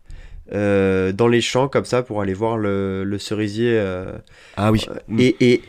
[0.52, 4.18] euh, dans les champs comme ça pour aller voir le, le cerisier euh,
[4.58, 4.84] Ah oui.
[5.08, 5.20] Mm.
[5.20, 5.62] et, et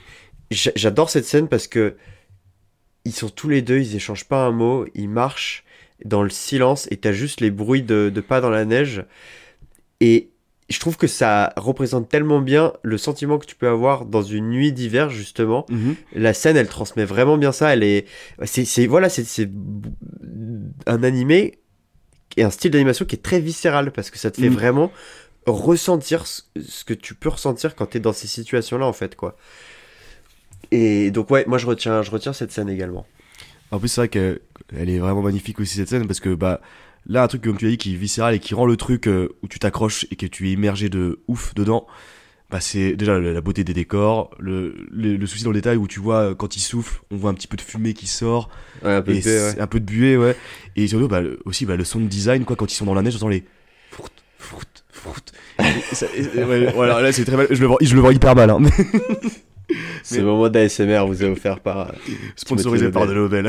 [0.51, 1.97] j'a- j'adore cette scène parce que
[3.05, 5.64] ils sont tous les deux, ils échangent pas un mot, ils marchent
[6.07, 9.05] dans le silence et t'as juste les bruits de, de pas dans la neige.
[10.01, 10.31] Et
[10.71, 14.49] je trouve que ça représente tellement bien le sentiment que tu peux avoir dans une
[14.49, 15.66] nuit d'hiver justement.
[15.68, 15.95] Mhm.
[16.14, 17.75] La scène, elle transmet vraiment bien ça.
[17.75, 18.07] Elle est,
[18.45, 19.51] c'est, voilà, c'est, c'est
[20.87, 21.59] un animé
[22.37, 24.55] et un style d'animation qui est très viscéral parce que ça te fait Mm.
[24.55, 24.93] vraiment
[25.47, 26.43] ressentir ce,
[26.85, 29.37] que tu peux ressentir quand tu es dans ces situations-là en fait quoi.
[30.70, 33.07] Et donc ouais, moi je retiens, je retiens cette scène également.
[33.70, 34.41] En plus, c'est vrai qu'elle
[34.76, 36.61] elle est vraiment magnifique aussi cette scène parce que bah
[37.07, 39.09] là un truc comme tu as dit qui est viscéral et qui rend le truc
[39.09, 41.87] euh, où tu t'accroches et que tu es immergé de ouf dedans.
[42.51, 45.86] Bah c'est déjà la beauté des décors, le, le, le souci dans le détail où
[45.86, 48.48] tu vois euh, quand il souffle, on voit un petit peu de fumée qui sort,
[48.82, 49.51] Ouais, un peu et épais, ouais.
[49.55, 50.34] c'est un peu de buée, ouais.
[50.74, 53.03] Et surtout, bah, le- aussi, bah, le sound design, quoi, quand ils sont dans la
[53.03, 53.44] neige, j'entends les.
[53.90, 55.32] Frout, frout, frout.
[55.61, 57.46] Et ça- et- et ouais, voilà, là, c'est très mal.
[57.51, 58.59] Je le vois, je le vois hyper mal, hein.
[59.71, 61.93] mais Ce moment d'ASMR vous est offert par euh,
[62.37, 63.49] Sponsorisé par de Nobel.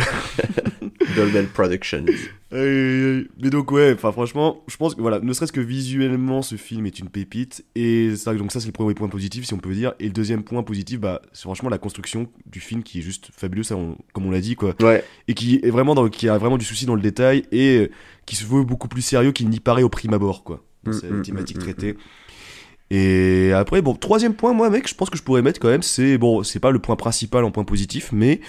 [1.15, 2.05] Dolmen Productions.
[2.53, 3.27] Aïe, aïe, aïe.
[3.41, 6.85] Mais donc, ouais, enfin, franchement, je pense que, voilà, ne serait-ce que visuellement, ce film
[6.85, 7.63] est une pépite.
[7.75, 9.93] Et ça, donc, ça, c'est le premier point positif, si on peut dire.
[10.01, 13.29] Et le deuxième point positif, bah, c'est franchement la construction du film qui est juste
[13.63, 14.75] ça, on- comme on l'a dit, quoi.
[14.81, 17.77] Ouais, et qui est vraiment dans, qui a vraiment du souci dans le détail et
[17.77, 17.89] euh,
[18.25, 21.11] qui se veut beaucoup plus sérieux qu'il n'y paraît au prime abord quoi Mm, cette
[21.11, 21.95] mm, thématique mm, traitée
[22.93, 25.81] et après bon troisième point moi mec je pense que je pourrais mettre quand même
[25.81, 28.41] c'est bon c'est pas le point principal en point positif mais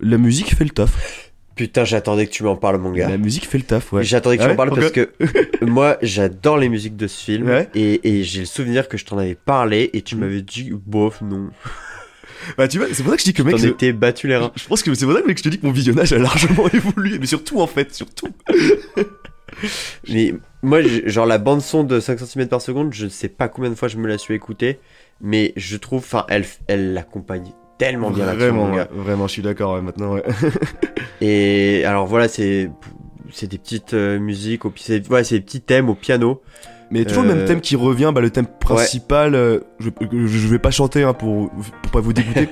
[0.00, 1.24] la musique fait le taf
[1.56, 3.08] putain, j'attendais que tu m'en parles, mon gars.
[3.08, 5.10] la musique fait le taf ouais J'attendais que tu m'en parles parce que
[5.66, 7.68] moi j'adore les musiques de ce film Ouais.
[7.74, 10.20] et, et j'ai le souvenir que je t'en avais parlé et tu Mm.
[10.20, 11.50] m'avais dit bof non.
[12.56, 14.36] bah tu vois c'est pour ça que je dis que mec T'en étais battu les
[14.36, 14.52] reins.
[14.54, 16.68] je pense que c'est pour ça que je te dis que mon visionnage a largement
[16.72, 18.28] évolué mais surtout en fait surtout
[20.08, 23.48] Mais moi, genre la bande son de 5 cm par seconde, je ne sais pas
[23.48, 24.78] combien de fois je me la suis écoutée,
[25.20, 29.74] mais je trouve, enfin, elle, elle l'accompagne tellement bien vraiment ouais, vraiment je suis d'accord
[29.74, 30.24] ouais, maintenant ouais
[31.20, 32.70] Et alors voilà, c'est
[33.30, 36.40] c'est des petites euh, musiques, au, c'est ouais, des petits thèmes au piano.
[36.90, 40.48] Mais toujours le même Euh, thème qui revient, bah, le thème principal, euh, je, je,
[40.48, 41.50] vais pas chanter hein, pour,
[41.82, 42.48] pour pas vous dégoûter.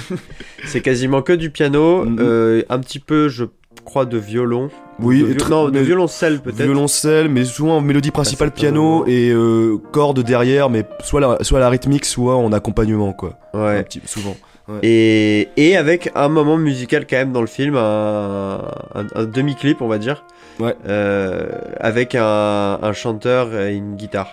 [0.66, 2.16] C'est quasiment que du piano, Mhm.
[2.20, 3.44] euh, un petit peu, je
[3.84, 4.68] crois, de violon.
[5.00, 6.62] Oui, de, non, de violoncelle peut-être.
[6.62, 11.68] Violoncelle, mais souvent mélodie principale piano et euh, cordes derrière, mais soit la, soit la
[11.68, 13.38] rythmique, soit en accompagnement, quoi.
[13.54, 13.82] Ouais.
[13.82, 14.36] petit- souvent.
[14.84, 18.60] Et, et avec un moment musical quand même dans le film, un,
[18.94, 20.24] un- un demi-clip on va dire.
[20.60, 20.76] Ouais.
[20.86, 21.48] Euh,
[21.80, 24.28] avec un, un chanteur et une guitare.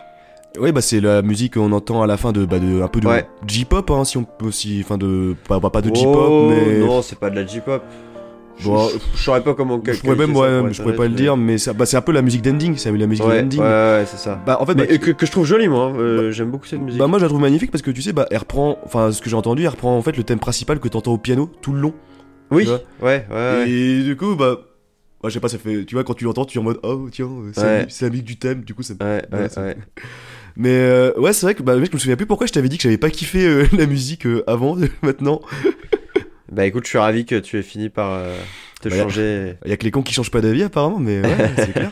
[0.60, 3.00] Oui, bah c'est la musique qu'on entend à la fin de, bah, de un peu
[3.00, 3.28] de Ouais.
[3.48, 7.02] J-pop, hein, si on peut aussi, enfin de, pas, pas de J-pop, Oh, mais Non,
[7.02, 7.84] c'est pas de la J-pop.
[8.64, 11.38] Bon, je- je saurais pas comment je pourrais même, ouais, je pourrais pas le dire,
[11.38, 13.60] mais bah, c'est un peu la musique d'ending, c'est la musique Ouais, ouais, d'ending.
[13.62, 14.42] ouais, c'est ça.
[14.46, 16.00] Bah en fait, Mais bah, que, que je trouve joli moi, hein.
[16.00, 17.00] Euh, j'aime beaucoup cette musique.
[17.00, 19.22] Bah moi je la trouve magnifique parce que tu sais bah elle reprend enfin ce
[19.22, 21.72] que j'ai entendu elle reprend en fait le thème principal que t'entends au piano tout
[21.72, 21.94] le long
[22.52, 23.70] oui, ouais, ouais, ouais.
[23.70, 24.58] et du coup bah
[25.22, 26.80] bah, je sais pas ça fait tu vois quand tu l'entends tu es en mode
[26.84, 27.88] oh tiens euh, c'est Ouais.
[28.02, 29.78] la- musique du thème du coup ça Ouais, ouais, Ouais, ouais.
[30.56, 32.70] mais euh, ouais c'est vrai que bah mec je me souviens plus pourquoi je t'avais
[32.70, 35.42] dit que j'avais pas kiffé euh, la musique euh, avant maintenant
[36.52, 38.36] Bah écoute, je suis ravi que tu aies fini par euh,
[38.82, 39.56] te Bah, changer.
[39.66, 41.92] il y a que les cons qui changent pas d'avis apparemment mais ouais c'est clair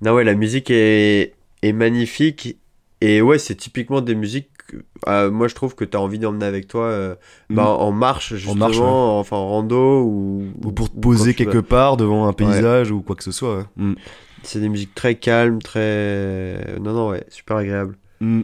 [0.00, 2.56] Non ouais, la musique est, est magnifique
[3.02, 4.48] et ouais, c'est typiquement des musiques.
[4.68, 4.76] que,
[5.08, 7.14] euh, moi, je trouve que t'as envie d'emmener avec toi, euh,
[7.48, 7.82] bah, Mm.
[7.82, 8.84] en marche justement, marche, ouais.
[8.86, 13.00] enfin en rando ou, ou pour te poser tu quelque part devant un paysage ou
[13.02, 13.64] quoi que ce soit ouais.
[13.76, 13.94] Mm.
[14.42, 16.76] C'est des musiques très calmes, très.
[16.80, 17.96] Non non ouais, super agréable.
[18.20, 18.42] Mm.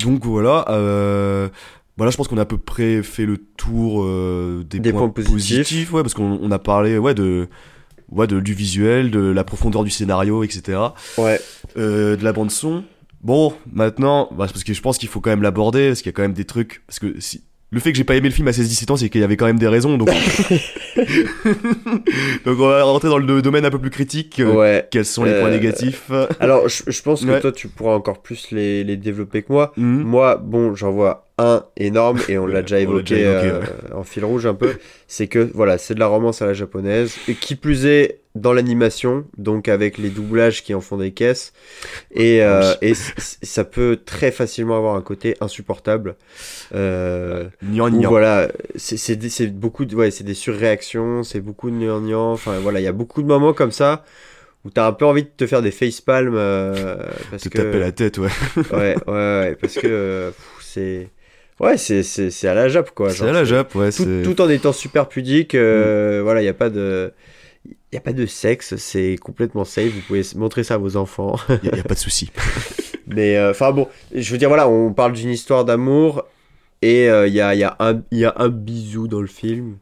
[0.00, 1.48] Donc voilà, euh,
[1.96, 5.08] voilà, je pense qu'on a à peu près fait le tour euh, des, Des points
[5.08, 5.92] positifs.
[5.92, 7.48] ouais, parce qu'on on a parlé, ouais, de,
[8.10, 10.78] ouais, de du visuel, de la profondeur du scénario, etc.
[11.18, 11.40] Ouais.
[11.76, 12.84] Euh, de la bande son.
[13.22, 16.08] Bon, maintenant, bah, c'est parce que je pense qu'il faut quand même l'aborder, parce qu'il
[16.10, 17.42] y a quand même des trucs, parce que si.
[17.70, 19.36] Le fait que j'ai pas aimé le film à 16-17 ans, c'est qu'il y avait
[19.36, 20.08] quand même des raisons, donc.
[22.44, 24.40] donc on va rentrer dans le domaine un peu plus critique.
[24.40, 24.86] euh, Ouais.
[24.90, 26.10] Quels sont les points Euh, négatifs?
[26.40, 27.40] Alors, je, je pense que Ouais.
[27.40, 29.72] toi, tu pourras encore plus les, les développer que moi.
[29.76, 30.02] Hmm.
[30.02, 34.04] Moi, bon, j'en vois un énorme et on l'a déjà évoqué, déjà évoqué, euh, en
[34.04, 34.74] fil rouge un peu.
[35.08, 38.52] C'est que voilà, c'est de la romance à la japonaise et qui plus est dans
[38.52, 41.52] l'animation, donc avec les doublages qui en font des caisses
[42.12, 46.16] et, euh, ça peut très facilement avoir un côté insupportable.
[46.74, 48.08] Euh, Gnan, où gnan.
[48.08, 50.83] voilà, c'est beaucoup de ouais, c'est des surréactions,
[51.22, 54.04] c'est beaucoup de gnangnan, enfin voilà, il y a beaucoup de moments comme ça
[54.64, 56.96] où t'as un peu envie de te faire des facepalms euh,
[57.30, 58.30] parce te que taper la tête, ouais.
[58.72, 60.30] ouais, ouais, ouais, parce que euh,
[60.60, 61.08] c'est.
[61.60, 63.10] Ouais, c'est, c'est, c'est à la Jap, quoi.
[63.10, 63.92] C'est à la Jap, ouais.
[63.92, 67.12] Tout, c'est- tout en étant super pudique, euh, voilà, il n'y a pas de.
[67.92, 71.36] Il a pas de sexe, c'est complètement safe, vous pouvez montrer ça à vos enfants.
[71.62, 72.30] Y a, y a pas de souci.
[73.06, 76.26] Mais euh, enfin bon, je veux dire, voilà, on parle d'une histoire d'amour
[76.82, 77.76] et euh, il y, a, il y, a
[78.10, 79.76] il y a un bisou dans le film.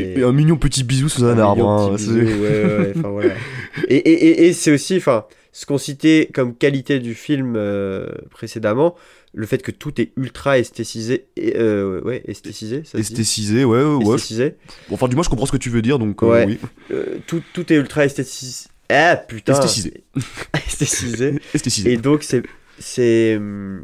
[0.00, 1.68] Un mignon petit bisou sous un, un arbre.
[1.68, 3.34] hein, bisou, ouais, ouais, voilà.
[3.88, 8.06] Et, et, et, et c'est aussi, enfin, ce qu'on citait comme qualité du film euh,
[8.30, 8.94] précédemment,
[9.32, 14.14] le fait que tout est ultra esthétisé, et, euh, ouais, esthétisé, ça Esthétisé, ouais, ouais.
[14.14, 14.54] Esthétisé.
[14.90, 16.44] Enfin, du moins, je comprends ce que tu veux dire, donc euh, Ouais.
[16.46, 16.58] oui.
[16.92, 18.66] Euh, tout, tout est ultra esthétisé.
[18.90, 19.54] Ah putain.
[19.54, 20.04] Esthétisé.
[20.66, 21.40] esthétisé.
[21.54, 21.92] Esthétisé.
[21.92, 22.42] Et donc c'est
[22.78, 23.82] c'est hum,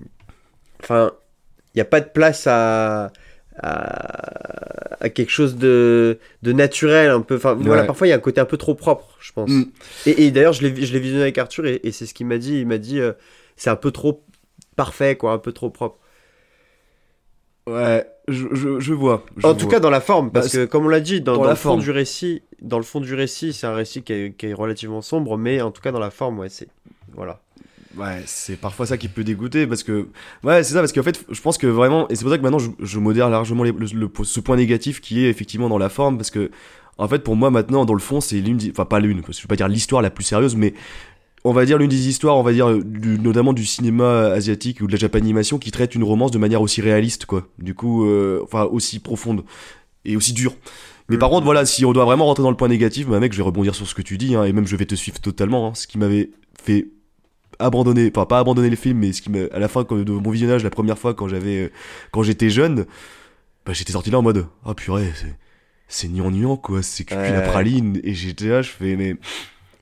[0.82, 1.12] enfin
[1.74, 3.11] il n'y a pas de place à
[3.62, 7.36] à, à quelque chose de, de naturel un peu.
[7.36, 9.50] Enfin, voilà, parfois il y a un côté un peu trop propre, je pense.
[9.50, 9.64] Mm.
[10.06, 12.26] Et, et d'ailleurs, je l'ai je l'ai visionné avec Arthur et, et c'est ce qu'il
[12.26, 12.61] m'a dit.
[12.61, 13.12] Il m'a dit euh,
[13.56, 14.24] c'est un peu trop
[14.76, 15.98] parfait, quoi, un peu trop propre.
[17.66, 19.24] Ouais, je, je, je vois.
[19.36, 19.74] je en tout vois.
[19.74, 21.50] cas, dans la forme, parce Bah, que comme on l'a dit, dans, dans dans la
[21.50, 21.80] le fond forme.
[21.80, 25.02] du récit, dans le fond du récit, c'est un récit qui est, qui est relativement
[25.02, 26.68] sombre, mais en tout cas dans la forme, ouais, c'est
[27.12, 27.40] voilà.
[27.97, 30.07] Ouais, c'est parfois ça qui peut dégoûter parce que
[30.45, 32.43] ouais, c'est ça parce qu'en fait, je pense que vraiment et c'est pour ça que
[32.43, 35.78] maintenant je, je modère largement les- le, le- ce point négatif qui est effectivement dans
[35.78, 36.53] la forme parce que
[36.99, 39.28] en fait pour moi maintenant dans le fond c'est l'une des- enfin pas l'une parce
[39.30, 40.72] que je vais pas dire l'histoire la plus sérieuse mais
[41.43, 44.86] on va dire l'une des histoires on va dire du- notamment du cinéma asiatique ou
[44.86, 47.49] de la japanimation qui traite une romance de manière aussi réaliste quoi.
[47.59, 49.43] Du coup euh, enfin aussi profonde
[50.05, 50.55] et aussi dure.
[51.09, 51.34] Mais par Mhm.
[51.34, 53.43] contre, voilà, si on doit vraiment rentrer dans le point négatif, bah mec, je vais
[53.43, 55.66] rebondir sur ce que tu dis, hein, et même je vais te suivre totalement.
[55.66, 55.74] hein.
[55.74, 56.30] ce qui m'avait
[56.62, 56.86] fait
[57.61, 60.12] abandonner, enfin pas abandonner le film, mais ce qui m'a, à la fin quand- de
[60.12, 61.70] mon visionnage, la première fois quand j'avais, euh,
[62.11, 62.86] quand j'étais jeune,
[63.66, 65.34] bah j'étais sorti là en mode, ah purée, c'est,
[65.88, 67.32] c'est gnangnan quoi, c'est que Ouais.
[67.32, 69.16] la praline, et j'étais là, je fais, mais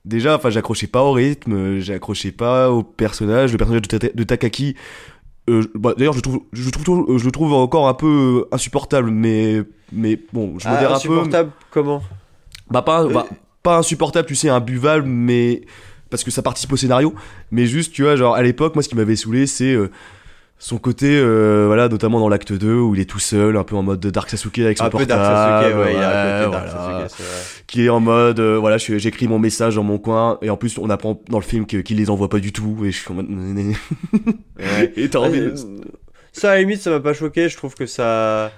[0.04, 4.24] déjà, enfin j'accrochais pas au rythme, j'accrochais pas au personnage, le personnage de, Ta- de
[4.24, 4.74] Takaki.
[5.48, 8.54] euh, bah, d'ailleurs, je trouve, je trouve, toujours- je le trouve encore un peu euh,
[8.54, 9.62] insupportable, mais,
[9.92, 10.94] mais bon, je modère Ah, un peu.
[10.96, 12.02] insupportable, comment?
[12.70, 13.26] Bah pas, Euh, bah,
[13.62, 15.62] pas insupportable, tu sais, imbuvable, mais
[16.10, 17.14] parce que ça participe au scénario.
[17.50, 19.90] Mais juste, tu vois, genre à l'époque, moi, ce qui m'avait saoulé, c'est euh,
[20.60, 23.76] son côté, euh, voilà, notamment dans l'acte 2 où il est tout seul, un peu
[23.76, 26.44] en mode Dark Sasuke avec son Un peu portable, Dark Sasuke, ouais, il a un
[26.44, 27.08] côté ouais, Dark voilà.
[27.08, 27.64] Sasuke, c'est vrai.
[27.68, 30.76] qui est en mode, euh, voilà, j'écris mon message dans mon coin, et en plus,
[30.78, 33.14] on apprend dans le film qu'il les envoie pas du tout, et je suis en
[33.14, 34.92] mode, Ouais.
[34.96, 35.80] et t'as envie de- Euh,
[36.32, 37.48] Ça, à la limite, ça m'a pas choqué.
[37.48, 38.50] Je trouve que ça.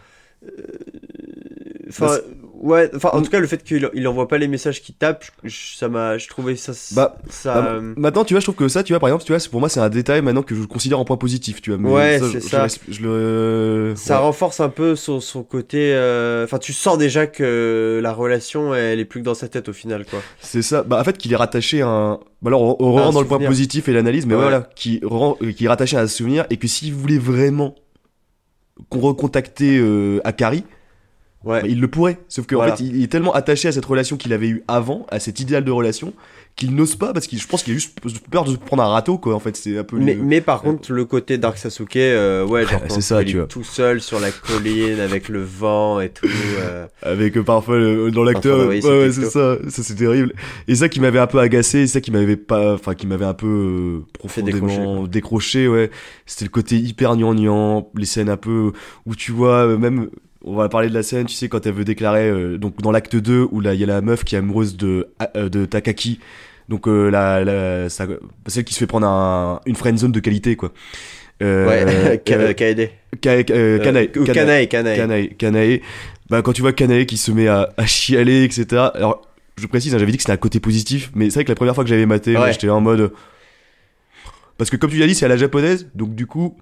[1.89, 2.17] Enfin,
[2.61, 2.91] ouais.
[2.95, 5.77] Enfin, en tout cas, le fait qu'il il envoie pas les messages qu'il tape, je-
[5.77, 6.17] ça m'a.
[6.19, 6.73] Je trouvais ça.
[6.95, 7.55] Bah, ça.
[7.61, 9.41] Bah, euh, Maintenant, tu vois, je trouve que ça, tu vois, par exemple, tu vois,
[9.51, 11.79] pour moi, c'est un détail maintenant que je considère en point positif, tu vois.
[11.79, 12.63] mais Ouais, c'est ça.
[12.65, 13.95] laisse- Je, le.
[13.97, 14.23] Ça ouais.
[14.27, 15.93] renforce un peu son, son côté.
[15.95, 19.69] euh, Enfin, tu sens déjà que la relation, elle est plus que dans sa tête
[19.69, 20.21] au final, quoi.
[20.41, 20.83] C'est ça.
[20.83, 22.15] Bah, en fait, qu'il est rattaché à un.
[22.43, 24.41] Bah, alors, on, on rentre dans le point positif et l'analyse, mais Ouais.
[24.43, 27.75] voilà, qui, rend- euh, qui est rattaché à un souvenir et que s'il voulait vraiment
[28.89, 30.65] qu'on recontactait euh, Akari,
[31.45, 31.63] Ouais.
[31.63, 32.19] bah, il le pourrait.
[32.29, 32.77] Sauf qu'en Voilà.
[32.77, 35.65] fait, il est tellement attaché à cette relation qu'il avait eue avant, à cet idéal
[35.65, 36.13] de relation,
[36.57, 37.99] qu'il n'ose pas parce qu'il, je pense qu'il a juste
[38.31, 39.35] peur de se prendre un râteau, quoi.
[39.35, 39.97] En fait, c'est un peu.
[39.99, 43.39] Mais, le- mais par contre, le côté Dark Sasuke, euh, ouais, genre, c'est ça, tu
[43.39, 43.47] vois.
[43.47, 46.27] tout seul sur la colline avec le vent et tout.
[46.61, 50.35] euh, Avec euh, parfois le- dans l'acteur, ouais, ouais, c'est ça, ça c'est terrible.
[50.69, 53.25] Et ça qui m'avait un peu agacé, et ça qui m'avait pas, enfin qui m'avait
[53.25, 55.91] un peu euh, profondément décroché, ouais.
[56.27, 58.73] C'était le côté hyper gnangnan, les scènes un peu
[59.07, 60.11] où tu vois euh, même,
[60.45, 62.91] on va parler de la scène, tu sais quand elle veut déclarer, euh, donc dans
[62.93, 65.67] l'acte 2 où là il y a la meuf qui est amoureuse de euh, de
[65.67, 66.19] Takaki,
[66.69, 68.07] donc euh, la, la sa-
[68.47, 70.73] celle qui se fait prendre un, une friend zone de qualité quoi.
[71.41, 72.91] Ouais, Ka- Kaede.
[73.23, 74.09] Ka- Kanae, Kanae.
[74.09, 74.97] Kanae, Kanae.
[74.97, 75.81] Kanae, Kanae.
[76.29, 78.67] Bah, quand tu vois Kanae qui se met à, à chialer, etc.
[78.95, 79.23] Alors,
[79.57, 81.55] je précise, hein, j'avais dit que c'était un côté positif, mais c'est vrai que la
[81.57, 82.53] première fois que j'avais maté, Ouais.
[82.53, 83.11] j'étais en mode.
[84.59, 86.57] Parce que comme tu l'as dit, c'est à la japonaise, donc du coup,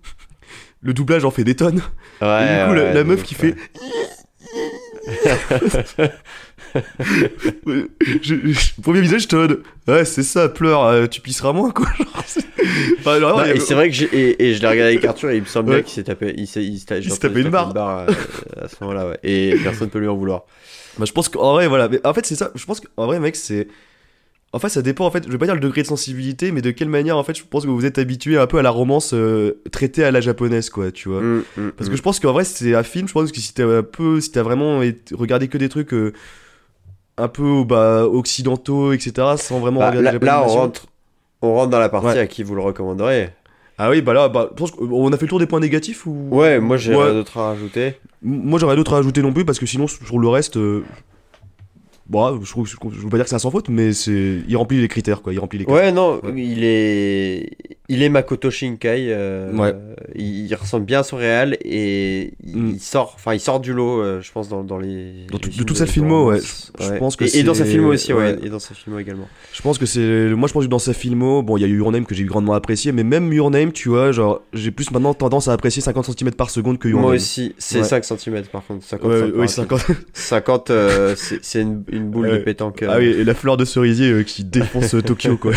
[0.80, 1.82] le doublage en fait des tonnes.
[2.22, 3.54] Ouais, et du coup, la, ouais, la de meuf qui fait.
[7.66, 7.82] je,
[8.22, 11.86] je- premier visage, en mode, Ouais, c'est ça, pleure, euh, tu pisseras moins, quoi.
[11.96, 12.06] Genre,
[12.98, 15.30] enfin, genre, Non, il et c'est vrai que et, et je l'ai regardé avec Arthur
[15.30, 15.76] et il me semble Ouais.
[15.76, 18.06] bien qu'il s'est tapé il s'est il s'est- j'ai s'est entendu tapé une barre.
[18.08, 18.12] euh,
[18.64, 20.42] à ce moment-là ouais et personne peut lui en vouloir
[20.98, 21.88] Bah, je pense qu'en vrai, voilà.
[21.88, 22.50] Mais en fait, c'est ça.
[22.54, 23.68] Je pense qu'en vrai, mec, c'est.
[24.54, 25.24] En fait, ça dépend, en fait.
[25.26, 27.42] Je vais pas dire le degré de sensibilité, mais de quelle manière, en fait, je
[27.48, 30.70] pense que vous êtes habitué un peu à la romance euh, traitée à la japonaise,
[30.70, 31.20] quoi, tu vois.
[31.20, 31.90] Mm, mm, Parce mm.
[31.92, 34.20] que je pense qu'en vrai, c'est un film, je pense que si t'as un peu.
[34.22, 34.80] Si t'as vraiment
[35.12, 35.92] regardé que des trucs.
[35.92, 36.12] euh,
[37.20, 40.86] un peu bah, occidentaux, etc., sans vraiment Bah, regarder la là, on rentre
[41.42, 42.18] on rentre dans la partie Ouais.
[42.20, 43.30] à qui vous le recommanderiez
[43.76, 46.06] Ah oui, bah là, bah, je pense qu'on a fait le tour des points négatifs
[46.06, 46.28] ou?
[46.30, 47.04] ouais moi j'ai Ouais.
[47.06, 50.18] rien d'autre à rajouter Moi, j'aurais d'autres à ajouter non plus, parce que sinon, sur
[50.20, 50.56] le reste.
[50.58, 50.84] euh,
[52.08, 54.56] Bon, je, trouve, je, je veux pas dire que c'est sans faute, mais c'est, il
[54.56, 55.32] remplit les critères, quoi.
[55.34, 55.82] Il remplit les critères.
[55.84, 57.50] ouais non il est
[57.90, 59.74] il est Makoto Shinkai euh, Ouais.
[60.14, 62.70] il, il ressemble bien à son réel et il, Mm.
[62.74, 65.48] il sort enfin il sort du lot euh, je pense dans, dans les Dans les
[65.56, 66.38] de toute sa filmo, ouais.
[66.80, 69.28] Je- pense que et, et dans sa filmo aussi ouais, et dans sa filmo également
[69.52, 70.28] Je pense que c'est.
[70.34, 72.14] Moi, je pense que dans sa filmo, bon, il y a eu Your Name que
[72.14, 75.52] j'ai grandement apprécié, mais même Your Name, tu vois, genre, j'ai plus maintenant tendance à
[75.52, 77.16] apprécier 50 cm par seconde que Your moi Name.
[77.16, 77.84] aussi c'est Ouais.
[77.84, 79.80] 5 cm par contre 50 Ouais, ça me oui, paraît 50.
[80.12, 82.38] 50, euh, c'est c'est une, une boule de Ouais.
[82.40, 82.82] pétanque.
[82.82, 82.88] euh.
[82.90, 85.52] Ah oui, et la fleur de cerisier euh, qui défonce euh, Tokyo, quoi.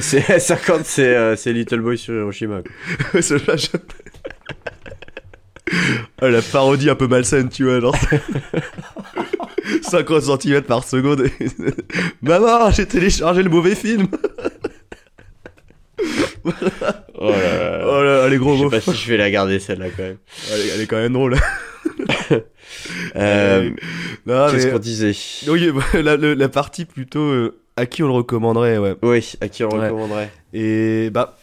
[0.00, 2.62] C'est 50, c'est euh, Little Boy sur Hiroshima.
[2.62, 3.20] quoi.
[6.22, 7.94] Ah, la parodie un peu malsaine, tu vois, genre.
[9.82, 11.26] 50 cm par seconde.
[12.22, 14.06] Maman, j'ai téléchargé le mauvais film.
[16.44, 17.04] Oh là là.
[17.86, 20.02] Oh là, là, les gros Je sais pas si je vais la garder celle-là quand
[20.04, 20.16] même.
[20.74, 21.36] Elle est quand même drôle.
[23.16, 23.70] Euh,
[24.26, 25.12] non, Qu'est-ce mais- qu'on disait
[25.48, 25.70] Oui,
[26.02, 28.94] la, le- la partie plutôt euh, à qui on le recommanderait, ouais.
[29.02, 29.86] Oui, à qui on Ouais.
[29.88, 31.36] recommanderait Et bah.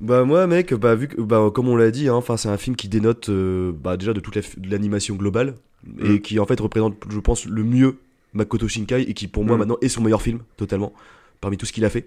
[0.00, 2.56] Bah moi mec, bah vu que bah comme on l'a dit, hein, enfin c'est un
[2.56, 5.56] film qui dénote euh, bah, déjà de toute la l'animation globale
[6.02, 6.20] et Mm.
[6.20, 7.96] qui en fait représente, je pense, le mieux
[8.32, 9.58] Makoto Shinkai et qui pour moi Mm.
[9.58, 10.94] maintenant est son meilleur film totalement
[11.42, 12.06] parmi tout ce qu'il a fait.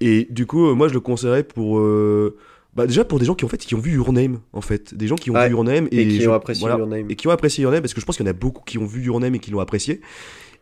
[0.00, 2.34] Et du coup, euh, moi je le conseillerais pour euh,
[2.74, 4.94] bah déjà pour des gens qui en fait qui ont vu Your Name en fait,
[4.94, 5.46] des gens qui ont Ouais.
[5.48, 7.10] vu Your Name et, qui ont apprécié voilà, Your Name.
[7.10, 8.62] et qui ont apprécié Your Name parce que je pense qu'il y en a beaucoup
[8.64, 10.00] qui ont vu Your Name et qui l'ont apprécié.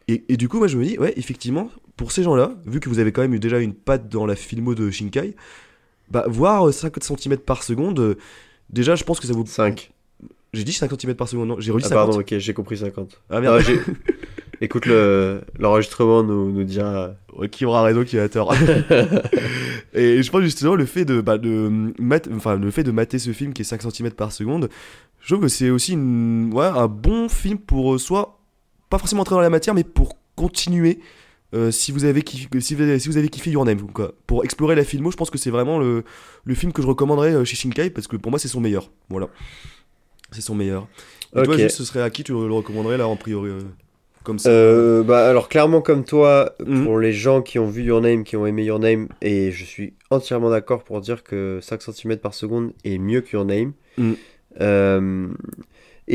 [0.08, 2.88] Et, et du coup, moi je me dis, ouais, effectivement, pour ces gens-là, vu que
[2.88, 5.36] vous avez quand même eu déjà une patte dans la filmo de Shinkai,
[6.11, 8.14] bah voir euh, 50 cm par seconde, euh,
[8.70, 9.46] déjà je pense que ça vous.
[9.46, 9.92] 5.
[10.52, 12.06] J'ai dit 5 cm par seconde, non J'ai redit Ah 50.
[12.06, 13.20] pardon, ok, j'ai compris 50.
[13.30, 13.62] Ah merde,
[14.62, 17.12] Écoute, le- l'enregistrement nous, nous dira.
[17.36, 18.52] Ouais, qui aura raison, qui a tort.
[19.94, 23.18] et je pense justement le fait de, bah, de mat- enfin, le fait de mater
[23.18, 24.68] ce film qui est 5 cm par seconde,
[25.20, 28.38] je trouve que c'est aussi une, ouais, un bon film pour euh, soit
[28.88, 30.98] pas forcément entrer dans la matière, mais pour continuer.
[31.54, 34.12] euh, si vous avez kiffé, si vous avez, si vous avez kiffé Your Name, quoi.
[34.26, 36.04] Pour explorer la filmo, je pense que c'est vraiment le,
[36.44, 38.90] le film que je recommanderais euh, chez Shinkai parce que pour moi c'est son meilleur.
[39.08, 39.28] Voilà.
[40.32, 40.86] C'est son meilleur.
[41.34, 41.61] Et toi, Ok.
[41.61, 43.61] juste, ce serait à qui tu le recommanderais là en priori euh,
[44.23, 44.51] Comme ça.
[44.51, 46.85] Euh, bah alors clairement comme toi, Mhm.
[46.85, 49.64] pour les gens qui ont vu Your Name, qui ont aimé Your Name, et je
[49.64, 53.73] suis entièrement d'accord pour dire que 5 cm par seconde est mieux que Your Name.
[53.97, 54.16] Mhm.
[54.61, 55.29] Euh,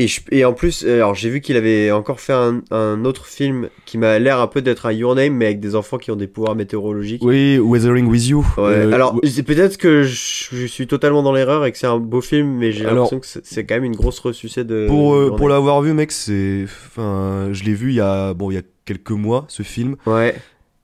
[0.04, 3.26] et, je- et en plus, alors j'ai vu qu'il avait encore fait un, un autre
[3.26, 6.10] film qui m'a l'air un peu d'être un Your Name, mais avec des enfants qui
[6.10, 7.22] ont des pouvoirs météorologiques.
[7.24, 8.46] Oui, Weathering with You.
[8.58, 11.98] Ouais, Euh, alors peut-être que je, je suis totalement dans l'erreur et que c'est un
[11.98, 14.86] beau film, mais j'ai l'impression que c'est quand même une grosse ressucée de.
[14.88, 16.64] Pour, euh, pour l'avoir vu, mec, c'est.
[16.64, 19.96] Enfin, je l'ai vu il y a, bon, il y a quelques mois, ce film.
[20.06, 20.34] Ouais.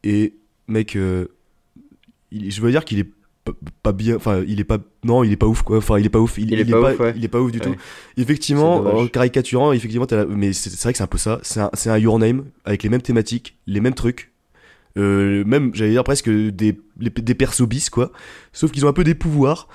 [0.04, 0.34] Et,
[0.68, 1.26] mec, euh,
[2.30, 3.08] il- je veux dire qu'il est
[3.82, 4.16] pas, bien.
[4.16, 4.78] Enfin, il est pas.
[5.04, 5.78] Non, il est pas ouf, quoi.
[5.78, 6.38] Enfin, il est pas ouf.
[6.38, 7.12] Il, Il est pas ouf, ouais.
[7.16, 7.64] il est pas ouf du Ouais.
[7.64, 7.74] tout.
[8.16, 11.40] Effectivement, en caricaturant, effectivement, la- mais c'est vrai que c'est un peu ça.
[11.42, 14.30] C'est un, c'est un Your Name avec les mêmes thématiques, les mêmes trucs.
[14.98, 18.12] Euh, même, j'allais dire presque des, les- des persos bis, quoi.
[18.52, 19.68] Sauf qu'ils ont un peu des pouvoirs.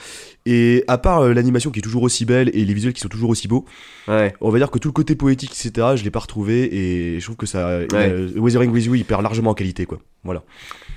[0.45, 3.09] Et à part euh, l'animation qui est toujours aussi belle et les visuels qui sont
[3.09, 3.65] toujours aussi beaux,
[4.07, 4.33] Ouais.
[4.39, 7.25] on va dire que tout le côté poétique, etc., je l'ai pas retrouvé et je
[7.25, 7.67] trouve que ça.
[7.67, 9.99] euh, Weathering with You, il perd largement en qualité, quoi.
[10.23, 10.43] Voilà.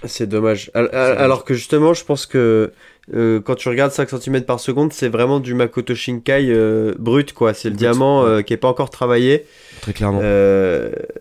[0.05, 0.71] C'est dommage.
[0.75, 2.73] Al- al- Alors que justement, je pense que
[3.15, 7.33] euh, quand tu regardes 5 cm par seconde, c'est vraiment du Makoto Shinkai euh, brut,
[7.33, 7.53] quoi.
[7.55, 9.45] C'est le Brut, diamant euh, qui est pas encore travaillé.
[9.83, 10.21] Très clairement.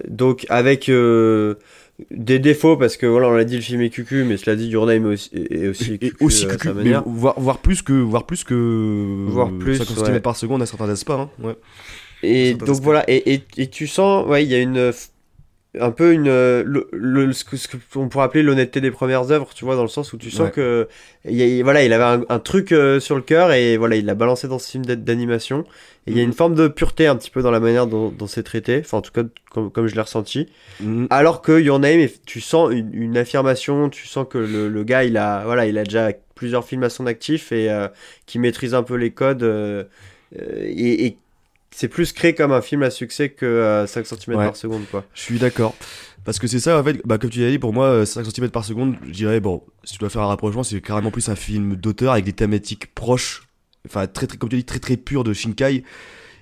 [0.08, 0.90] Donc avec
[2.12, 4.68] des défauts, parce que voilà, on l'a dit, le film est cucu, mais cela dit,
[4.70, 7.92] Your Name est aussi, est aussi et cucu, aussi cucu, mais voire, voire plus que
[7.92, 10.20] voire plus que Voire plus, 50 cm ouais.
[10.22, 11.30] par seconde à certains aspects hein.
[11.44, 11.56] ouais.
[12.24, 12.84] Et certains donc aspects.
[12.86, 14.92] voilà, et, et, et tu sens, ouais, il y a une
[15.80, 17.43] un peu une euh, le, le- ce
[17.93, 20.45] qu'on pourrait appeler l'honnêteté des premières œuvres, tu vois, dans le sens où tu sens
[20.47, 20.51] Ouais.
[20.51, 20.88] que
[21.26, 24.05] y a- voilà, il avait un, un truc euh, sur le cœur et voilà, il
[24.05, 25.65] l'a balancé dans ce film d'a- d'animation.
[26.07, 26.30] Et il y a Mhm.
[26.30, 28.97] une forme de pureté un petit peu dans la manière dont, dont c'est traité, enfin
[28.97, 30.47] en tout cas comme, comme je l'ai ressenti.
[30.80, 31.05] Mm.
[31.11, 35.03] Alors que Your Name, tu sens une, une affirmation, tu sens que le, le gars,
[35.03, 37.88] il a, voilà, il a déjà plusieurs films à son actif et euh,
[38.26, 39.43] qui maîtrise un peu les codes.
[39.43, 39.84] euh,
[40.39, 41.17] euh, et, et
[41.72, 44.45] c'est plus créé comme un film à succès que euh, 5 cm Ouais.
[44.45, 45.05] par seconde, quoi.
[45.13, 45.76] je suis d'accord
[46.26, 48.26] parce que c'est ça en fait bah, comme tu l'as dit pour moi euh, 5
[48.26, 51.30] cm par seconde je dirais bon si tu dois faire un rapprochement c'est carrément plus
[51.30, 53.43] un film d'auteur avec des thématiques proches
[53.88, 55.84] enfin très très comme tu dis très très pur de Shinkai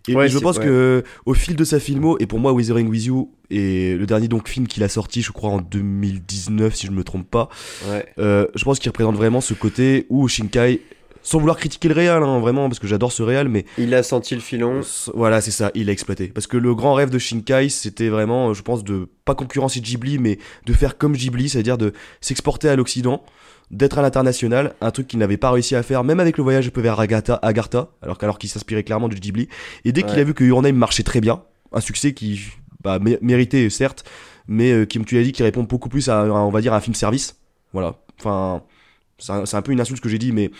[0.10, 0.64] et Ouais, je pense ouais.
[0.64, 4.30] que au fil de sa filmo et pour moi Weathering with You et le dernier
[4.30, 7.50] donc film qu'il a sorti je crois en 2019 si je me trompe pas
[7.90, 8.06] Ouais.
[8.18, 10.82] Euh, je pense qu'il représente vraiment ce côté où Shinkai,
[11.30, 14.02] sans vouloir critiquer le réal, hein, vraiment, parce que j'adore ce réal, mais Il a
[14.02, 14.80] senti le filon.
[14.80, 16.28] s- voilà, c'est ça, il a exploité.
[16.30, 20.20] Parce que le grand rêve de Shinkai, c'était vraiment, je pense, de pas concurrencer Ghibli,
[20.20, 23.24] mais de faire comme Ghibli, c'est-à-dire de s'exporter à l'Occident,
[23.72, 26.68] d'être à l'international, un truc qu'il n'avait pas réussi à faire, même avec le voyage
[26.68, 29.50] un peu vers Agatha, Agartha, alors qu'alors qu'il s'inspirait clairement de Ghibli.
[29.84, 32.40] Et dès qu'il a vu que Your Name marchait très bien, un succès qui
[32.82, 34.06] bah, mé- méritait certes,
[34.48, 36.62] mais euh, qui, comme tu l'as dit, qui répond beaucoup plus à, à, on va
[36.62, 37.36] dire, un film service.
[37.74, 37.96] Voilà.
[38.18, 38.64] Enfin,
[39.18, 40.52] c'est un, c'est un peu une insulte ce que j'ai dit, mais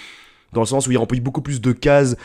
[0.58, 2.16] dans le sens où il remplit beaucoup plus de cases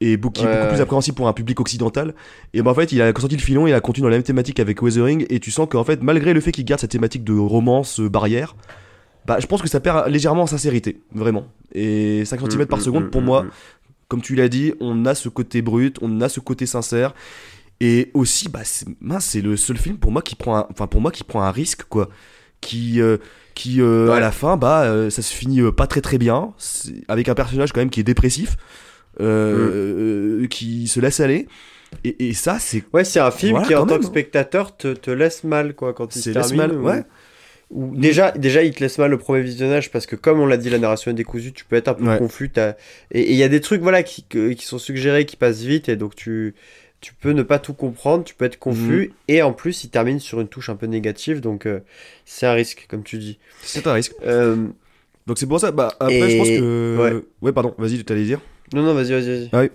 [0.00, 2.14] et beaucoup, qui est beaucoup plus appréhensible pour un public occidental.
[2.52, 4.22] Et ben en fait, il a sorti le filon, il a continué dans la même
[4.22, 7.24] thématique avec Weathering, et tu sens qu'en fait, malgré le fait qu'il garde cette thématique
[7.24, 8.54] de romance, euh, barrière,
[9.26, 11.46] bah je pense que ça perd légèrement en sincérité, vraiment.
[11.74, 13.50] Et 5 cm par Mm, seconde, mm, pour mm, moi, mm.
[14.08, 17.14] comme tu l'as dit, on a ce côté brut, on a ce côté sincère.
[17.80, 20.86] Et aussi, bah, c'est mince, c'est le seul film pour moi qui prend un, enfin,
[20.86, 22.08] pour moi qui prend un risque, quoi.
[22.60, 23.18] Qui, euh,
[23.58, 26.54] qui euh, à la fin, bah, euh, ça se finit euh, pas très très bien,
[27.08, 28.56] avec un personnage quand même qui est dépressif,
[29.20, 31.48] euh, qui se laisse aller.
[32.04, 34.08] Et, et ça, c'est Ouais, c'est un film Voilà, qui, en tant que hein.
[34.08, 36.56] spectateur, te, te laisse mal, quoi, quand il se termine.
[36.56, 37.02] mal, ou- ouais.
[37.70, 40.70] déjà, déjà, il te laisse mal le premier visionnage parce que, comme on l'a dit,
[40.70, 42.18] la narration est décousue, tu peux être un peu Ouais.
[42.18, 42.50] confus.
[43.10, 45.96] Et il y a des trucs voilà, qui, qui sont suggérés, qui passent vite, et
[45.96, 46.54] donc tu,
[47.00, 50.18] tu peux ne pas tout comprendre, tu peux être confus, et en plus, il termine
[50.18, 51.80] sur une touche un peu négative, donc euh,
[52.24, 53.38] c'est un risque, comme tu dis.
[53.62, 54.14] C'est un risque.
[54.24, 54.66] Euh,
[55.26, 56.96] Donc c'est pour ça, bah après Et- je pense que...
[56.98, 57.24] ouais.
[57.42, 58.40] ouais pardon, vas-y, tu t'allais dire
[58.72, 59.70] Non, non, vas-y, vas-y, vas-y.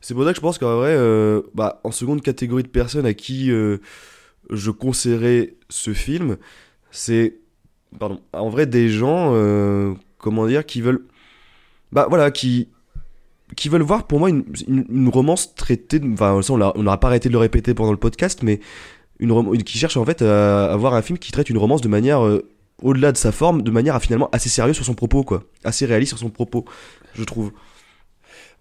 [0.00, 3.06] C'est pour ça que je pense qu'en vrai, euh, bah, en seconde catégorie de personnes
[3.06, 6.36] à qui je conseillerais ce film,
[6.90, 7.34] c'est,
[7.98, 9.34] pardon, en vrai des gens,
[10.18, 11.04] comment dire, qui veulent,
[11.90, 12.68] bah voilà, qui,
[13.58, 17.08] qui veulent voir pour moi une, une, une romance traitée, enfin ça on n'aura pas
[17.08, 18.60] arrêté de le répéter pendant le podcast, mais
[19.18, 22.24] une, qui cherche en fait à avoir un film qui traite une romance de manière
[22.24, 22.48] euh,
[22.82, 25.86] au-delà de sa forme, de manière à finalement assez sérieux sur son propos, quoi, assez
[25.86, 26.64] réaliste sur son propos,
[27.14, 27.50] je trouve.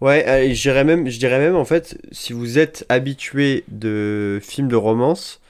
[0.01, 4.39] Ouais, euh, je dirais même, je dirais même, en fait, si vous êtes habitué de
[4.41, 5.41] films de romance,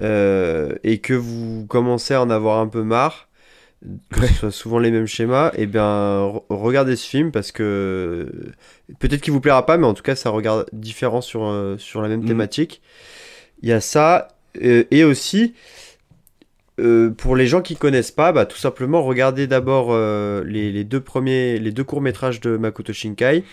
[0.00, 3.28] euh, et que vous commencez à en avoir un peu marre,
[4.10, 8.30] que ce soit souvent les mêmes schémas, et bien re- regardez ce film parce que
[8.98, 12.02] peut-être qu'il vous plaira pas, mais en tout cas ça regarde différent sur, euh, sur
[12.02, 12.26] la même Mhm.
[12.28, 12.82] thématique.
[13.62, 14.28] Il y a ça,
[14.62, 15.54] euh, et aussi
[16.78, 19.94] euh, pour les gens qui connaissent pas, bah, tout simplement regardez d'abord
[20.44, 23.44] les, les deux premiers, les deux courts métrages de Makoto Shinkai.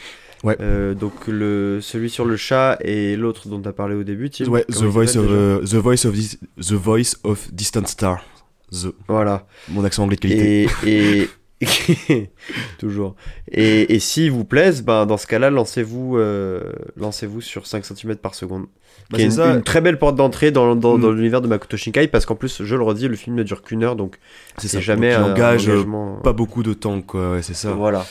[0.44, 0.56] Ouais.
[0.96, 4.46] Donc le, celui sur le chat et l'autre dont tu as parlé au début, Tim.
[4.46, 8.24] Ouais, Comment the voice, of, déjà the, voice of dis- the Voice of Distant Star.
[8.72, 9.46] The, Voilà.
[9.70, 10.68] mon accent anglais de qualité.
[10.86, 11.30] Et,
[11.62, 12.30] et
[12.80, 13.16] toujours.
[13.52, 16.62] Et, et s'il vous plaise, ben dans ce cas-là, lancez-vous, euh,
[16.98, 18.66] lancez-vous sur 5 cm par seconde.
[19.10, 21.02] Bah, qui est une, ça, une très belle porte d'entrée dans, dans, Mm.
[21.02, 23.62] dans l'univers de Makoto Shinkai parce qu'en plus, je le redis, le film ne dure
[23.62, 24.18] qu'une heure, donc
[24.58, 26.16] c'est jamais Donc, un engage euh, engagement.
[26.18, 27.32] pas beaucoup de temps, quoi.
[27.34, 27.72] Ouais, c'est ça.
[27.72, 28.06] Voilà.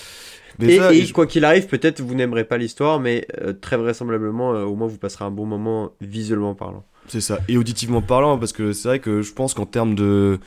[0.59, 3.53] Mais Et, ça, et je- quoi qu'il arrive, peut-être vous n'aimerez pas l'histoire, mais euh,
[3.53, 6.85] très vraisemblablement, euh, au moins vous passerez un bon moment visuellement parlant.
[7.09, 7.39] C'est ça.
[7.49, 10.39] Et auditivement parlant, parce que c'est vrai que je pense qu'en termes de,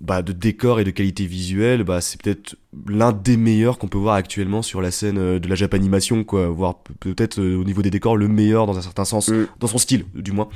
[0.00, 2.56] bah, de décor et de qualité visuelle, bah, c'est peut-être
[2.88, 6.48] l'un des meilleurs qu'on peut voir actuellement sur la scène euh, de la Japanimation, quoi.
[6.48, 9.46] Voire pe- peut-être euh, au niveau des décors, le meilleur dans un certain sens, Mm.
[9.60, 10.48] dans son style, du moins.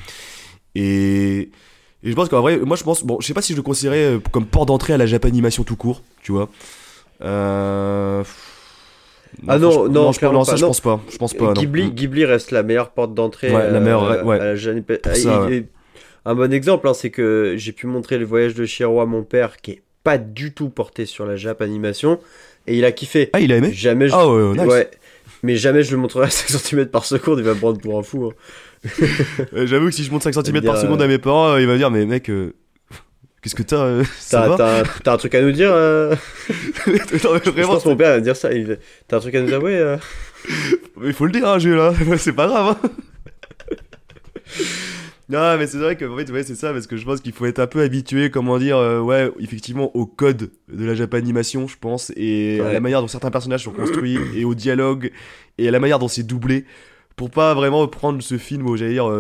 [0.75, 1.51] Et,
[2.03, 3.63] et je pense qu'en vrai, moi je pense, bon, je sais pas si je le
[3.63, 6.49] considérais euh, comme port d'entrée à la Japanimation tout court, tu vois.
[7.23, 8.23] Euh...
[9.47, 11.01] Ah non, non, je, ça, pas, je pense pas.
[11.11, 11.53] Je pense pas.
[11.53, 11.91] Ghibli, Mm.
[11.91, 13.51] Ghibli reste la meilleure porte d'entrée.
[13.55, 14.41] Ouais, la meilleure, ouais.
[14.41, 15.49] à la ça,
[16.25, 19.23] Un bon exemple, hein, c'est que j'ai pu montrer le voyage de Shiro à mon
[19.23, 22.19] père, qui est pas du tout porté sur la Jap animation,
[22.67, 23.31] et il a kiffé.
[23.33, 24.15] Ah, il a aimé Jamais je...
[24.15, 24.67] Ah ouais, nice.
[24.73, 24.91] ouais.
[25.43, 27.99] Mais jamais je le montrerai à 5 cm par seconde, il va me prendre pour
[27.99, 28.27] un fou.
[28.31, 28.91] hein.
[29.53, 31.61] Euh, J'avoue que si je monte 5 cm par seconde euh, à mes parents, euh,
[31.61, 32.55] il va me dire, mais mec, euh,
[33.47, 36.17] qu'est-ce que t'as euh, T'as t'as un, truc à nous dire euh
[36.89, 36.95] Non,
[37.35, 38.53] mais Je pense que mon père va dire ça.
[38.53, 39.77] il T'as un truc à nous dire Ouais.
[39.77, 39.97] euh
[41.05, 41.93] il faut le dire, hein, Jules, hein.
[42.19, 42.77] c'est pas grave.
[42.83, 42.89] Hein.
[45.29, 47.33] non, mais c'est vrai que en fait, ouais, c'est ça, parce que je pense qu'il
[47.33, 51.69] faut être un peu habitué, comment dire, euh, ouais, effectivement, au code de la Japanimation,
[51.69, 55.11] je pense, et à la manière dont certains personnages sont construits, et au dialogue,
[55.59, 56.65] et à la manière dont c'est doublé,
[57.17, 59.11] pour pas vraiment prendre ce film, j'allais dire,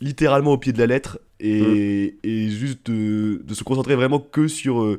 [0.00, 4.48] littéralement au pied de la lettre, et, et juste de, de se concentrer vraiment que
[4.48, 4.98] sur euh,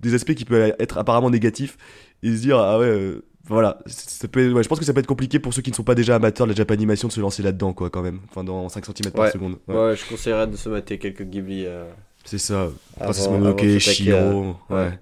[0.00, 1.76] des aspects qui peuvent être apparemment négatifs,
[2.22, 2.86] et se dire, ah ouais.
[2.86, 5.52] euh, voilà, c- ça peut être- ouais, je pense que ça peut être compliqué pour
[5.52, 7.90] ceux qui ne sont pas déjà amateurs de la Japanimation de se lancer là-dedans, quoi,
[7.90, 8.20] quand même.
[8.30, 9.56] Enfin, dans 5 cm par seconde.
[9.68, 9.74] Ouais.
[9.76, 9.96] ouais.
[9.96, 11.64] je conseillerais de se mater quelques Ghibli.
[11.66, 11.84] euh,
[12.24, 12.68] C'est ça.
[13.00, 14.16] Avant Mononoke, Shiro.
[14.16, 14.54] à- Ouais.
[14.86, 14.98] ouais.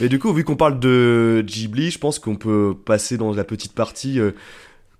[0.00, 3.42] Mais du coup, vu qu'on parle de Ghibli, je pense qu'on peut passer dans la
[3.44, 4.30] petite partie euh,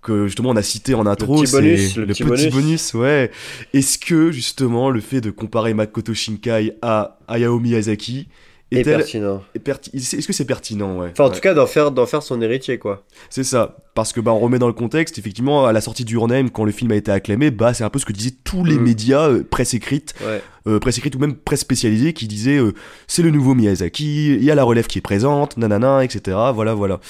[0.01, 1.41] que justement on a cité en intro.
[1.41, 2.53] petit c'est bonus, le le petit petit bonus.
[2.53, 3.31] bonus, ouais.
[3.73, 8.27] Est-ce que justement le fait de comparer Makoto Shinkai à Hayao Miyazaki
[8.71, 9.43] est-elle- pertinent.
[9.53, 11.09] est perti- Est-ce que c'est pertinent, ouais.
[11.11, 11.35] Enfin, en Ouais.
[11.35, 13.03] tout cas, d'en faire, d'en faire son héritier, quoi.
[13.29, 16.13] C'est ça, parce que bah on remet dans le contexte, effectivement, à la sortie du
[16.13, 18.33] Your Name, quand le film a été acclamé, bah c'est un peu ce que disaient
[18.45, 18.81] tous les Mm.
[18.83, 20.41] médias, euh, presse écrite, Ouais.
[20.67, 22.71] euh, presse écrite ou même presse spécialisée, qui disaient euh,
[23.07, 26.37] c'est le nouveau Miyazaki, il y a la relève qui est présente, nanana, etc.
[26.53, 27.01] Voilà, voilà.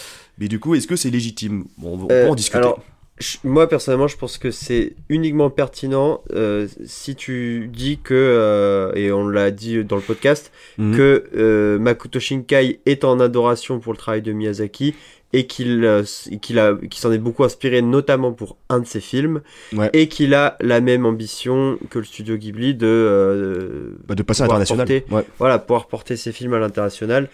[0.41, 1.65] Mais du coup, est-ce que c'est légitime?
[1.77, 2.57] Bon, on, Euh, peut en discuter.
[2.57, 2.81] alors,
[3.19, 8.91] je- moi, personnellement, je pense que c'est uniquement pertinent euh, si tu dis que, euh,
[8.95, 10.97] et on l'a dit dans le podcast, Mhm.
[10.97, 14.95] que Makoto Shinkai est en adoration pour le travail de Miyazaki
[15.33, 16.01] et qu'il a
[16.33, 19.41] qu'il s'en est beaucoup inspiré notamment pour un de ses films
[19.73, 19.89] Ouais.
[19.93, 24.41] et qu'il a la même ambition que le studio Ghibli de euh, Bah, de passer
[24.41, 24.87] à l'international.
[25.09, 25.23] Ouais.
[25.39, 27.29] voilà pouvoir porter ses films à l'international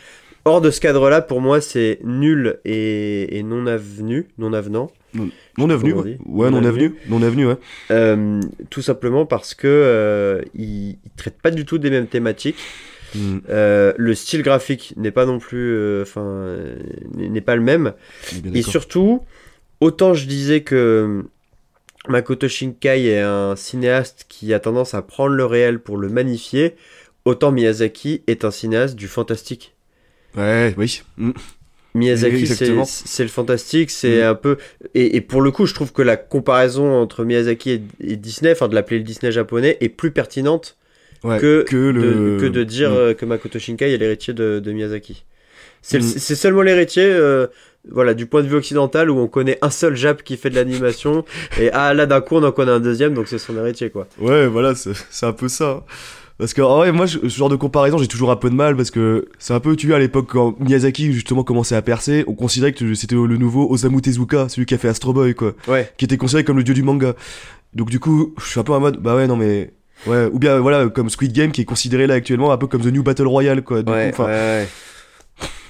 [0.45, 4.91] hors de ce cadre-là pour moi c'est nul et, et non avenu non avenant
[5.57, 6.85] Non avenu, Comment on ouais, Non non avenu.
[6.85, 7.57] avenu, non avenu, ouais.
[7.91, 12.57] Euh, tout simplement parce que euh, il, il traite pas du tout des mêmes thématiques
[13.15, 13.41] Mhm.
[13.49, 16.57] Euh, le style graphique n'est pas non plus euh, enfin
[17.15, 17.93] n'est pas le même
[18.53, 19.21] et surtout,
[19.79, 21.23] autant je disais que
[22.09, 26.75] Makoto Shinkai est un cinéaste qui a tendance à prendre le réel pour le magnifier,
[27.23, 29.73] autant Miyazaki est un cinéaste du fantastique.
[30.37, 31.01] Ouais, oui.
[31.17, 31.31] Mm.
[31.95, 32.45] Miyazaki,
[32.85, 34.29] c'est le fantastique, c'est Mm.
[34.29, 34.57] un peu.
[34.93, 38.51] Et, et pour le coup, je trouve que la comparaison entre Miyazaki et, et Disney,
[38.51, 40.77] enfin de l'appeler le Disney japonais, est plus pertinente
[41.23, 41.91] Ouais, que, le...
[41.91, 42.95] de, que de dire Mm.
[42.97, 45.25] euh, que Makoto Shinkai est l'héritier de, de Miyazaki.
[45.81, 47.47] C'est le- c'est seulement l'héritier, euh,
[47.89, 50.55] voilà, du point de vue occidental où on connaît un seul Jap qui fait de
[50.55, 51.25] l'animation
[51.59, 54.07] et ah là d'un coup on en connaît un deuxième donc c'est son héritier quoi.
[54.19, 55.83] Ouais, voilà, c'est c'est un peu ça.
[56.37, 58.75] Parce que, en vrai, moi, ce genre de comparaison, j'ai toujours un peu de mal
[58.75, 62.23] parce que c'est un peu, tu vois, à l'époque, quand Miyazaki, justement, commençait à percer,
[62.27, 65.53] on considérait que c'était le nouveau Osamu Tezuka, celui qui a fait Astro Boy, quoi.
[65.67, 65.91] Ouais.
[65.97, 67.13] Qui était considéré comme le dieu du manga.
[67.73, 69.73] Donc, du coup, je suis un peu en mode, bah ouais, non, mais.
[70.05, 72.81] Ouais, ou bien, voilà, comme Squid Game, qui est considéré là actuellement un peu comme
[72.81, 73.81] The New Battle Royale, quoi.
[73.81, 74.67] Du Ouais, coup, ouais, ouais.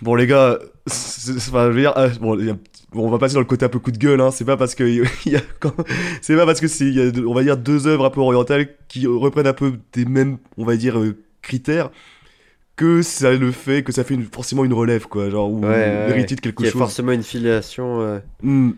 [0.02, 2.60] Bon les gars, enfin je veux dire, euh, bon, il y a- bon,
[2.96, 4.32] on va passer dans le côté un peu coup de gueule, hein.
[4.32, 4.84] C'est pas parce que
[5.30, 5.42] y a,
[6.22, 8.70] c'est pas parce que c'est, y a, on va dire deux œuvres un peu orientales
[8.88, 11.90] qui reprennent un peu des mêmes, on va dire euh, critères,
[12.76, 16.08] que ça le fait, que ça fait une- forcément une relève quoi, genre ou Ouais,
[16.08, 16.80] de quelque Il y a chose.
[16.80, 18.02] forcément une filiation.
[18.02, 18.72] euh, Hmm.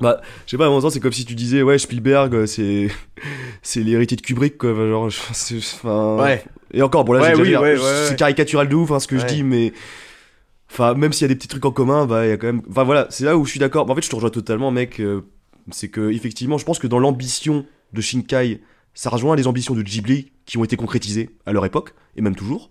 [0.00, 2.46] Bah, je sais pas, à mon sens, c'est comme si tu disais, ouais, Spielberg, euh,
[2.46, 2.88] c'est,
[3.62, 4.74] c'est l'héritier de Kubrick, quoi.
[4.74, 6.16] Genre, enfin.
[6.16, 6.42] Ouais.
[6.74, 7.78] Et encore, bon là, Ouais, oui, ouais, ouais,
[8.08, 9.72] c'est caricatural de ouf, hein, ce que je dis, mais.
[10.72, 12.46] Enfin, même s'il y a des petits trucs en commun, bah, il y a quand
[12.46, 12.62] même.
[12.70, 13.90] Enfin, voilà, c'est là où je suis d'accord.
[13.90, 15.00] En fait, je te rejoins totalement, mec.
[15.00, 15.20] euh,
[15.70, 18.62] c'est que, effectivement, je pense que dans l'ambition de Shinkai,
[18.94, 22.34] ça rejoint les ambitions de Ghibli qui ont été concrétisées à leur époque, et même
[22.34, 22.70] toujours.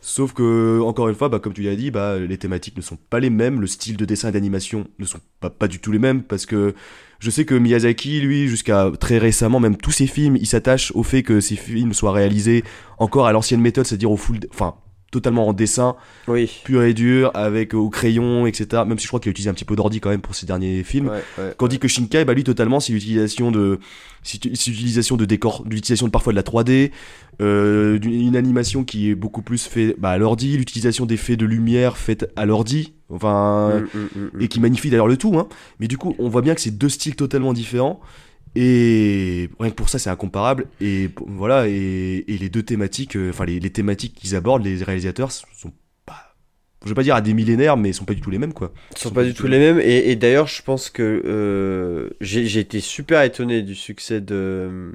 [0.00, 2.96] Sauf que, encore une fois, bah, comme tu l'as dit, bah, les thématiques ne sont
[2.96, 5.90] pas les mêmes, le style de dessin et d'animation ne sont pas, pas du tout
[5.90, 6.74] les mêmes, parce que
[7.18, 11.02] je sais que Miyazaki, lui, jusqu'à très récemment, même tous ses films, il s'attache au
[11.02, 12.62] fait que ses films soient réalisés
[12.98, 14.76] encore à l'ancienne méthode, c'est-à-dire au full, enfin,
[15.10, 15.94] totalement en dessin,
[16.28, 16.50] Oui.
[16.64, 18.82] pur et dur, avec euh, au crayon, etc.
[18.86, 20.46] Même si je crois qu'il a utilisé un petit peu d'ordi quand même pour ses
[20.46, 21.08] derniers films.
[21.08, 21.54] Ouais, ouais.
[21.56, 23.78] Tandis que Shinkai, bah lui totalement, c'est l'utilisation de,
[24.22, 26.90] c'est l'utilisation de décors, l'utilisation de parfois de la 3D,
[27.40, 31.46] euh, d'une- une animation qui est beaucoup plus faite bah, à l'ordi, l'utilisation d'effets de
[31.46, 34.42] lumière faite à l'ordi, enfin, Mm, mm, mm, mm.
[34.42, 35.38] et qui magnifie d'ailleurs le tout.
[35.38, 35.48] Hein.
[35.80, 38.00] Mais du coup, on voit bien que c'est deux styles totalement différents.
[38.54, 40.66] Et rien que pour ça, c'est incomparable.
[40.80, 44.82] Et voilà, et, et les deux thématiques, euh, enfin les, les thématiques qu'ils abordent, les
[44.82, 45.72] réalisateurs sont
[46.06, 46.34] pas,
[46.84, 48.72] je vais pas dire à des millénaires, mais sont pas du tout les mêmes quoi.
[48.92, 49.80] Ils sont pas du tout les mêmes.
[49.80, 54.92] Et, et d'ailleurs, je pense que euh, j'ai été super étonné du succès de euh,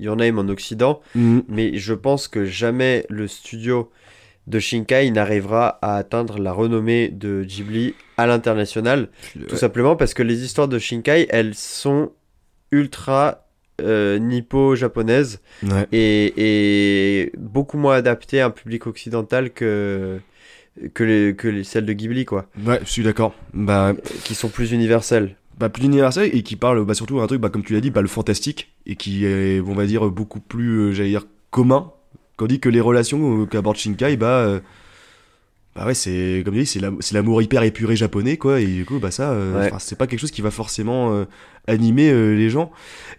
[0.00, 1.00] Your Name en Occident.
[1.14, 1.44] Mhm.
[1.48, 3.90] Mais je pense que jamais le studio
[4.48, 9.10] de Shinkai n'arrivera à atteindre la renommée de Ghibli à l'international.
[9.46, 12.12] Tout simplement parce que les histoires de Shinkai, elles sont
[12.72, 13.44] ultra
[13.80, 15.86] euh, nippo-japonaises Ouais.
[15.92, 20.18] et, et beaucoup moins adaptées à un public occidental que,
[20.94, 23.34] que, les, que les, celles de Ghibli, quoi, Ouais, je suis d'accord.
[23.54, 23.94] Bah,
[24.24, 25.36] qui sont plus universelles.
[25.58, 27.90] bah plus universel et qui parle bah, surtout d'un truc, bah, comme tu l'as dit,
[27.90, 31.92] bah, le fantastique et qui est, on va dire, beaucoup plus, euh, j'allais dire, commun.
[32.36, 34.60] Tandis que les relations euh, qu'aborde Shinkai, bah, euh,
[35.74, 38.60] bah ouais, c'est comme tu dis, c'est l'am- c'est l'amour hyper épuré japonais, quoi.
[38.60, 39.72] Et du coup, bah ça, euh, Ouais.
[39.78, 41.24] c'est pas quelque chose qui va forcément
[41.68, 42.70] animer euh, les gens.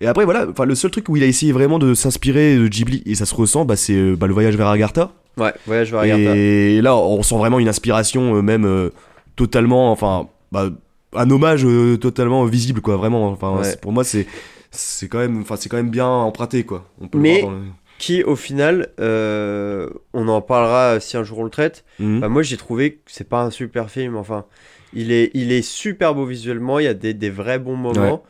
[0.01, 2.67] Et après, voilà, enfin, le seul truc où il a essayé vraiment de s'inspirer de
[2.67, 5.11] Ghibli et ça se ressent, bah, c'est euh, bah, le voyage vers Agartha.
[5.37, 6.35] Ouais, voyage vers Agartha.
[6.35, 8.89] Et là, on sent vraiment une inspiration, euh, même
[9.35, 10.69] totalement, enfin, bah,
[11.15, 11.65] un hommage
[11.99, 12.97] totalement visible, quoi.
[12.97, 13.29] Vraiment.
[13.29, 13.75] Enfin, Ouais.
[13.81, 14.27] pour moi, c'est
[14.71, 16.85] c'est quand même, enfin, c'est quand même bien emprunté, quoi.
[17.01, 17.63] On peut le Mais- voir dans le-
[17.97, 22.21] Qui, au final, euh, on en parlera si un jour on le traite, Mhm.
[22.21, 24.15] Bah, moi j'ai trouvé que c'est pas un super film.
[24.15, 24.45] Enfin,
[24.93, 28.23] il est, il est super beau visuellement, il y a des, des vrais bons moments.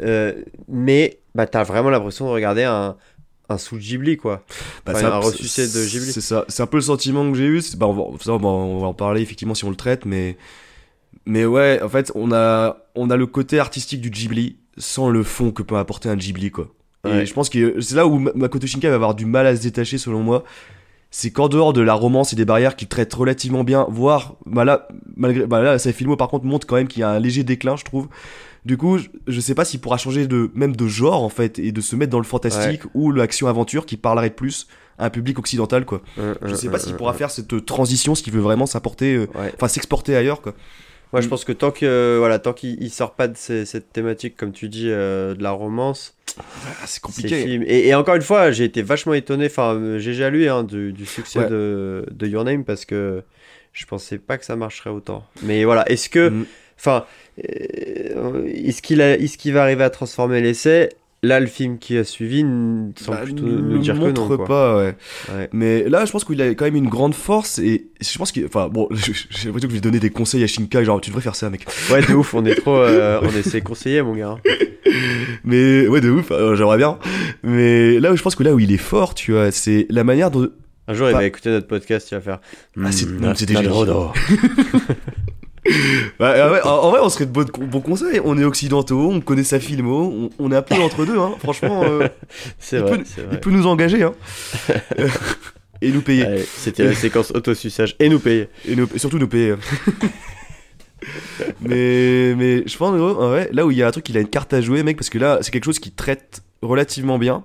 [0.00, 0.32] Euh,
[0.68, 2.96] mais bah, t'as vraiment l'impression de regarder un,
[3.48, 4.44] un sous Ghibli quoi.
[4.86, 6.12] Bah, enfin, un ressucé de Ghibli.
[6.12, 6.44] C'est ça.
[6.48, 7.60] C'est un peu le sentiment que j'ai eu.
[7.76, 10.04] Bah, on, va, ça, on va- on va en parler effectivement si on le traite,
[10.06, 10.36] mais
[11.26, 15.22] mais ouais, en fait, on a on a le côté artistique du Ghibli sans le
[15.22, 16.68] fond que peut apporter un Ghibli, quoi.
[17.04, 17.26] Et Ouais.
[17.26, 19.62] je pense que c'est là où Ma- Makoto Shinkai va avoir du mal à se
[19.62, 20.44] détacher, selon moi.
[21.14, 24.64] C'est qu'en dehors de la romance et des barrières qu'il traite relativement bien, voire, bah
[24.64, 27.20] là, malgré, bah là, sa filmo par contre montre quand même qu'il y a un
[27.20, 28.08] léger déclin, je trouve.
[28.64, 31.70] Du coup, je, sais pas s'il pourra changer de, même de genre, en fait, et
[31.70, 34.68] de se mettre dans le fantastique ou l'action-aventure qui parlerait plus
[34.98, 36.00] à un public occidental, quoi.
[36.18, 38.66] Euh, Je euh, sais pas euh, s'il euh, pourra faire cette transition, s'il veut vraiment
[38.66, 39.52] s'apporter, euh, Ouais.
[39.54, 40.54] enfin s'exporter ailleurs, quoi.
[41.12, 41.24] Moi Mm.
[41.24, 44.34] je pense que tant que voilà tant qu'il il sort pas de ces- cette thématique
[44.34, 46.14] comme tu dis euh, de la romance,
[46.86, 47.64] c'est ces films.
[47.66, 49.46] Et, et encore une fois, j'ai été vachement étonné.
[49.46, 50.14] Enfin, j'ai
[50.48, 51.48] hein, du, du succès Ouais.
[51.48, 53.22] de, de Your Name parce que
[53.72, 55.24] je pensais pas que ça marcherait autant.
[55.42, 56.46] Mais voilà, est-ce que Mm.
[56.78, 57.04] Enfin,
[57.48, 60.88] euh, est-ce qu'il a, est-ce qu'il va arriver à transformer l'essai?
[61.24, 64.26] Là, le film qui a suivi semble Bah, plutôt ne nous dire que non.
[64.26, 64.44] Quoi.
[64.44, 64.96] pas, ouais.
[65.32, 65.48] Ouais.
[65.52, 68.44] Mais là, je pense qu'il a quand même une grande force et je pense qu'il.
[68.44, 69.12] Enfin, bon, j'ai
[69.46, 71.64] l'impression que je vais donner des conseils à Shinkai, genre, tu devrais faire ça, mec.
[71.92, 74.36] Ouais, de ouf, on est trop, euh, on est ses conseillers, mon gars.
[75.44, 76.98] Mais ouais, de ouf, euh, j'aimerais bien.
[77.44, 80.02] Mais là où je pense que là où il est fort, tu vois, c'est la
[80.02, 80.48] manière dont,
[80.88, 82.40] Un jour, il Pas- va écouter notre podcast, il va faire.
[82.82, 84.10] Ah, c'est- Hmm, c'était Naruto.
[86.18, 88.20] Bah, ah ouais, en, vrai, on serait de bons bons conseils.
[88.24, 91.18] On est occidentaux, on connaît sa filmo, on, on est un peu entre deux.
[91.18, 91.34] Hein.
[91.38, 92.08] Franchement, euh,
[92.58, 94.14] C'est il, vrai, peut, il peut nous engager hein.
[95.80, 96.44] et nous payer.
[96.56, 98.48] C'était la séquence autosuçage et nous payer.
[98.66, 99.52] Et, nous- surtout nous payer.
[101.60, 102.94] mais, mais je pense,
[103.52, 105.10] là où il y a un truc, il a une carte à jouer, mec, parce
[105.10, 107.44] que là, c'est quelque chose qui traite relativement bien.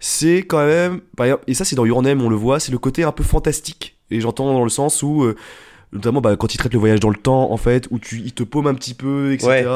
[0.00, 2.72] C'est quand même, par exemple, et ça c'est dans Your Name, on le voit, c'est
[2.72, 3.96] le côté un peu fantastique.
[4.10, 5.34] Et j'entends dans le sens où, euh,
[5.94, 8.32] notamment bah, quand il traite le voyage dans le temps, en fait, où tu, il
[8.32, 9.66] te paume un petit peu, etc.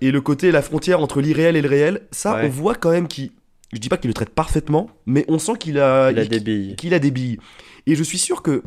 [0.00, 2.46] Et le côté, la frontière entre l'irréel et le réel, ça, Ouais.
[2.46, 3.30] on voit quand même qu'il.
[3.72, 6.28] Je dis pas qu'il le traite parfaitement, mais on sent qu'il a, Il a il-
[6.28, 6.76] des billes.
[6.76, 7.38] qu'il a des billes.
[7.86, 8.62] Et je suis sûr que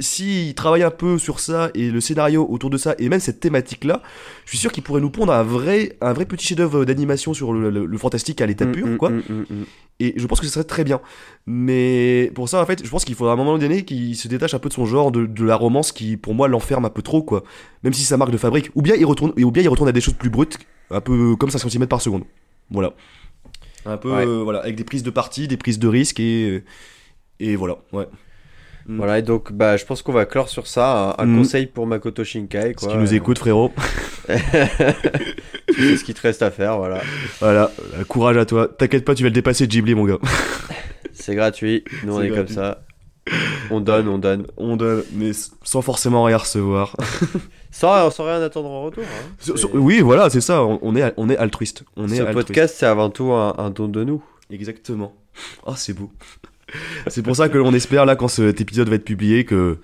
[0.00, 3.40] s'il travaille un peu sur ça et le scénario autour de ça et même cette
[3.40, 4.02] thématique-là,
[4.44, 7.52] je suis sûr qu'il pourrait nous pondre un vrai, un vrai petit chef-d'œuvre d'animation sur
[7.52, 9.10] le, le- le fantastique à l'état Mm, pur, mm, quoi.
[9.10, 9.44] mm.
[10.00, 11.00] Et je pense que ce serait très bien.
[11.46, 14.28] Mais pour ça, en fait, je pense qu'il faudra à un moment donné qu'il se
[14.28, 16.90] détache un peu de son genre, de, de la romance qui, pour moi, l'enferme un
[16.90, 17.42] peu trop, quoi.
[17.82, 18.70] Même si sa marque de fabrique.
[18.76, 20.58] Ou bien il retourne, ou bien il retourne à des choses plus brutes,
[20.90, 22.22] un peu comme 5 cm par seconde.
[22.70, 22.92] Voilà.
[23.86, 24.26] Un peu, Ouais.
[24.26, 26.62] euh, voilà, avec des prises de parti, des prises de risque et,
[27.40, 28.06] et voilà, ouais.
[28.88, 28.96] Mm.
[28.96, 31.14] Voilà, et donc bah, je pense qu'on va clore sur ça.
[31.18, 31.38] Un, un Mhm.
[31.38, 32.72] conseil pour Makoto Shinkai.
[32.74, 32.88] Quoi.
[32.92, 33.70] tu nous écoutes, frérot.
[34.26, 37.00] C'est ce qu'il te reste à faire, voilà.
[37.40, 38.68] Voilà, euh, courage à toi.
[38.68, 40.18] T'inquiète pas, tu vas le dépasser, Ghibli, mon gars.
[41.12, 42.82] C'est gratuit, nous on est comme ça.
[43.70, 44.46] On donne, on donne.
[44.56, 46.96] On donne, mais s- sans forcément rien recevoir.
[47.70, 49.04] Sans, sans rien attendre en retour.
[49.04, 49.28] hein.
[49.38, 50.64] Sur- C'est- sur- oui, voilà, c'est ça.
[50.64, 51.84] On on est, on est altruiste.
[51.98, 52.48] On est Ce altruiste.
[52.48, 54.24] podcast, c'est avant tout un, un don de nous.
[54.50, 55.14] Exactement.
[55.66, 56.10] Oh, c'est beau.
[57.06, 59.78] C'est pour ça que l'on espère, là, quand cet épisode va être publié, que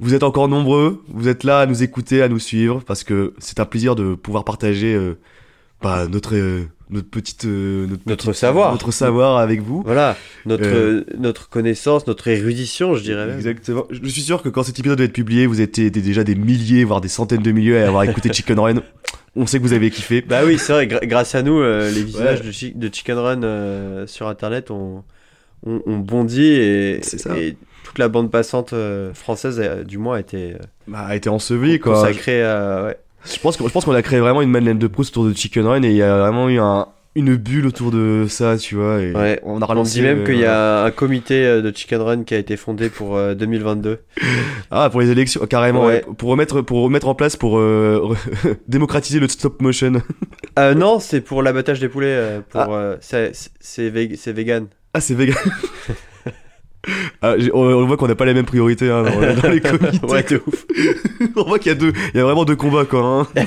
[0.00, 3.34] vous êtes encore nombreux, vous êtes là à nous écouter, à nous suivre, parce que
[3.38, 5.14] c'est un plaisir de pouvoir partager euh,
[5.82, 7.44] bah, notre, euh, notre petite.
[7.44, 8.72] euh, Notre petite- savoir.
[8.72, 9.82] Notre savoir avec vous.
[9.84, 10.16] Voilà,
[10.46, 11.04] notre, Euh.
[11.18, 13.36] notre connaissance, notre érudition, je dirais même.
[13.36, 13.84] Exactement.
[13.90, 16.34] Je suis sûr que quand cet épisode va être publié, vous êtes des- déjà des
[16.34, 18.74] milliers, voire des centaines de milliers à avoir écouté Chicken Run.
[19.36, 20.22] On sait que vous avez kiffé.
[20.22, 22.46] Bah oui, c'est vrai, grâce à nous, euh, les visages Ouais.
[22.46, 25.02] de, Chi- de Chicken Run euh, sur internet ont,
[25.66, 27.00] ont, ont bondi et,
[27.84, 30.58] toute la bande passante euh, française, du moins, a été euh,
[30.88, 31.94] Bah, a été enseveli, quoi.
[31.94, 32.84] consacrée à.
[32.86, 32.96] Ouais.
[33.24, 35.90] Je pense qu'on a créé vraiment une Madeleine de Proust autour de Chicken Run et
[35.90, 39.00] il y a vraiment eu un, une bulle autour de ça, tu vois.
[39.00, 42.00] Et Ouais, on a On dit même euh, qu'il y a un comité de Chicken
[42.00, 44.00] Run qui a été fondé pour euh, 2022.
[44.70, 45.84] Ah, pour les élections, carrément.
[45.86, 46.04] Ouais.
[46.04, 46.14] ouais.
[46.18, 48.16] Pour, remettre, pour remettre en place, pour euh,
[48.68, 50.02] démocratiser le stop motion.
[50.58, 52.40] Non, c'est pour l'abattage des poulets.
[52.50, 52.96] pour, Ah.
[53.00, 53.90] c'est
[54.32, 54.66] vegan.
[54.94, 55.36] Ah, c'est vegan.
[57.22, 60.04] Ah, on, on voit qu'on n'a pas les mêmes priorités hein, dans, dans les comités.
[60.06, 60.66] ouais, ouf.
[61.36, 63.00] on voit qu'il y a deux, il y a vraiment deux combats quoi.
[63.00, 63.42] Hein.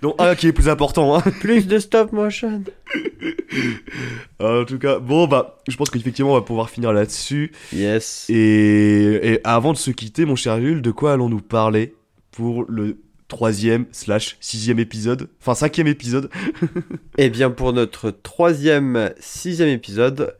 [0.00, 1.14] Donc un qui est plus important.
[1.14, 1.22] Hein.
[1.40, 2.62] Plus de stop motion.
[4.38, 7.52] En tout cas, bon bah, je pense qu'effectivement on va pouvoir finir là-dessus.
[7.74, 8.24] Yes.
[8.30, 11.94] Et, et avant de se quitter, mon cher Jules, de quoi allons-nous parler
[12.30, 12.96] pour le
[13.28, 16.30] troisième slash sixième épisode, enfin cinquième épisode
[17.18, 20.34] Eh bien, pour notre troisième, sixième épisode,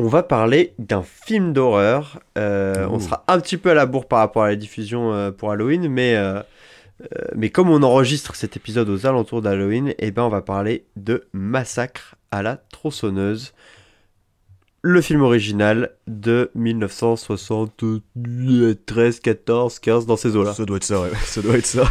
[0.00, 2.20] on va parler d'un film d'horreur.
[2.38, 5.30] Euh, on sera un petit peu à la bourre par rapport à la diffusion euh,
[5.30, 6.40] pour Halloween, mais, euh,
[7.36, 11.28] mais comme on enregistre cet épisode aux alentours d'Halloween, eh ben, on va parler de
[11.34, 13.52] Massacre à la tronçonneuse.
[14.80, 20.54] Le film original de 1973, 14, 15, dans ces eaux-là.
[20.54, 21.10] Ça doit être ça, ouais.
[21.24, 21.84] Ça doit être ça.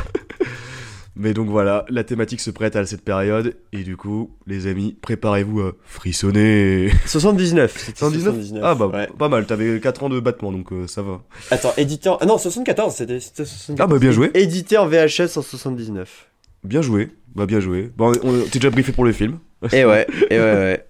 [1.21, 3.57] Mais donc voilà, la thématique se prête à cette période.
[3.73, 6.89] Et du coup, les amis, préparez-vous à frissonner.
[7.05, 8.63] 79, c'était 119 79.
[8.65, 9.07] Ah bah, ouais.
[9.17, 9.45] pas mal.
[9.45, 11.21] T'avais 4 ans de battement, donc euh, ça va.
[11.51, 12.17] Attends, édité en...
[12.21, 13.77] Ah non, 74, c'était c'était 74.
[13.81, 14.31] Ah bah, bien joué.
[14.33, 16.27] Édité en VHS en 79.
[16.63, 17.09] Bien joué.
[17.35, 17.91] Bah bien joué.
[17.97, 19.39] Bon, on, on- t'es déjà briefé pour le film.
[19.73, 20.85] Et ouais, et ouais, ouais.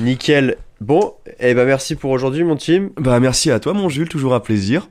[0.00, 0.56] Nickel.
[0.80, 2.90] Bon, et bah merci pour aujourd'hui mon team.
[2.96, 4.08] Bah merci à toi, mon Jules.
[4.08, 4.88] Toujours un plaisir.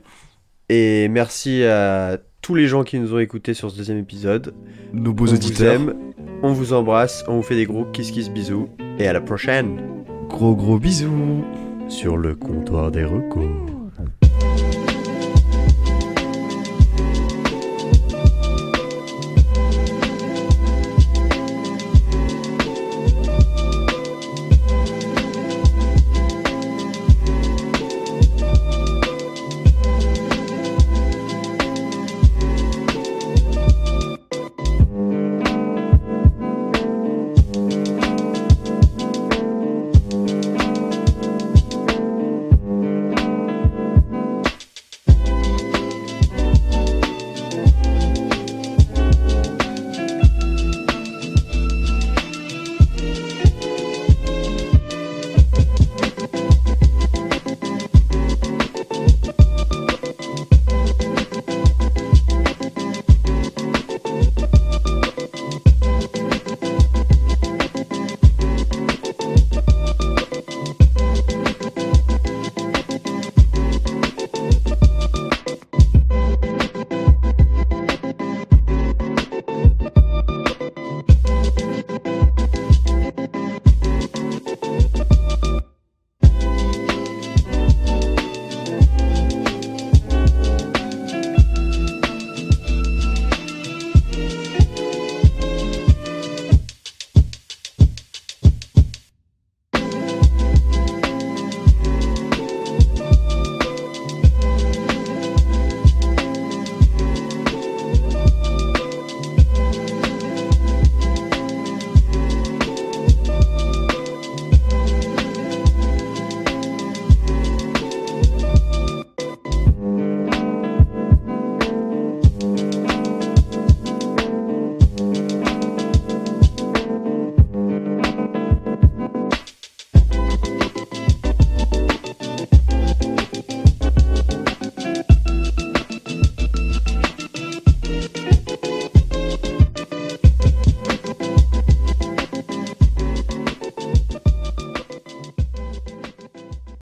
[0.69, 4.53] Et merci à tous les gens qui nous ont écoutés sur ce deuxième épisode.
[4.93, 5.79] Nos beaux on auditeurs.
[5.79, 5.95] vous aime,
[6.43, 8.67] on vous embrasse, on vous fait des gros kiss kiss bisous.
[8.99, 9.79] Et à la prochaine
[10.29, 11.43] Gros gros bisous.
[11.87, 13.49] sur le comptoir des recos.